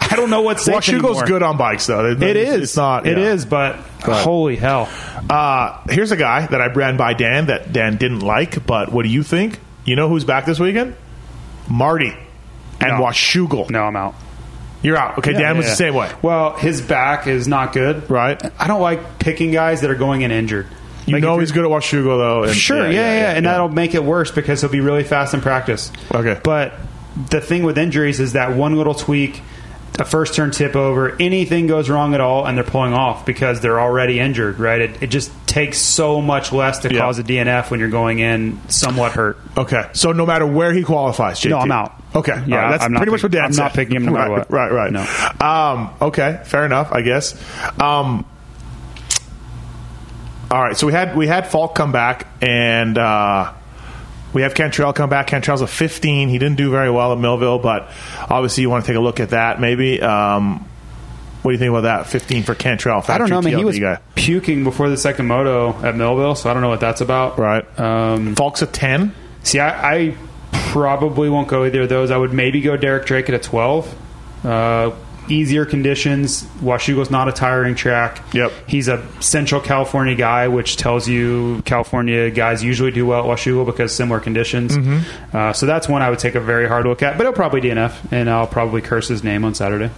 I 0.00 0.16
don't 0.16 0.30
know 0.30 0.42
what's 0.42 0.64
safe 0.64 0.74
Washougal's 0.74 0.88
anymore. 0.94 1.12
Goes 1.14 1.22
good 1.28 1.42
on 1.42 1.56
bikes, 1.56 1.86
though. 1.86 2.06
It, 2.10 2.22
It 2.22 2.36
it's- 2.36 2.54
is. 2.56 2.62
It's 2.62 2.76
not. 2.76 3.06
It 3.06 3.18
yeah. 3.18 3.24
is. 3.32 3.46
But, 3.46 3.76
holy 4.02 4.56
hell! 4.56 4.88
Uh, 5.30 5.80
here's 5.90 6.10
a 6.10 6.16
guy 6.16 6.46
that 6.46 6.60
I 6.60 6.66
ran 6.66 6.96
by 6.96 7.14
Dan 7.14 7.46
that 7.46 7.72
Dan 7.72 7.96
didn't 7.96 8.20
like, 8.20 8.66
but 8.66 8.90
what 8.92 9.04
do 9.04 9.08
you 9.10 9.22
think? 9.22 9.60
You 9.84 9.94
know 9.96 10.08
who's 10.08 10.24
back 10.24 10.44
this 10.46 10.58
weekend? 10.58 10.96
Marty 11.68 12.16
and 12.80 12.98
No. 12.98 13.04
Washougal. 13.04 13.70
No, 13.70 13.84
I'm 13.84 13.94
out. 13.96 14.14
You're 14.82 14.96
out. 14.96 15.18
Okay, 15.18 15.32
Dan 15.32 15.56
was 15.56 15.66
Yeah. 15.66 15.70
the 15.72 15.76
same 15.76 15.94
way. 15.94 16.08
Well, 16.22 16.54
his 16.54 16.80
back 16.82 17.26
is 17.26 17.46
not 17.48 17.72
good. 17.72 18.10
Right. 18.10 18.40
I 18.58 18.66
don't 18.66 18.80
like 18.80 19.18
picking 19.18 19.52
guys 19.52 19.80
that 19.82 19.90
are 19.90 19.94
going 19.96 20.22
in 20.22 20.30
injured. 20.30 20.66
You 21.06 21.14
Like, 21.14 21.22
know 21.22 21.38
he's 21.38 21.52
good 21.52 21.64
at 21.64 21.70
Washougal, 21.70 22.18
though. 22.18 22.42
and- 22.44 22.54
Sure, 22.54 22.86
yeah, 22.86 22.92
yeah, 22.92 23.30
and 23.32 23.44
yeah. 23.44 23.52
that'll 23.52 23.68
make 23.68 23.94
it 23.94 24.04
worse 24.04 24.30
because 24.30 24.60
he'll 24.60 24.70
be 24.70 24.80
really 24.80 25.02
fast 25.04 25.34
in 25.34 25.40
practice. 25.40 25.90
Okay. 26.14 26.36
but 26.42 26.72
the 27.30 27.40
thing 27.40 27.62
with 27.62 27.76
injuries 27.76 28.20
is 28.20 28.32
that 28.34 28.54
one 28.56 28.76
little 28.76 28.94
tweak, 28.94 29.42
a 29.98 30.04
first 30.04 30.34
turn 30.34 30.50
tip 30.50 30.74
over, 30.74 31.14
anything 31.20 31.66
goes 31.66 31.90
wrong 31.90 32.14
at 32.14 32.20
all, 32.20 32.46
and 32.46 32.56
they're 32.56 32.64
pulling 32.64 32.94
off 32.94 33.26
because 33.26 33.60
they're 33.60 33.80
already 33.80 34.18
injured. 34.18 34.58
Right? 34.58 34.80
It, 34.80 34.90
it 35.02 35.06
just 35.08 35.30
takes 35.52 35.76
so 35.78 36.20
much 36.22 36.50
less 36.50 36.78
to 36.80 36.92
Yeah. 36.92 37.00
cause 37.02 37.18
a 37.18 37.22
DNF 37.22 37.70
when 37.70 37.78
you're 37.78 37.90
going 37.90 38.20
in 38.20 38.58
somewhat 38.68 39.12
hurt. 39.12 39.38
Okay, 39.56 39.84
so 39.92 40.12
no 40.12 40.24
matter 40.24 40.46
where 40.46 40.72
he 40.72 40.82
qualifies, 40.82 41.38
JT. 41.40 41.50
No, 41.50 41.58
I'm 41.58 41.70
out. 41.72 41.92
Okay, 42.14 42.42
Yeah, 42.46 42.56
right, 42.56 42.70
that's 42.72 42.84
I'm 42.84 42.94
pretty 42.94 43.10
much 43.12 43.18
pick- 43.20 43.24
what 43.24 43.32
Dan 43.32 43.44
I'm 43.44 43.52
said. 43.52 43.62
not 43.64 43.74
picking 43.74 43.96
him 43.96 44.04
no 44.06 44.12
matter 44.12 44.30
right, 44.50 44.50
what. 44.50 44.50
Right, 44.50 44.72
right. 44.72 44.92
No. 44.92 45.46
Um, 45.46 45.90
okay, 46.00 46.40
fair 46.44 46.64
enough, 46.64 46.90
I 46.92 47.02
guess. 47.02 47.34
Um, 47.80 48.24
all 50.50 50.62
right, 50.62 50.76
so 50.76 50.86
we 50.86 50.92
had 50.92 51.16
we 51.16 51.26
had 51.26 51.46
Falk 51.46 51.74
come 51.74 51.92
back, 51.92 52.26
and 52.42 52.98
uh, 52.98 53.52
we 54.34 54.42
have 54.42 54.54
Cantrell 54.54 54.92
come 54.92 55.08
back. 55.08 55.26
Cantrell's 55.28 55.62
a 55.62 55.66
15. 55.66 56.28
He 56.28 56.38
didn't 56.38 56.56
do 56.56 56.70
very 56.70 56.90
well 56.90 57.12
at 57.12 57.18
Millville, 57.18 57.58
but 57.58 57.90
obviously 58.28 58.62
you 58.62 58.68
want 58.70 58.84
to 58.84 58.90
take 58.90 58.96
a 58.96 59.00
look 59.00 59.18
at 59.20 59.30
that. 59.30 59.60
Maybe. 59.60 60.00
Um, 60.02 60.68
what 61.40 61.50
do 61.50 61.54
you 61.54 61.58
think 61.58 61.70
about 61.70 61.80
that? 61.82 62.06
15 62.06 62.44
for 62.44 62.54
Cantrell. 62.54 63.04
I 63.08 63.18
don't 63.18 63.28
know. 63.28 63.38
I 63.38 63.40
mean, 63.40 63.58
he 63.58 63.64
was 63.64 63.76
guy. 63.78 63.98
Puking 64.22 64.62
before 64.64 64.88
the 64.88 64.96
second 64.96 65.26
moto 65.26 65.72
at 65.84 65.96
Millville, 65.96 66.34
so 66.36 66.48
I 66.48 66.52
don't 66.52 66.62
know 66.62 66.68
what 66.68 66.80
that's 66.80 67.00
about. 67.00 67.38
right. 67.38 67.64
Um, 67.78 68.34
Falk's 68.36 68.62
a 68.62 68.66
10. 68.66 69.14
See, 69.42 69.58
I, 69.58 69.94
I 69.94 70.16
probably 70.52 71.28
won't 71.28 71.48
go 71.48 71.64
either 71.64 71.82
of 71.82 71.88
those. 71.88 72.10
I 72.10 72.16
would 72.16 72.32
maybe 72.32 72.60
go 72.60 72.76
Derek 72.76 73.04
Drake 73.06 73.28
at 73.28 73.34
a 73.34 73.38
12. 73.38 74.44
Uh, 74.44 74.92
easier 75.28 75.64
conditions. 75.64 76.44
Washougal's 76.60 77.10
not 77.10 77.28
a 77.28 77.32
tiring 77.32 77.74
track. 77.74 78.22
Yep. 78.34 78.52
He's 78.66 78.88
a 78.88 79.04
Central 79.20 79.60
California 79.60 80.14
guy, 80.14 80.48
which 80.48 80.76
tells 80.76 81.08
you 81.08 81.62
California 81.64 82.30
guys 82.30 82.62
usually 82.62 82.90
do 82.90 83.06
well 83.06 83.20
at 83.30 83.38
Washougal 83.38 83.66
because 83.66 83.94
similar 83.94 84.20
conditions. 84.20 84.76
Mm-hmm. 84.76 85.36
Uh, 85.36 85.52
so 85.52 85.66
that's 85.66 85.88
one 85.88 86.02
I 86.02 86.10
would 86.10 86.18
take 86.18 86.34
a 86.34 86.40
very 86.40 86.68
hard 86.68 86.86
look 86.86 87.02
at. 87.02 87.16
But 87.16 87.22
it'll 87.22 87.32
probably 87.34 87.60
DNF, 87.60 88.12
and 88.12 88.28
I'll 88.28 88.46
probably 88.46 88.82
curse 88.82 89.08
his 89.08 89.22
name 89.24 89.44
on 89.44 89.54
Saturday. 89.54 89.90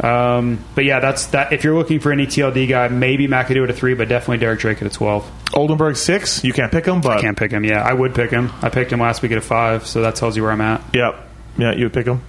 Um, 0.00 0.64
but 0.74 0.84
yeah, 0.84 1.00
that's 1.00 1.26
that. 1.26 1.52
If 1.52 1.64
you're 1.64 1.74
looking 1.74 1.98
for 2.00 2.12
any 2.12 2.26
TLD 2.26 2.68
guy, 2.68 2.88
maybe 2.88 3.26
McAdoo 3.26 3.64
at 3.64 3.70
a 3.70 3.72
three, 3.72 3.94
but 3.94 4.08
definitely 4.08 4.38
Derek 4.38 4.60
Drake 4.60 4.80
at 4.80 4.86
a 4.86 4.90
twelve. 4.90 5.28
Oldenburg 5.54 5.96
6. 5.96 6.44
You 6.44 6.52
can't 6.52 6.70
pick 6.70 6.84
him, 6.84 7.00
but. 7.00 7.16
You 7.16 7.22
can't 7.22 7.36
pick 7.36 7.50
him. 7.50 7.64
Yeah, 7.64 7.82
I 7.82 7.92
would 7.92 8.14
pick 8.14 8.30
him. 8.30 8.52
I 8.62 8.68
picked 8.68 8.92
him 8.92 9.00
last 9.00 9.22
week 9.22 9.32
at 9.32 9.38
a 9.38 9.42
five, 9.42 9.86
so 9.86 10.02
that 10.02 10.14
tells 10.14 10.36
you 10.36 10.42
where 10.42 10.52
I'm 10.52 10.60
at. 10.60 10.82
Yep. 10.92 11.16
Yeah, 11.56 11.72
you 11.72 11.86
would 11.86 11.92
pick 11.92 12.06
him. 12.06 12.22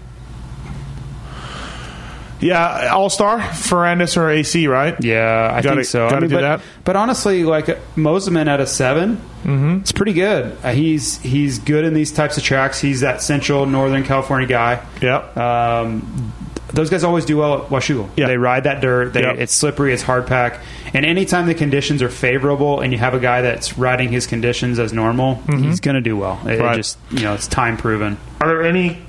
Yeah, 2.41 2.93
All 2.93 3.09
Star, 3.09 3.39
Ferrandis 3.39 4.15
or 4.15 4.29
AC, 4.29 4.67
right? 4.67 4.95
Yeah, 5.03 5.51
I 5.53 5.61
Gotta- 5.61 5.75
think 5.75 5.87
so. 5.87 6.07
I 6.07 6.09
gotta 6.09 6.21
mean, 6.21 6.29
do 6.29 6.35
but, 6.37 6.41
that. 6.41 6.61
but 6.85 6.95
honestly, 6.95 7.43
like 7.43 7.65
Mosiman 7.95 8.47
at 8.47 8.61
a 8.61 8.65
7 8.65 9.17
mm-hmm. 9.17 9.77
it's 9.81 9.91
pretty 9.91 10.13
good. 10.13 10.57
Uh, 10.63 10.71
he's 10.71 11.19
he's 11.19 11.59
good 11.59 11.83
in 11.83 11.93
these 11.93 12.13
types 12.13 12.37
of 12.37 12.43
tracks. 12.43 12.79
He's 12.79 13.01
that 13.01 13.21
Central 13.21 13.65
Northern 13.65 14.03
California 14.05 14.47
guy. 14.47 14.81
Yep. 15.01 15.35
Um, 15.37 16.33
those 16.73 16.89
guys 16.89 17.03
always 17.03 17.25
do 17.25 17.37
well 17.37 17.63
at 17.63 17.69
Washougal. 17.69 18.09
Yeah. 18.15 18.27
They 18.27 18.37
ride 18.37 18.63
that 18.65 18.81
dirt. 18.81 19.13
They, 19.13 19.21
Yep. 19.21 19.37
It's 19.39 19.53
slippery. 19.53 19.93
It's 19.93 20.03
hard 20.03 20.27
pack. 20.27 20.59
And 20.93 21.05
anytime 21.05 21.47
the 21.47 21.53
conditions 21.55 22.01
are 22.01 22.09
favorable, 22.09 22.79
and 22.79 22.91
you 22.93 22.99
have 22.99 23.13
a 23.13 23.19
guy 23.19 23.41
that's 23.41 23.77
riding 23.77 24.09
his 24.09 24.27
conditions 24.27 24.79
as 24.79 24.93
normal, 24.93 25.35
he's 25.49 25.79
going 25.79 25.95
to 25.95 26.01
do 26.01 26.15
well. 26.17 26.39
It, 26.45 26.53
it 26.59 26.61
Right. 26.61 26.75
just 26.75 26.97
you 27.11 27.21
know, 27.21 27.33
it's 27.33 27.47
time 27.47 27.77
proven. 27.77 28.17
Are 28.41 28.47
there 28.47 28.63
any? 28.63 28.99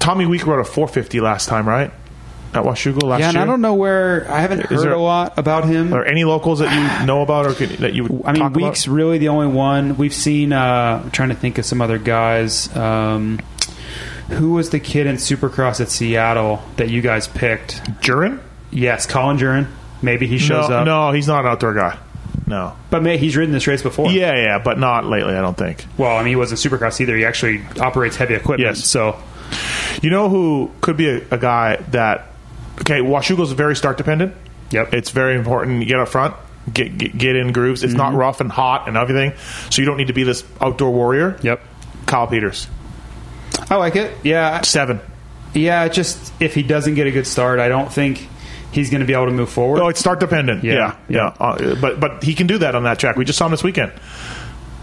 Tommy 0.00 0.26
Week 0.26 0.46
rode 0.46 0.60
a 0.60 0.64
450 0.64 1.20
last 1.20 1.48
time, 1.48 1.68
right? 1.68 1.90
At 2.52 2.62
Washougal 2.62 3.02
last 3.04 3.20
Yeah, 3.20 3.26
and 3.28 3.34
year. 3.34 3.42
I 3.42 3.46
don't 3.46 3.60
know 3.60 3.74
where 3.74 4.30
I 4.30 4.40
haven't 4.40 4.66
heard 4.66 4.78
there- 4.78 4.92
a 4.92 4.98
lot 4.98 5.38
about 5.38 5.64
him. 5.64 5.88
Are 5.88 6.02
there 6.02 6.06
any 6.06 6.24
locals 6.24 6.60
that 6.60 6.72
you 7.00 7.06
know 7.06 7.22
about 7.22 7.46
or 7.46 7.52
could, 7.54 7.70
that 7.80 7.94
you 7.94 8.04
would? 8.04 8.22
I 8.24 8.32
mean, 8.32 8.42
talk 8.42 8.54
about? 8.56 8.68
Weeks 8.70 8.86
really 8.86 9.18
the 9.18 9.28
only 9.28 9.48
one 9.48 9.96
we've 9.96 10.14
seen. 10.14 10.52
Uh, 10.52 11.00
I'm 11.04 11.10
trying 11.10 11.30
to 11.30 11.34
think 11.34 11.58
of 11.58 11.64
some 11.64 11.80
other 11.80 11.98
guys. 11.98 12.74
Um, 12.76 13.40
who 14.30 14.52
was 14.54 14.70
the 14.70 14.80
kid 14.80 15.06
in 15.06 15.16
Supercross 15.16 15.80
at 15.80 15.90
Seattle 15.90 16.62
that 16.76 16.88
you 16.90 17.02
guys 17.02 17.28
picked? 17.28 17.82
Jurin? 18.00 18.40
Yes, 18.70 19.06
Colin 19.06 19.36
Jurin. 19.38 19.68
Maybe 20.02 20.26
he 20.26 20.38
shows 20.38 20.68
no, 20.68 20.76
up. 20.78 20.86
no, 20.86 21.12
he's 21.12 21.26
not 21.28 21.44
an 21.44 21.50
outdoor 21.52 21.74
guy. 21.74 21.98
No. 22.46 22.76
but 22.90 23.02
may, 23.02 23.16
he's 23.16 23.36
ridden 23.36 23.52
this 23.52 23.66
race 23.66 23.82
before. 23.82 24.10
Yeah, 24.10 24.34
yeah, 24.34 24.58
but 24.58 24.78
not 24.78 25.06
lately. 25.06 25.34
I 25.34 25.40
don't 25.40 25.56
think. 25.56 25.86
Well, 25.96 26.14
I 26.16 26.20
mean, 26.20 26.28
he 26.28 26.36
wasn't 26.36 26.60
Supercross 26.60 27.00
either. 27.00 27.16
He 27.16 27.24
actually 27.24 27.62
operates 27.80 28.16
heavy 28.16 28.34
equipment. 28.34 28.76
Yes. 28.76 28.84
So 28.86 29.18
You 30.02 30.10
know 30.10 30.28
who 30.28 30.70
could 30.82 30.96
be 30.96 31.08
a, 31.08 31.22
a 31.30 31.38
guy 31.38 31.76
that? 31.92 32.26
Okay, 32.80 33.00
Washougal's 33.00 33.52
very 33.52 33.76
start 33.76 33.96
dependent. 33.96 34.34
Yep. 34.72 34.92
It's 34.92 35.10
very 35.10 35.36
important. 35.36 35.80
You 35.80 35.86
get 35.86 36.00
up 36.00 36.08
front, 36.08 36.34
get 36.72 36.98
get, 36.98 37.16
get 37.16 37.36
in 37.36 37.52
grooves. 37.52 37.82
It's 37.84 37.92
Mm-hmm. 37.94 37.98
not 37.98 38.14
rough 38.14 38.40
and 38.40 38.50
hot 38.50 38.88
and 38.88 38.96
everything, 38.96 39.32
so 39.70 39.80
you 39.80 39.86
don't 39.86 39.96
need 39.96 40.08
to 40.08 40.12
be 40.12 40.24
this 40.24 40.44
outdoor 40.60 40.90
warrior. 40.90 41.38
yep. 41.42 41.60
Kyle 42.06 42.26
Peters, 42.26 42.66
I 43.70 43.76
like 43.76 43.96
it. 43.96 44.12
Yeah, 44.22 44.60
seven. 44.62 45.00
yeah. 45.54 45.88
Just 45.88 46.32
if 46.40 46.54
he 46.54 46.62
doesn't 46.62 46.94
get 46.94 47.06
a 47.06 47.10
good 47.10 47.26
start, 47.26 47.58
I 47.60 47.68
don't 47.68 47.92
think 47.92 48.28
he's 48.72 48.90
going 48.90 49.00
to 49.00 49.06
be 49.06 49.12
able 49.14 49.26
to 49.26 49.32
move 49.32 49.50
forward. 49.50 49.80
Oh, 49.80 49.88
it's 49.88 50.00
start 50.00 50.20
dependent. 50.20 50.64
Yeah, 50.64 50.74
Yeah, 50.74 50.96
yeah. 51.08 51.26
Uh, 51.38 51.74
but 51.80 52.00
but 52.00 52.22
he 52.22 52.34
can 52.34 52.46
do 52.46 52.58
that 52.58 52.74
on 52.74 52.82
that 52.84 52.98
track. 52.98 53.16
We 53.16 53.24
just 53.24 53.38
saw 53.38 53.46
him 53.46 53.50
this 53.52 53.62
weekend. 53.64 53.92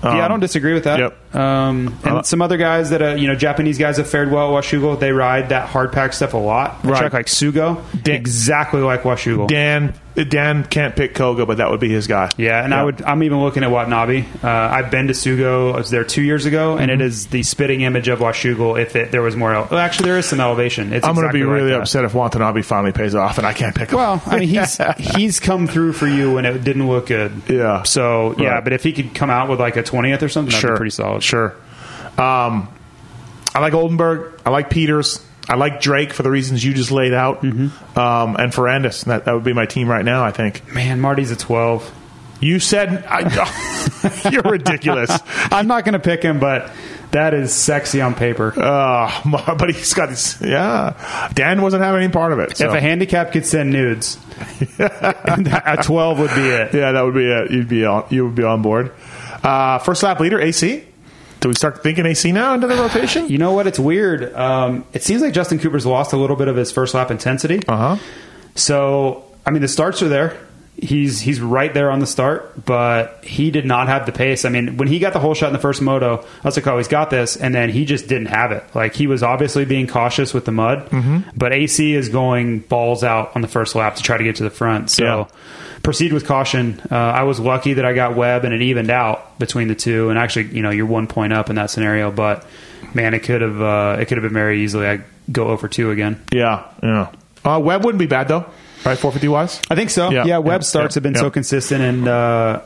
yeah, 0.04 0.26
I 0.26 0.28
don't 0.28 0.40
disagree 0.40 0.74
with 0.74 0.86
that. 0.86 0.98
yep. 1.00 1.36
Um, 1.36 1.96
and 2.04 2.18
Uh, 2.18 2.22
some 2.24 2.42
other 2.42 2.58
guys 2.58 2.90
that 2.90 3.02
uh, 3.04 3.10
you 3.16 3.28
know, 3.28 3.36
Japanese 3.36 3.78
guys 3.78 3.98
have 3.98 4.10
fared 4.10 4.32
well 4.32 4.58
at 4.58 4.64
Washougal. 4.64 5.00
They 5.00 5.12
ride 5.12 5.50
that 5.50 5.68
hard 5.70 5.92
pack 5.92 6.14
stuff 6.14 6.34
a 6.34 6.38
lot. 6.38 6.80
A 6.84 6.88
track 6.88 7.14
like 7.14 7.28
Sugo, 7.28 7.82
Dan- 8.02 8.16
exactly 8.16 8.82
like 8.82 9.04
Washougal. 9.04 9.48
Dan 9.48 9.94
Dan 10.26 10.64
can't 10.64 10.96
pick 10.96 11.14
Koga, 11.16 11.46
but 11.46 11.58
that 11.58 11.70
would 11.72 11.80
be 11.80 11.90
his 11.90 12.08
guy. 12.08 12.30
yeah, 12.38 12.64
and 12.64 12.74
I 12.74 12.84
would. 12.84 13.02
I'm 13.02 13.24
even 13.24 13.42
looking 13.42 13.64
at 13.64 13.72
Watanabe. 13.72 14.26
Uh, 14.44 14.48
I've 14.50 14.92
been 14.92 15.08
to 15.08 15.14
Sugo. 15.14 15.74
I 15.74 15.78
was 15.78 15.90
there 15.90 16.04
two 16.04 16.22
years 16.22 16.46
ago, 16.46 16.78
and 16.78 16.92
Mm-hmm. 16.92 17.02
it 17.02 17.06
is 17.06 17.28
the 17.28 17.44
spitting 17.44 17.82
image 17.82 18.08
of 18.08 18.20
Washougal. 18.20 18.82
If 18.82 18.96
it, 18.96 19.12
there 19.12 19.22
was 19.22 19.36
more, 19.36 19.52
well, 19.52 19.78
actually, 19.78 20.06
there 20.10 20.18
is 20.18 20.26
some 20.26 20.40
elevation. 20.40 20.94
It's 20.94 21.06
I'm 21.06 21.16
going 21.16 21.28
to 21.28 21.34
be 21.34 21.44
really 21.44 21.74
upset 21.74 22.06
if 22.06 22.14
Watanabe 22.14 22.62
finally 22.64 22.92
pays 22.92 23.16
off 23.16 23.38
and 23.38 23.48
I 23.48 23.54
can't 23.54 23.76
pick 23.76 23.90
him. 23.92 23.98
Well, 23.98 24.22
I 24.26 24.40
mean, 24.40 24.50
he's 24.50 24.80
he's 25.16 25.40
come 25.40 25.68
through 25.68 25.94
for 25.94 26.08
you 26.08 26.34
when 26.34 26.46
it 26.46 26.64
didn't 26.64 26.88
look 26.88 27.08
good. 27.08 27.32
Yeah. 27.48 27.84
So 27.84 28.36
yeah, 28.38 28.56
Right. 28.56 28.64
but 28.64 28.74
if 28.74 28.84
he 28.84 28.92
could 28.94 29.14
come 29.16 29.30
out 29.30 29.50
with 29.50 29.60
like 29.60 29.76
a 29.78 29.84
twentieth 29.84 30.22
or 30.24 30.30
something, 30.30 30.52
sure, 30.54 30.72
be 30.72 30.78
pretty 30.78 30.92
solid. 30.92 31.24
Sure. 31.24 31.56
Um, 32.18 32.68
I 33.54 33.60
like 33.60 33.74
Oldenburg. 33.74 34.40
I 34.46 34.50
like 34.50 34.70
Peters. 34.70 35.26
I 35.50 35.56
like 35.56 35.82
Drake 35.82 36.14
for 36.14 36.24
the 36.24 36.32
reasons 36.32 36.64
you 36.64 36.74
just 36.74 36.92
laid 36.92 37.14
out. 37.14 37.42
Mm-hmm. 37.42 38.00
Um, 38.00 38.36
and 38.36 38.52
Ferrandis. 38.52 39.06
That, 39.06 39.26
that 39.26 39.34
would 39.34 39.44
be 39.44 39.54
my 39.54 39.66
team 39.66 39.88
right 39.88 40.06
now, 40.06 40.24
I 40.24 40.32
think. 40.32 40.74
Man, 40.74 41.02
Marty's 41.02 41.32
a 41.32 41.36
twelve. 41.36 41.92
You 42.40 42.60
said. 42.60 43.06
I, 43.08 44.30
you're 44.32 44.42
ridiculous. 44.42 45.12
I'm 45.52 45.68
not 45.68 45.86
going 45.86 45.94
to 45.94 46.00
pick 46.00 46.24
him, 46.24 46.40
but 46.40 46.72
that 47.12 47.34
is 47.34 47.54
sexy 47.54 48.02
on 48.02 48.16
paper. 48.16 48.54
Uh, 48.58 49.56
but 49.56 49.70
he's 49.70 49.94
got 49.94 50.10
his. 50.10 50.42
Yeah. 50.42 51.30
Dan 51.34 51.62
wasn't 51.62 51.84
having 51.84 52.02
any 52.02 52.12
part 52.12 52.34
of 52.34 52.40
it. 52.40 52.58
So. 52.58 52.68
If 52.68 52.74
a 52.74 52.82
handicap 52.82 53.32
could 53.32 53.46
send 53.46 53.72
nudes, 53.72 54.18
a 54.80 55.78
12 55.84 56.20
would 56.20 56.34
be 56.34 56.42
it. 56.42 56.74
yeah, 56.74 56.92
that 56.94 57.02
would 57.02 57.14
be 57.14 57.30
it. 57.30 57.52
You'd 57.52 57.68
be 57.68 57.86
on, 57.86 58.06
you 58.10 58.26
would 58.26 58.36
be 58.36 58.44
on 58.44 58.62
board. 58.62 58.92
Uh, 59.44 59.80
first 59.80 60.02
lap 60.04 60.20
leader, 60.20 60.40
AC. 60.40 60.86
Do 61.42 61.50
we 61.50 61.56
start 61.56 61.82
thinking 61.82 62.06
AC 62.06 62.32
now 62.32 62.54
into 62.54 62.68
the 62.68 62.76
rotation? 62.76 63.28
You 63.28 63.40
know 63.40 63.52
what? 63.52 63.66
It's 63.66 63.80
weird. 63.80 64.34
Um, 64.36 64.86
it 64.94 65.02
seems 65.02 65.24
like 65.24 65.34
Justin 65.34 65.58
Cooper's 65.58 65.88
lost 65.88 66.14
a 66.14 66.18
little 66.18 66.36
bit 66.36 66.48
of 66.48 66.56
his 66.56 66.72
first 66.72 66.94
lap 66.94 67.10
intensity. 67.10 67.62
Uh 67.68 67.96
huh. 67.96 68.04
So, 68.54 69.26
I 69.46 69.50
mean, 69.50 69.64
the 69.64 69.68
starts 69.68 70.04
are 70.04 70.08
there. 70.08 70.38
He's 70.82 71.22
he's 71.22 71.40
right 71.40 71.72
there 71.74 71.92
on 71.92 72.00
the 72.00 72.08
start, 72.08 72.66
but 72.66 73.24
he 73.24 73.52
did 73.52 73.66
not 73.66 73.88
have 73.88 74.08
the 74.08 74.12
pace. 74.12 74.46
I 74.46 74.50
mean, 74.50 74.78
when 74.78 74.88
he 74.88 74.98
got 74.98 75.14
the 75.14 75.20
whole 75.20 75.36
shot 75.36 75.48
in 75.48 75.54
the 75.54 75.60
first 75.60 75.80
moto, 75.80 76.26
I 76.44 76.48
was 76.48 76.58
like, 76.58 76.66
"Oh, 76.66 76.78
he's 76.78 76.88
got 76.88 77.12
this," 77.12 77.36
and 77.36 77.54
then 77.54 77.70
he 77.70 77.86
just 77.86 78.08
didn't 78.08 78.28
have 78.28 78.52
it. 78.52 78.64
Like 78.74 78.96
he 78.96 79.06
was 79.06 79.22
obviously 79.22 79.64
being 79.64 79.86
cautious 79.86 80.34
with 80.34 80.46
the 80.46 80.52
mud, 80.52 80.90
but 81.38 81.54
AC 81.54 81.94
is 81.94 82.10
going 82.10 82.60
balls 82.62 83.04
out 83.04 83.32
on 83.36 83.42
the 83.42 83.48
first 83.48 83.76
lap 83.76 83.96
to 83.98 84.04
try 84.04 84.18
to 84.18 84.24
get 84.24 84.38
to 84.38 84.44
the 84.44 84.50
front. 84.50 84.90
So. 84.90 85.04
Yeah. 85.04 85.26
Proceed 85.84 86.14
with 86.14 86.28
caution. 86.28 86.80
Uh, 86.92 86.96
I 86.96 87.24
was 87.24 87.40
lucky 87.40 87.74
that 87.74 87.86
I 87.86 87.94
got 87.94 88.16
Webb 88.16 88.46
and 88.46 88.54
it 88.54 88.62
evened 88.62 88.92
out 88.92 89.40
between 89.40 89.68
the 89.68 89.74
two. 89.74 90.12
And 90.12 90.20
actually, 90.20 90.56
you 90.56 90.62
know, 90.62 90.70
you're 90.70 90.86
one 90.86 91.08
point 91.08 91.34
up 91.34 91.50
in 91.50 91.56
that 91.56 91.72
scenario. 91.72 92.12
But 92.12 92.46
man, 92.94 93.16
it 93.16 93.24
could 93.24 93.42
have 93.42 93.60
uh, 93.60 93.98
it 94.00 94.06
could 94.06 94.20
have 94.20 94.22
been 94.22 94.32
very 94.32 94.62
easily. 94.62 94.86
I 94.86 95.02
go 95.32 95.48
over 95.48 95.68
two 95.68 95.90
again. 95.90 96.22
Yeah. 96.32 96.68
Yeah. 96.84 97.12
Uh, 97.44 97.60
Webb 97.64 97.84
wouldn't 97.84 97.98
be 97.98 98.06
bad 98.06 98.28
though, 98.28 98.46
right? 98.86 98.98
450 98.98 99.28
wise. 99.28 99.62
I 99.70 99.76
think 99.76 99.90
so. 99.90 100.10
Yeah. 100.12 100.26
Yeah, 100.26 100.38
Webb 100.40 100.62
Yeah. 100.62 100.66
starts 100.66 100.96
Yeah. 100.96 100.98
have 100.98 101.04
been 101.04 101.16
so 101.16 101.30
consistent, 101.30 101.82
and 101.84 102.08
uh, 102.08 102.62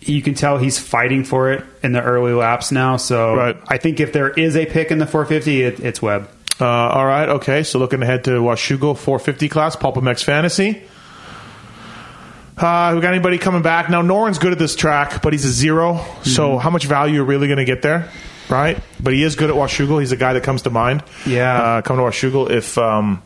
you 0.00 0.22
can 0.22 0.34
tell 0.34 0.58
he's 0.58 0.78
fighting 0.78 1.24
for 1.24 1.52
it 1.52 1.64
in 1.82 1.92
the 1.92 2.02
early 2.02 2.32
laps 2.32 2.72
now. 2.72 2.96
So 2.96 3.34
Right. 3.36 3.56
I 3.68 3.76
think 3.78 4.00
if 4.00 4.12
there 4.12 4.28
is 4.30 4.56
a 4.56 4.66
pick 4.66 4.90
in 4.90 4.98
the 4.98 5.06
450, 5.06 5.62
it, 5.62 5.80
it's 5.80 6.00
Webb. 6.02 6.28
Uh, 6.60 6.66
all 6.66 7.06
right. 7.06 7.28
Okay. 7.28 7.62
So 7.62 7.78
looking 7.78 8.02
ahead 8.02 8.24
to 8.24 8.32
Washougal 8.40 8.96
450 8.98 9.48
class, 9.48 9.76
PulpMX 9.76 10.22
Fantasy. 10.24 10.82
Uh, 12.58 12.92
we 12.94 13.00
got 13.00 13.14
anybody 13.14 13.38
coming 13.38 13.62
back 13.62 13.88
now? 13.88 14.02
Noren's 14.02 14.38
good 14.38 14.52
at 14.52 14.58
this 14.58 14.76
track, 14.76 15.22
but 15.22 15.32
he's 15.32 15.46
a 15.46 15.50
0 15.50 16.04
So 16.24 16.58
how 16.58 16.68
much 16.68 16.84
value 16.84 17.22
are 17.22 17.24
really 17.24 17.46
going 17.46 17.56
to 17.58 17.64
get 17.64 17.80
there, 17.80 18.10
right? 18.50 18.78
But 19.02 19.14
he 19.14 19.22
is 19.22 19.34
good 19.34 19.48
at 19.48 19.56
Washougal. 19.56 20.00
He's 20.00 20.12
a 20.12 20.16
guy 20.18 20.34
that 20.34 20.42
comes 20.42 20.62
to 20.62 20.70
mind. 20.70 21.02
Yeah. 21.24 21.54
uh, 21.62 21.82
come 21.82 21.96
to 21.96 22.02
Washougal 22.02 22.50
if 22.50 22.76
um, 22.76 23.22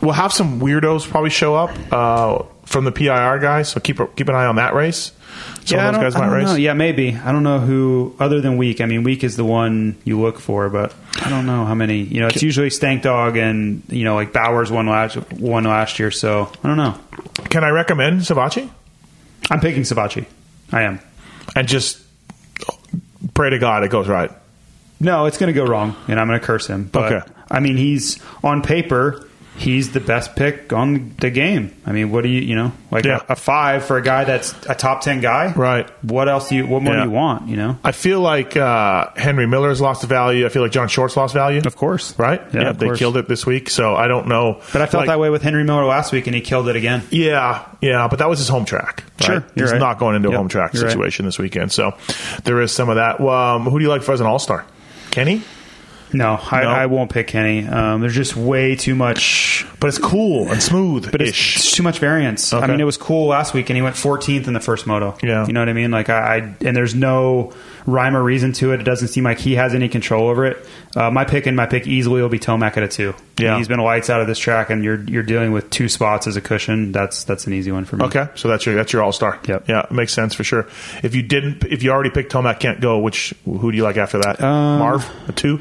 we'll 0.00 0.12
have 0.12 0.32
some 0.32 0.60
weirdos 0.60 1.08
probably 1.08 1.30
show 1.30 1.54
up. 1.54 1.70
Uh, 1.92 2.44
from 2.70 2.84
the 2.84 2.92
PIR 2.92 3.40
guys. 3.40 3.68
So 3.68 3.80
keep 3.80 3.98
keep 4.16 4.28
an 4.28 4.34
eye 4.34 4.46
on 4.46 4.56
that 4.56 4.74
race. 4.74 5.10
Some 5.64 5.78
yeah, 5.78 5.88
of 5.88 5.94
those 5.94 6.14
guys 6.14 6.14
might 6.14 6.34
race. 6.34 6.46
know. 6.46 6.54
Yeah, 6.54 6.72
maybe. 6.72 7.16
I 7.16 7.32
don't 7.32 7.42
know 7.42 7.58
who 7.58 8.14
other 8.20 8.40
than 8.40 8.56
Week. 8.56 8.80
I 8.80 8.86
mean, 8.86 9.02
Week 9.02 9.24
is 9.24 9.36
the 9.36 9.44
one 9.44 9.96
you 10.04 10.20
look 10.20 10.38
for, 10.38 10.68
but 10.70 10.94
I 11.20 11.28
don't 11.28 11.46
know 11.46 11.64
how 11.64 11.74
many. 11.74 12.02
You 12.02 12.20
know, 12.20 12.28
it's 12.28 12.42
usually 12.42 12.70
Stank 12.70 13.02
Dog 13.02 13.36
and 13.36 13.82
you 13.88 14.04
know 14.04 14.14
like 14.14 14.32
Bowers 14.32 14.70
won 14.70 14.86
last 14.86 15.16
won 15.32 15.64
last 15.64 15.98
year. 15.98 16.12
So 16.12 16.50
I 16.62 16.68
don't 16.68 16.76
know. 16.76 16.96
Can 17.50 17.64
I 17.64 17.70
recommend 17.70 18.20
Savatgy? 18.20 18.70
I'm 19.50 19.60
picking 19.60 19.82
Savatgy. 19.82 20.26
I 20.70 20.82
am. 20.82 21.00
And 21.56 21.66
just 21.66 22.00
pray 23.34 23.50
to 23.50 23.58
God 23.58 23.82
it 23.82 23.90
goes 23.90 24.06
right. 24.08 24.30
No, 25.00 25.24
it's 25.26 25.38
going 25.38 25.52
to 25.52 25.58
go 25.58 25.64
wrong, 25.66 25.96
and 26.06 26.20
I'm 26.20 26.28
going 26.28 26.38
to 26.38 26.46
curse 26.46 26.66
him. 26.68 26.84
But 26.84 27.12
Okay. 27.12 27.32
I 27.50 27.58
mean, 27.58 27.76
he's 27.76 28.22
on 28.44 28.62
paper. 28.62 29.26
He's 29.60 29.92
the 29.92 30.00
best 30.00 30.36
pick 30.36 30.72
on 30.72 31.14
the 31.20 31.28
game. 31.30 31.74
I 31.84 31.92
mean, 31.92 32.10
what 32.10 32.22
do 32.22 32.30
you, 32.30 32.40
you 32.40 32.56
know, 32.56 32.72
like 32.90 33.04
Yeah. 33.04 33.20
a, 33.28 33.32
a 33.34 33.36
five 33.36 33.84
for 33.84 33.98
a 33.98 34.02
guy 34.02 34.24
that's 34.24 34.54
a 34.66 34.74
top 34.74 35.02
ten 35.02 35.20
guy, 35.20 35.52
Right. 35.52 35.86
What 36.02 36.30
else 36.30 36.48
do 36.48 36.56
you? 36.56 36.66
What 36.66 36.82
more 36.82 36.94
Yeah. 36.94 37.02
do 37.04 37.10
you 37.10 37.14
want? 37.14 37.48
You 37.48 37.56
know, 37.58 37.78
I 37.84 37.92
feel 37.92 38.20
like 38.20 38.56
uh, 38.56 39.08
Henry 39.16 39.46
Miller's 39.46 39.78
lost 39.80 40.02
value. 40.04 40.46
I 40.46 40.48
feel 40.48 40.62
like 40.62 40.72
John 40.72 40.88
Short's 40.88 41.14
lost 41.14 41.34
value. 41.34 41.60
of 41.66 41.76
course, 41.76 42.18
Right? 42.18 42.40
Yeah, 42.54 42.70
of 42.70 42.78
they 42.78 42.86
course. 42.86 42.98
killed 42.98 43.18
it 43.18 43.28
this 43.28 43.44
week. 43.44 43.68
So 43.68 43.94
I 43.94 44.08
don't 44.08 44.28
know. 44.28 44.62
But 44.72 44.80
I 44.80 44.86
felt 44.86 45.02
Like, 45.02 45.08
that 45.08 45.20
way 45.20 45.28
with 45.28 45.42
Henry 45.42 45.62
Miller 45.64 45.84
last 45.84 46.10
week, 46.10 46.26
and 46.26 46.34
he 46.34 46.40
killed 46.40 46.68
it 46.70 46.76
again. 46.76 47.02
Yeah, 47.10 47.62
yeah, 47.82 48.08
but 48.08 48.18
that 48.20 48.30
was 48.30 48.38
his 48.38 48.48
home 48.48 48.64
track. 48.64 49.04
right? 49.20 49.26
Sure, 49.26 49.34
you're 49.54 49.66
he's 49.66 49.72
right. 49.72 49.78
not 49.78 49.98
going 49.98 50.16
into 50.16 50.30
a 50.30 50.36
home 50.38 50.48
track 50.48 50.72
you're 50.72 50.84
right. 50.84 50.90
situation 50.90 51.26
this 51.26 51.38
weekend. 51.38 51.70
So 51.70 51.92
there 52.44 52.62
is 52.62 52.72
some 52.72 52.88
of 52.88 52.96
that. 52.96 53.20
Um, 53.20 53.64
who 53.64 53.78
do 53.78 53.82
you 53.84 53.90
like 53.90 54.02
for 54.02 54.12
as 54.12 54.20
an 54.20 54.26
All 54.26 54.38
Star? 54.38 54.64
Kenny, 55.10 55.42
No, 56.12 56.38
I, 56.50 56.62
No? 56.62 56.68
I 56.68 56.86
won't 56.86 57.10
pick 57.10 57.28
Kenny. 57.28 57.66
Um, 57.66 58.00
there's 58.00 58.14
just 58.14 58.36
way 58.36 58.74
too 58.76 58.94
much. 58.94 59.66
but 59.78 59.86
it's 59.88 59.98
cool 59.98 60.50
and 60.50 60.62
smooth. 60.62 61.10
But 61.12 61.22
it's, 61.22 61.56
it's 61.56 61.72
too 61.72 61.82
much 61.82 61.98
variance. 62.00 62.52
I 62.52 62.58
Okay. 62.58 62.66
mean, 62.72 62.80
it 62.80 62.84
was 62.84 62.96
cool 62.96 63.28
last 63.28 63.54
week, 63.54 63.70
and 63.70 63.76
he 63.76 63.82
went 63.82 63.96
14th 63.96 64.46
in 64.46 64.52
the 64.52 64.60
first 64.60 64.86
moto. 64.86 65.16
Yeah. 65.22 65.46
you 65.46 65.52
know 65.52 65.60
what 65.60 65.68
I 65.68 65.72
mean. 65.72 65.90
Like 65.90 66.08
I, 66.08 66.36
I 66.36 66.36
and 66.66 66.76
there's 66.76 66.94
no 66.94 67.52
rhyme 67.86 68.14
or 68.16 68.22
reason 68.22 68.52
to 68.54 68.72
it. 68.72 68.80
It 68.80 68.84
doesn't 68.84 69.08
seem 69.08 69.24
like 69.24 69.38
he 69.38 69.54
has 69.54 69.74
any 69.74 69.88
control 69.88 70.28
over 70.28 70.44
it. 70.46 70.66
Uh, 70.94 71.10
my 71.10 71.24
pick 71.24 71.46
and 71.46 71.56
my 71.56 71.66
pick 71.66 71.86
easily 71.86 72.20
will 72.20 72.28
be 72.28 72.38
Tomac 72.38 72.76
at 72.76 72.82
a 72.82 72.88
two. 72.88 73.14
Yeah. 73.38 73.56
he's 73.56 73.68
been 73.68 73.80
lights 73.80 74.10
out 74.10 74.20
of 74.20 74.26
this 74.26 74.38
track, 74.38 74.68
and 74.70 74.84
you're 74.84 75.00
you're 75.04 75.22
dealing 75.22 75.52
with 75.52 75.70
two 75.70 75.88
spots 75.88 76.26
as 76.26 76.36
a 76.36 76.40
cushion. 76.42 76.92
That's 76.92 77.24
that's 77.24 77.46
an 77.46 77.54
easy 77.54 77.72
one 77.72 77.84
for 77.86 77.96
me. 77.96 78.04
Okay, 78.06 78.28
so 78.34 78.48
that's 78.48 78.66
your 78.66 78.74
that's 78.74 78.92
your 78.92 79.02
All 79.02 79.12
Star. 79.12 79.38
Yep. 79.46 79.68
Yeah, 79.68 79.84
it 79.84 79.92
makes 79.92 80.12
sense 80.12 80.34
for 80.34 80.44
sure. 80.44 80.68
If 81.02 81.14
you 81.14 81.22
didn't, 81.22 81.64
if 81.64 81.82
you 81.82 81.90
already 81.90 82.10
picked 82.10 82.32
Tomac 82.32 82.60
can't 82.60 82.80
go, 82.80 82.98
which 82.98 83.32
who 83.46 83.70
do 83.70 83.76
you 83.78 83.84
like 83.84 83.96
after 83.96 84.18
that? 84.18 84.42
Um, 84.42 84.78
Marv 84.80 85.08
a 85.28 85.32
two. 85.32 85.60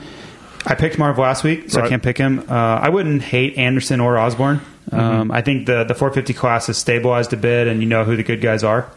I 0.65 0.75
picked 0.75 0.97
Marv 0.97 1.17
last 1.17 1.43
week, 1.43 1.69
so 1.69 1.79
Right. 1.79 1.85
I 1.85 1.89
can't 1.89 2.03
pick 2.03 2.17
him. 2.17 2.39
Uh, 2.49 2.53
I 2.53 2.89
wouldn't 2.89 3.21
hate 3.21 3.57
Anderson 3.57 3.99
or 3.99 4.17
Osborne. 4.17 4.59
Mm-hmm. 4.91 4.99
Um, 4.99 5.31
I 5.31 5.41
think 5.41 5.67
the 5.67 5.83
the 5.83 5.93
450 5.95 6.33
class 6.33 6.67
has 6.67 6.77
stabilized 6.77 7.31
a 7.33 7.37
bit, 7.37 7.67
and 7.67 7.81
you 7.81 7.87
know 7.87 8.03
who 8.03 8.15
the 8.15 8.23
good 8.23 8.41
guys 8.41 8.63
are. 8.63 8.89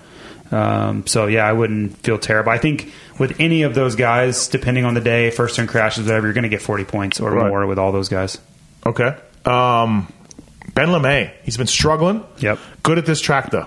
Um, 0.51 1.07
so 1.07 1.27
yeah, 1.29 1.47
I 1.47 1.53
wouldn't 1.53 1.97
feel 1.99 2.19
terrible. 2.19 2.51
I 2.53 2.59
think 2.59 2.93
with 3.19 3.41
any 3.41 3.63
of 3.63 3.75
those 3.75 3.95
guys, 3.97 4.49
depending 4.49 4.85
on 4.85 4.95
the 4.95 5.01
day, 5.01 5.31
first 5.31 5.57
turn 5.57 5.67
crashes, 5.67 6.05
whatever, 6.07 6.27
you're 6.27 6.35
going 6.35 6.43
to 6.43 6.51
get 6.51 6.61
40 6.63 6.85
points 6.85 7.21
or 7.21 7.31
Right. 7.31 7.49
more 7.49 7.67
with 7.67 7.79
all 7.79 7.91
those 7.93 8.09
guys. 8.11 8.39
Okay. 8.85 9.17
Um, 9.47 10.13
ben 10.75 10.89
LaMay, 10.89 11.31
he's 11.43 11.57
been 11.57 11.67
struggling. 11.67 12.23
Yep. 12.39 12.59
Good 12.83 12.99
at 12.99 13.07
this 13.07 13.21
track 13.21 13.51
though. 13.51 13.67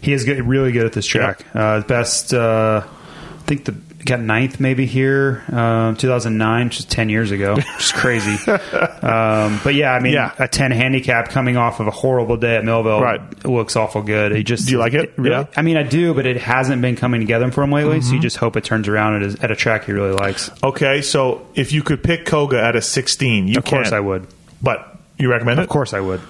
He 0.00 0.12
is 0.12 0.24
good, 0.24 0.40
really 0.46 0.72
good 0.72 0.86
at 0.86 0.92
this 0.94 1.06
track. 1.06 1.44
Uh, 1.54 1.80
best, 1.82 2.32
uh, 2.32 2.82
I 2.86 3.42
think 3.44 3.64
the 3.66 3.72
got 4.04 4.20
ninth 4.20 4.58
maybe 4.60 4.84
here, 4.86 5.42
um, 5.52 5.96
2009, 5.96 6.66
which 6.66 6.78
is 6.80 6.84
10 6.86 7.08
years 7.08 7.30
ago, 7.30 7.54
which 7.56 7.66
is 7.78 7.92
crazy. 7.92 8.34
um, 8.50 9.60
but 9.64 9.74
yeah, 9.74 9.92
I 9.92 10.00
mean, 10.00 10.12
Yeah. 10.14 10.32
a 10.38 10.48
10 10.48 10.70
handicap 10.72 11.28
coming 11.30 11.56
off 11.56 11.80
of 11.80 11.86
a 11.86 11.90
horrible 11.90 12.36
day 12.36 12.56
at 12.56 12.64
Millville 12.64 13.00
Right. 13.00 13.44
looks 13.44 13.76
awful 13.76 14.02
good. 14.02 14.34
He 14.34 14.42
just 14.42 14.66
Do 14.66 14.72
you 14.72 14.78
like 14.78 14.94
it? 14.94 15.12
really, 15.16 15.30
Yeah. 15.36 15.46
I 15.56 15.62
mean, 15.62 15.76
I 15.76 15.82
do, 15.82 16.14
but 16.14 16.26
it 16.26 16.36
hasn't 16.36 16.82
been 16.82 16.96
coming 16.96 17.20
together 17.20 17.50
for 17.50 17.62
him 17.62 17.72
lately. 17.72 18.00
So 18.00 18.08
you 18.08 18.12
Mm-hmm. 18.14 18.22
just 18.22 18.36
hope 18.38 18.56
it 18.56 18.64
turns 18.64 18.88
around 18.88 19.22
at, 19.22 19.34
a- 19.40 19.42
at 19.44 19.50
a 19.50 19.56
track 19.56 19.84
he 19.84 19.92
really 19.92 20.12
likes. 20.12 20.50
Okay, 20.62 21.02
so 21.02 21.46
if 21.54 21.72
you 21.72 21.82
could 21.82 22.02
pick 22.02 22.26
Koga 22.26 22.62
at 22.62 22.76
a 22.76 22.82
16, 22.82 23.48
you 23.48 23.58
Of 23.58 23.64
course, 23.64 23.88
can. 23.90 23.96
I 23.96 24.00
would. 24.00 24.26
But 24.60 24.96
you 25.18 25.30
recommend 25.30 25.60
it? 25.60 25.62
Of 25.64 25.68
course, 25.68 25.92
I 25.94 26.00
would. 26.00 26.20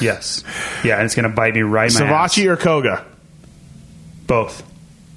Yes. 0.00 0.42
Yeah, 0.84 0.96
and 0.96 1.04
it's 1.06 1.14
going 1.14 1.28
to 1.28 1.34
bite 1.34 1.54
me 1.54 1.62
right 1.62 1.90
in 1.94 2.06
my 2.08 2.12
ass. 2.12 2.34
Savatgy 2.36 2.46
or 2.46 2.56
Koga? 2.56 3.04
Both. 4.26 4.62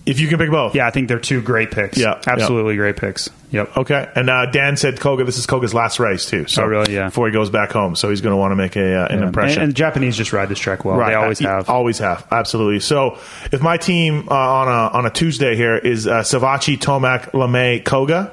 If 0.08 0.20
you 0.20 0.28
can 0.28 0.38
pick 0.40 0.50
both. 0.50 0.74
Yeah, 0.74 0.88
I 0.88 0.92
think 0.92 1.08
they're 1.10 1.20
two 1.20 1.42
great 1.42 1.70
picks. 1.72 1.98
Yeah, 1.98 2.22
absolutely 2.26 2.76
great 2.78 2.96
picks. 2.96 3.30
Yep. 3.52 3.78
Okay. 3.78 4.10
And 4.16 4.30
uh, 4.30 4.46
Dan 4.48 4.76
said 4.78 5.00
Koga. 5.00 5.24
This 5.26 5.38
is 5.38 5.46
Koga's 5.46 5.74
last 5.74 6.00
race 6.00 6.26
too. 6.30 6.48
So 6.48 6.64
Oh, 6.64 6.66
really? 6.66 6.94
Yeah. 6.94 7.06
Before 7.06 7.28
he 7.28 7.34
goes 7.34 7.50
back 7.50 7.72
home, 7.72 7.96
so 7.96 8.10
he's 8.10 8.22
going 8.22 8.32
to 8.34 8.38
want 8.38 8.52
to 8.52 8.56
make 8.56 8.76
a 8.76 8.94
uh, 9.04 9.08
an 9.08 9.20
Yeah. 9.20 9.26
impression. 9.28 9.62
And, 9.62 9.70
and 9.70 9.76
Japanese 9.76 10.16
just 10.18 10.34
ride 10.34 10.50
this 10.50 10.60
track 10.60 10.86
well. 10.86 10.98
They 11.06 11.14
always 11.14 11.44
Uh, 11.44 11.50
have. 11.50 11.70
Always 11.70 12.00
have. 12.00 12.26
Absolutely. 12.32 12.80
So 12.80 13.18
if 13.52 13.62
my 13.62 13.78
team 13.78 14.28
uh, 14.30 14.34
on 14.34 14.68
a 14.68 14.98
on 14.98 15.06
a 15.06 15.10
Tuesday 15.10 15.56
here 15.56 15.76
is 15.78 16.08
uh, 16.08 16.22
Savatgy, 16.22 16.78
Tomac, 16.78 17.32
LaMay, 17.32 17.84
Koga. 17.86 18.32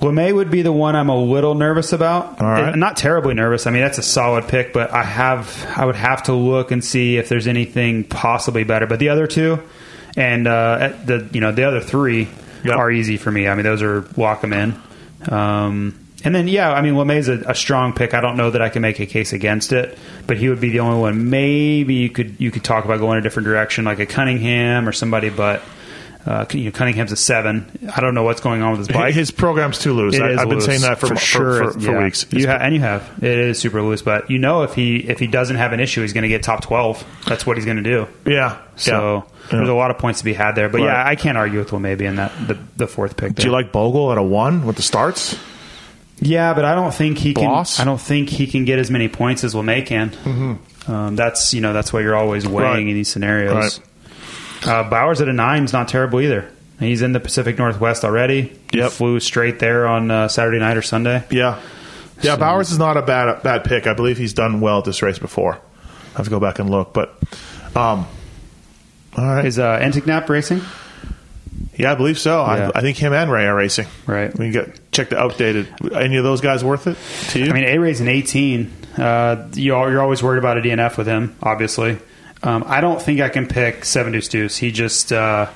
LaMay 0.00 0.32
would 0.32 0.50
be 0.50 0.62
the 0.62 0.70
one 0.70 0.94
I'm 0.94 1.08
a 1.08 1.16
little 1.16 1.56
nervous 1.56 1.92
about. 1.92 2.40
All 2.40 2.46
right. 2.48 2.76
Not 2.76 2.96
terribly 2.96 3.34
nervous. 3.34 3.66
I 3.66 3.70
mean, 3.72 3.82
that's 3.82 3.98
a 3.98 4.02
solid 4.02 4.46
pick, 4.46 4.72
but 4.72 4.92
I 4.92 5.02
have 5.02 5.66
I 5.76 5.84
would 5.86 5.96
have 5.96 6.24
to 6.24 6.34
look 6.34 6.70
and 6.70 6.84
see 6.84 7.16
if 7.16 7.28
there's 7.28 7.48
anything 7.48 8.04
possibly 8.04 8.62
better. 8.62 8.86
But 8.86 9.00
the 9.00 9.08
other 9.08 9.26
two, 9.26 9.58
and 10.18 10.46
uh, 10.48 10.78
at 10.80 11.06
the 11.06 11.28
you 11.32 11.40
know 11.40 11.52
the 11.52 11.64
other 11.64 11.80
three 11.80 12.28
Yep. 12.64 12.76
are 12.76 12.90
easy 12.90 13.16
for 13.18 13.30
me. 13.30 13.46
I 13.46 13.54
mean, 13.54 13.62
those 13.62 13.82
are 13.82 14.00
walk 14.16 14.40
them 14.40 14.52
in. 14.52 14.74
Um, 15.30 15.94
and 16.24 16.34
then 16.34 16.48
yeah, 16.48 16.72
I 16.72 16.82
mean, 16.82 16.94
LaMay's 16.94 17.28
a, 17.28 17.38
a 17.46 17.54
strong 17.54 17.92
pick. 17.92 18.14
I 18.14 18.20
don't 18.20 18.36
know 18.36 18.50
that 18.50 18.60
I 18.60 18.68
can 18.68 18.82
make 18.82 18.98
a 18.98 19.06
case 19.06 19.32
against 19.32 19.72
it, 19.72 19.96
but 20.26 20.38
he 20.38 20.48
would 20.48 20.60
be 20.60 20.70
the 20.70 20.80
only 20.80 21.00
one. 21.00 21.30
Maybe 21.30 21.94
you 21.94 22.10
could 22.10 22.34
you 22.40 22.50
could 22.50 22.64
talk 22.64 22.84
about 22.84 22.98
going 22.98 23.16
a 23.16 23.20
different 23.20 23.46
direction, 23.46 23.84
like 23.84 24.00
a 24.00 24.06
Cunningham 24.06 24.88
or 24.88 24.92
somebody, 24.92 25.30
but. 25.30 25.62
Uh, 26.28 26.44
you 26.52 26.64
know, 26.64 26.70
Cunningham's 26.72 27.10
a 27.10 27.16
seven. 27.16 27.64
I 27.96 28.02
don't 28.02 28.12
know 28.14 28.22
what's 28.22 28.42
going 28.42 28.60
on 28.60 28.72
with 28.72 28.80
his 28.80 28.88
bike. 28.88 29.14
His 29.14 29.30
program's 29.30 29.78
too 29.78 29.94
loose. 29.94 30.14
It 30.14 30.20
I, 30.20 30.42
I've 30.42 30.48
been 30.50 30.60
saying 30.60 30.82
that 30.82 31.00
for 31.00 31.06
for, 31.06 31.16
sure 31.16 31.72
for, 31.72 31.80
for 31.80 31.92
yeah. 31.92 32.04
weeks. 32.04 32.26
You 32.30 32.46
ha- 32.46 32.58
and 32.60 32.74
you 32.74 32.80
have 32.82 33.10
it 33.22 33.38
is 33.38 33.58
super 33.58 33.80
loose, 33.80 34.02
but 34.02 34.30
you 34.30 34.38
know 34.38 34.62
if 34.62 34.74
he 34.74 34.96
if 34.98 35.18
he 35.18 35.26
doesn't 35.26 35.56
have 35.56 35.72
an 35.72 35.80
issue, 35.80 36.02
he's 36.02 36.12
going 36.12 36.22
to 36.24 36.28
get 36.28 36.42
top 36.42 36.60
twelve. 36.62 37.02
That's 37.26 37.46
what 37.46 37.56
he's 37.56 37.64
going 37.64 37.78
to 37.78 37.82
do. 37.82 38.06
yeah. 38.26 38.60
So 38.76 39.24
yeah. 39.26 39.46
there's 39.52 39.70
a 39.70 39.74
lot 39.74 39.90
of 39.90 39.96
points 39.96 40.18
to 40.18 40.24
be 40.26 40.34
had 40.34 40.52
there. 40.52 40.68
But 40.68 40.82
yeah, 40.82 41.02
I 41.02 41.16
can't 41.16 41.38
argue 41.38 41.60
with 41.60 41.72
Will 41.72 41.80
maybe 41.80 42.04
in 42.04 42.16
that 42.16 42.30
the, 42.46 42.58
the 42.76 42.86
fourth 42.86 43.16
pick. 43.16 43.34
Do 43.34 43.44
you 43.44 43.50
like 43.50 43.72
Bogle 43.72 44.12
at 44.12 44.18
a 44.18 44.22
one 44.22 44.66
with 44.66 44.76
the 44.76 44.82
starts? 44.82 45.34
Yeah, 46.20 46.52
but 46.52 46.64
I 46.66 46.74
don't 46.74 46.92
think 46.92 47.16
he 47.16 47.32
can. 47.32 47.64
I 47.78 47.84
don't 47.84 48.00
think 48.00 48.28
he 48.28 48.46
can 48.46 48.66
get 48.66 48.78
as 48.78 48.90
many 48.90 49.08
points 49.08 49.44
as 49.44 49.54
LaMay 49.54 49.86
can. 49.86 50.58
Um, 50.86 51.16
that's 51.16 51.54
you 51.54 51.60
know 51.60 51.72
that's 51.72 51.92
why 51.92 52.00
you're 52.00 52.16
always 52.16 52.46
weighing 52.46 52.58
Mm-hmm. 52.58 52.74
Right. 52.74 52.86
in 52.88 52.94
these 52.94 53.08
scenarios. 53.08 53.80
Uh, 54.66 54.88
Bowers 54.88 55.20
at 55.20 55.28
a 55.28 55.32
nine 55.32 55.64
is 55.64 55.72
not 55.72 55.88
terrible 55.88 56.20
either. 56.20 56.50
He's 56.80 57.02
in 57.02 57.12
the 57.12 57.20
Pacific 57.20 57.58
Northwest 57.58 58.04
already. 58.04 58.56
He 58.72 58.78
Yep. 58.78 58.92
flew 58.92 59.18
straight 59.20 59.58
there 59.58 59.86
on 59.86 60.10
uh, 60.10 60.28
Saturday 60.28 60.58
night 60.58 60.76
or 60.76 60.82
Sunday. 60.82 61.24
Yeah. 61.30 61.60
Yeah, 62.22 62.36
Bowers 62.36 62.70
is 62.70 62.78
not 62.78 62.96
a 62.96 63.02
bad 63.02 63.42
bad 63.44 63.64
pick. 63.64 63.86
I 63.86 63.94
believe 63.94 64.18
he's 64.18 64.32
done 64.32 64.60
well 64.60 64.78
at 64.78 64.84
this 64.84 65.02
race 65.02 65.18
before. 65.18 65.54
I 65.54 66.16
have 66.16 66.24
to 66.24 66.30
go 66.30 66.40
back 66.40 66.58
and 66.58 66.68
look, 66.68 66.92
but 66.92 67.16
um, 67.76 68.06
all 69.16 69.24
right. 69.24 69.44
Is 69.44 69.58
uh, 69.58 69.78
Enticknap 69.78 70.28
racing? 70.28 70.60
Yeah, 71.76 71.92
I 71.92 71.94
believe 71.94 72.18
so. 72.18 72.44
Yeah. 72.44 72.70
I, 72.74 72.78
I 72.78 72.80
think 72.82 72.96
him 72.96 73.12
and 73.12 73.30
Ray 73.30 73.46
are 73.46 73.54
racing. 73.54 73.86
Right. 74.06 74.36
We 74.36 74.50
can 74.50 74.52
get 74.52 74.90
check 74.92 75.10
the 75.10 75.16
updated. 75.16 75.94
Any 75.96 76.16
of 76.16 76.24
those 76.24 76.40
guys 76.40 76.64
worth 76.64 76.88
it 76.88 76.96
to 77.30 77.38
you? 77.38 77.50
I 77.50 77.52
mean, 77.52 77.64
A 77.64 77.78
Ray's 77.78 78.00
an 78.00 78.08
18. 78.08 78.72
Uh, 78.96 79.48
you 79.54 79.76
are, 79.76 79.88
you're 79.88 80.02
always 80.02 80.20
worried 80.20 80.38
about 80.38 80.58
a 80.58 80.60
DNF 80.60 80.96
with 80.96 81.06
him, 81.06 81.36
obviously. 81.40 81.98
Um, 82.42 82.64
I 82.66 82.80
don't 82.80 83.00
think 83.02 83.20
I 83.20 83.28
can 83.28 83.46
pick 83.46 83.84
Seven 83.84 84.12
Deuce 84.12 84.28
Deuce. 84.28 84.56
He 84.56 84.70
just 84.70 85.12
uh, 85.12 85.46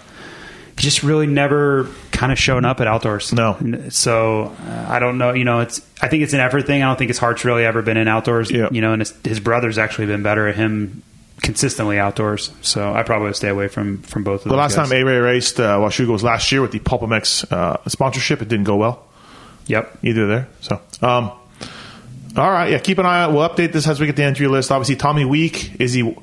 he 0.76 0.82
just 0.82 1.02
really 1.02 1.26
never 1.26 1.88
kind 2.10 2.32
of 2.32 2.38
shown 2.38 2.64
up 2.64 2.80
at 2.80 2.86
outdoors. 2.86 3.32
No. 3.32 3.56
So 3.90 4.54
uh, 4.66 4.86
I 4.88 4.98
don't 4.98 5.18
know. 5.18 5.32
You 5.32 5.44
know, 5.44 5.60
it's 5.60 5.80
I 6.00 6.08
think 6.08 6.22
it's 6.24 6.32
an 6.32 6.40
effort 6.40 6.66
thing. 6.66 6.82
I 6.82 6.86
don't 6.86 6.96
think 6.98 7.08
his 7.08 7.18
heart's 7.18 7.44
really 7.44 7.64
ever 7.64 7.82
been 7.82 7.96
in 7.96 8.08
outdoors. 8.08 8.50
Yeah. 8.50 8.68
You 8.72 8.80
know, 8.80 8.92
and 8.92 9.00
his, 9.00 9.14
his 9.24 9.40
brother's 9.40 9.78
actually 9.78 10.06
been 10.06 10.22
better 10.22 10.48
at 10.48 10.56
him 10.56 11.02
consistently 11.40 11.98
outdoors. 11.98 12.52
So 12.62 12.92
I 12.92 13.02
probably 13.04 13.26
would 13.28 13.36
stay 13.36 13.48
away 13.48 13.68
from 13.68 13.98
from 14.02 14.24
both 14.24 14.40
of 14.40 14.44
them. 14.44 14.50
the 14.50 14.56
last 14.56 14.76
guys. 14.76 14.88
time 14.88 14.98
A 15.00 15.04
Ray 15.04 15.18
raced 15.18 15.60
uh, 15.60 15.78
Washougal 15.78 16.08
was 16.08 16.24
last 16.24 16.50
year 16.50 16.62
with 16.62 16.72
the 16.72 16.80
PulpMX 16.80 17.50
uh, 17.52 17.76
sponsorship. 17.88 18.42
It 18.42 18.48
didn't 18.48 18.64
go 18.64 18.76
well 18.76 19.04
Yep. 19.66 19.98
either 20.02 20.26
there. 20.26 20.48
So, 20.60 20.80
um, 21.02 21.30
all 22.36 22.50
right, 22.50 22.70
yeah. 22.72 22.78
Keep 22.78 22.98
an 22.98 23.06
eye 23.06 23.22
out. 23.22 23.32
We'll 23.32 23.48
update 23.48 23.72
this 23.72 23.86
as 23.86 24.00
we 24.00 24.06
get 24.06 24.16
the 24.16 24.24
entry 24.24 24.48
list. 24.48 24.72
Obviously, 24.72 24.96
Tommy 24.96 25.24
Week 25.24 25.80
is 25.80 25.92
he? 25.92 26.16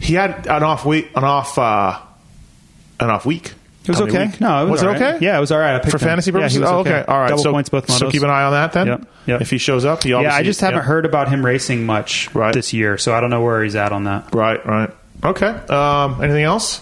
He 0.00 0.14
had 0.14 0.46
an 0.46 0.62
off 0.62 0.84
week, 0.84 1.10
an 1.16 1.24
off, 1.24 1.58
uh, 1.58 1.98
an 3.00 3.10
off 3.10 3.26
week. 3.26 3.52
It 3.84 3.90
was 3.90 4.00
okay. 4.00 4.26
Week. 4.26 4.40
No, 4.40 4.66
it 4.66 4.70
was, 4.70 4.82
it 4.82 4.86
all 4.86 4.92
right. 4.94 5.02
okay? 5.14 5.24
Yeah, 5.24 5.36
it 5.36 5.40
was 5.40 5.52
all 5.52 5.60
right. 5.60 5.76
I 5.76 5.78
picked 5.78 5.92
for 5.92 5.98
him. 5.98 6.08
fantasy 6.08 6.30
Yeah, 6.32 6.38
he 6.38 6.40
purposes. 6.42 6.60
was 6.60 6.70
oh, 6.70 6.78
okay, 6.80 7.04
all 7.06 7.18
right. 7.20 7.28
Double 7.28 7.42
so, 7.42 7.52
points 7.52 7.68
both 7.68 7.88
so 7.90 8.10
keep 8.10 8.22
an 8.22 8.30
eye 8.30 8.42
on 8.42 8.52
that 8.52 8.72
then. 8.72 8.86
Yep, 8.88 9.08
yep. 9.26 9.40
If 9.42 9.50
he 9.50 9.58
shows 9.58 9.84
up, 9.84 10.02
he 10.02 10.10
Yeah, 10.10 10.34
I 10.34 10.42
just 10.42 10.60
haven't 10.60 10.78
yeah. 10.78 10.82
heard 10.84 11.06
about 11.06 11.28
him 11.28 11.46
racing 11.46 11.86
much 11.86 12.34
Right. 12.34 12.52
this 12.52 12.72
year, 12.72 12.98
so 12.98 13.14
I 13.14 13.20
don't 13.20 13.30
know 13.30 13.42
where 13.42 13.62
he's 13.62 13.76
at 13.76 13.92
on 13.92 14.04
that. 14.04 14.34
Right, 14.34 14.64
right. 14.66 14.90
Okay. 15.22 15.46
Um, 15.46 16.20
anything 16.22 16.42
else? 16.42 16.80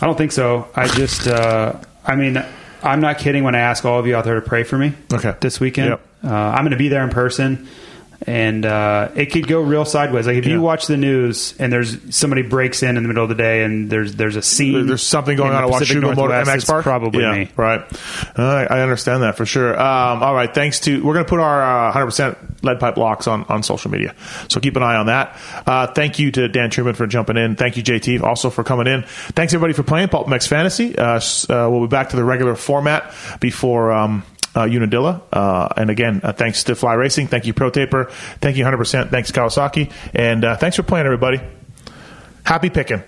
I 0.00 0.06
don't 0.06 0.16
think 0.16 0.30
so. 0.30 0.68
I 0.76 0.86
just, 0.86 1.26
uh, 1.26 1.72
I 2.06 2.14
mean, 2.14 2.42
I'm 2.84 3.00
not 3.00 3.18
kidding 3.18 3.42
when 3.42 3.56
I 3.56 3.58
ask 3.60 3.84
all 3.84 3.98
of 3.98 4.06
you 4.06 4.14
out 4.14 4.24
there 4.24 4.36
to 4.36 4.40
pray 4.40 4.62
for 4.62 4.78
me. 4.78 4.92
Okay. 5.12 5.34
This 5.40 5.58
weekend, 5.58 5.88
Yep. 5.90 6.00
uh, 6.24 6.28
I'm 6.28 6.60
going 6.62 6.70
to 6.70 6.76
be 6.76 6.88
there 6.88 7.02
in 7.02 7.10
person, 7.10 7.66
and 8.26 8.66
uh, 8.66 9.10
it 9.14 9.26
could 9.26 9.46
go 9.46 9.60
real 9.60 9.84
sideways. 9.84 10.26
Like 10.26 10.36
if 10.36 10.46
Yeah. 10.46 10.54
you 10.54 10.60
watch 10.60 10.86
the 10.86 10.96
news 10.96 11.54
and 11.58 11.72
there's 11.72 11.96
somebody 12.14 12.42
breaks 12.42 12.82
in 12.82 12.96
in 12.96 13.02
the 13.02 13.08
middle 13.08 13.22
of 13.22 13.28
the 13.28 13.34
day 13.36 13.62
and 13.62 13.88
there's 13.88 14.16
there's 14.16 14.36
a 14.36 14.42
scene, 14.42 14.86
There's 14.86 15.02
something 15.02 15.36
going 15.36 15.52
on 15.52 15.64
at 15.64 15.70
Pacific 15.70 16.02
Washougal 16.02 16.16
Motor 16.16 16.34
MX 16.34 16.66
Park. 16.66 16.82
Probably 16.82 17.22
yeah, 17.22 17.32
me. 17.32 17.50
Right. 17.56 17.80
Uh, 18.36 18.66
I 18.68 18.80
understand 18.80 19.22
that 19.22 19.36
for 19.36 19.46
sure. 19.46 19.72
Um, 19.80 20.22
all 20.22 20.34
right. 20.34 20.52
Thanks 20.52 20.80
to 20.80 21.02
we're 21.04 21.14
going 21.14 21.24
to 21.24 21.28
put 21.28 21.40
our 21.40 21.88
uh, 21.90 21.92
100% 21.92 22.36
lead 22.62 22.80
pipe 22.80 22.96
locks 22.96 23.28
on 23.28 23.44
on 23.44 23.62
social 23.62 23.90
media, 23.90 24.14
so 24.48 24.58
keep 24.60 24.76
an 24.76 24.82
eye 24.82 24.96
on 24.96 25.06
that. 25.06 25.40
Uh, 25.66 25.86
thank 25.86 26.18
you 26.18 26.30
to 26.32 26.48
Dan 26.48 26.70
Truman 26.70 26.94
for 26.94 27.06
jumping 27.06 27.36
in. 27.36 27.54
Thank 27.56 27.76
you 27.76 27.82
JT 27.84 28.20
also 28.22 28.50
for 28.50 28.64
coming 28.64 28.88
in. 28.88 29.02
Thanks 29.04 29.54
everybody 29.54 29.74
for 29.74 29.84
playing 29.84 30.08
PulpMX 30.08 30.48
Fantasy. 30.48 30.98
Uh, 30.98 31.20
uh, 31.48 31.68
we'll 31.70 31.82
be 31.82 31.86
back 31.86 32.08
to 32.10 32.16
the 32.16 32.24
regular 32.24 32.56
format 32.56 33.14
before. 33.40 33.92
Um, 33.92 34.24
Unadilla. 34.64 35.22
Uh, 35.32 35.68
and 35.76 35.90
again, 35.90 36.20
uh, 36.22 36.32
thanks 36.32 36.64
to 36.64 36.74
Fly 36.74 36.94
Racing. 36.94 37.26
Thank 37.28 37.46
you, 37.46 37.54
Pro 37.54 37.70
Taper. 37.70 38.06
Thank 38.40 38.56
you, 38.56 38.64
100%. 38.64 39.10
Thanks, 39.10 39.32
Kawasaki. 39.32 39.92
And 40.14 40.44
uh, 40.44 40.56
thanks 40.56 40.76
for 40.76 40.82
playing, 40.82 41.06
everybody. 41.06 41.40
Happy 42.44 42.70
picking. 42.70 43.02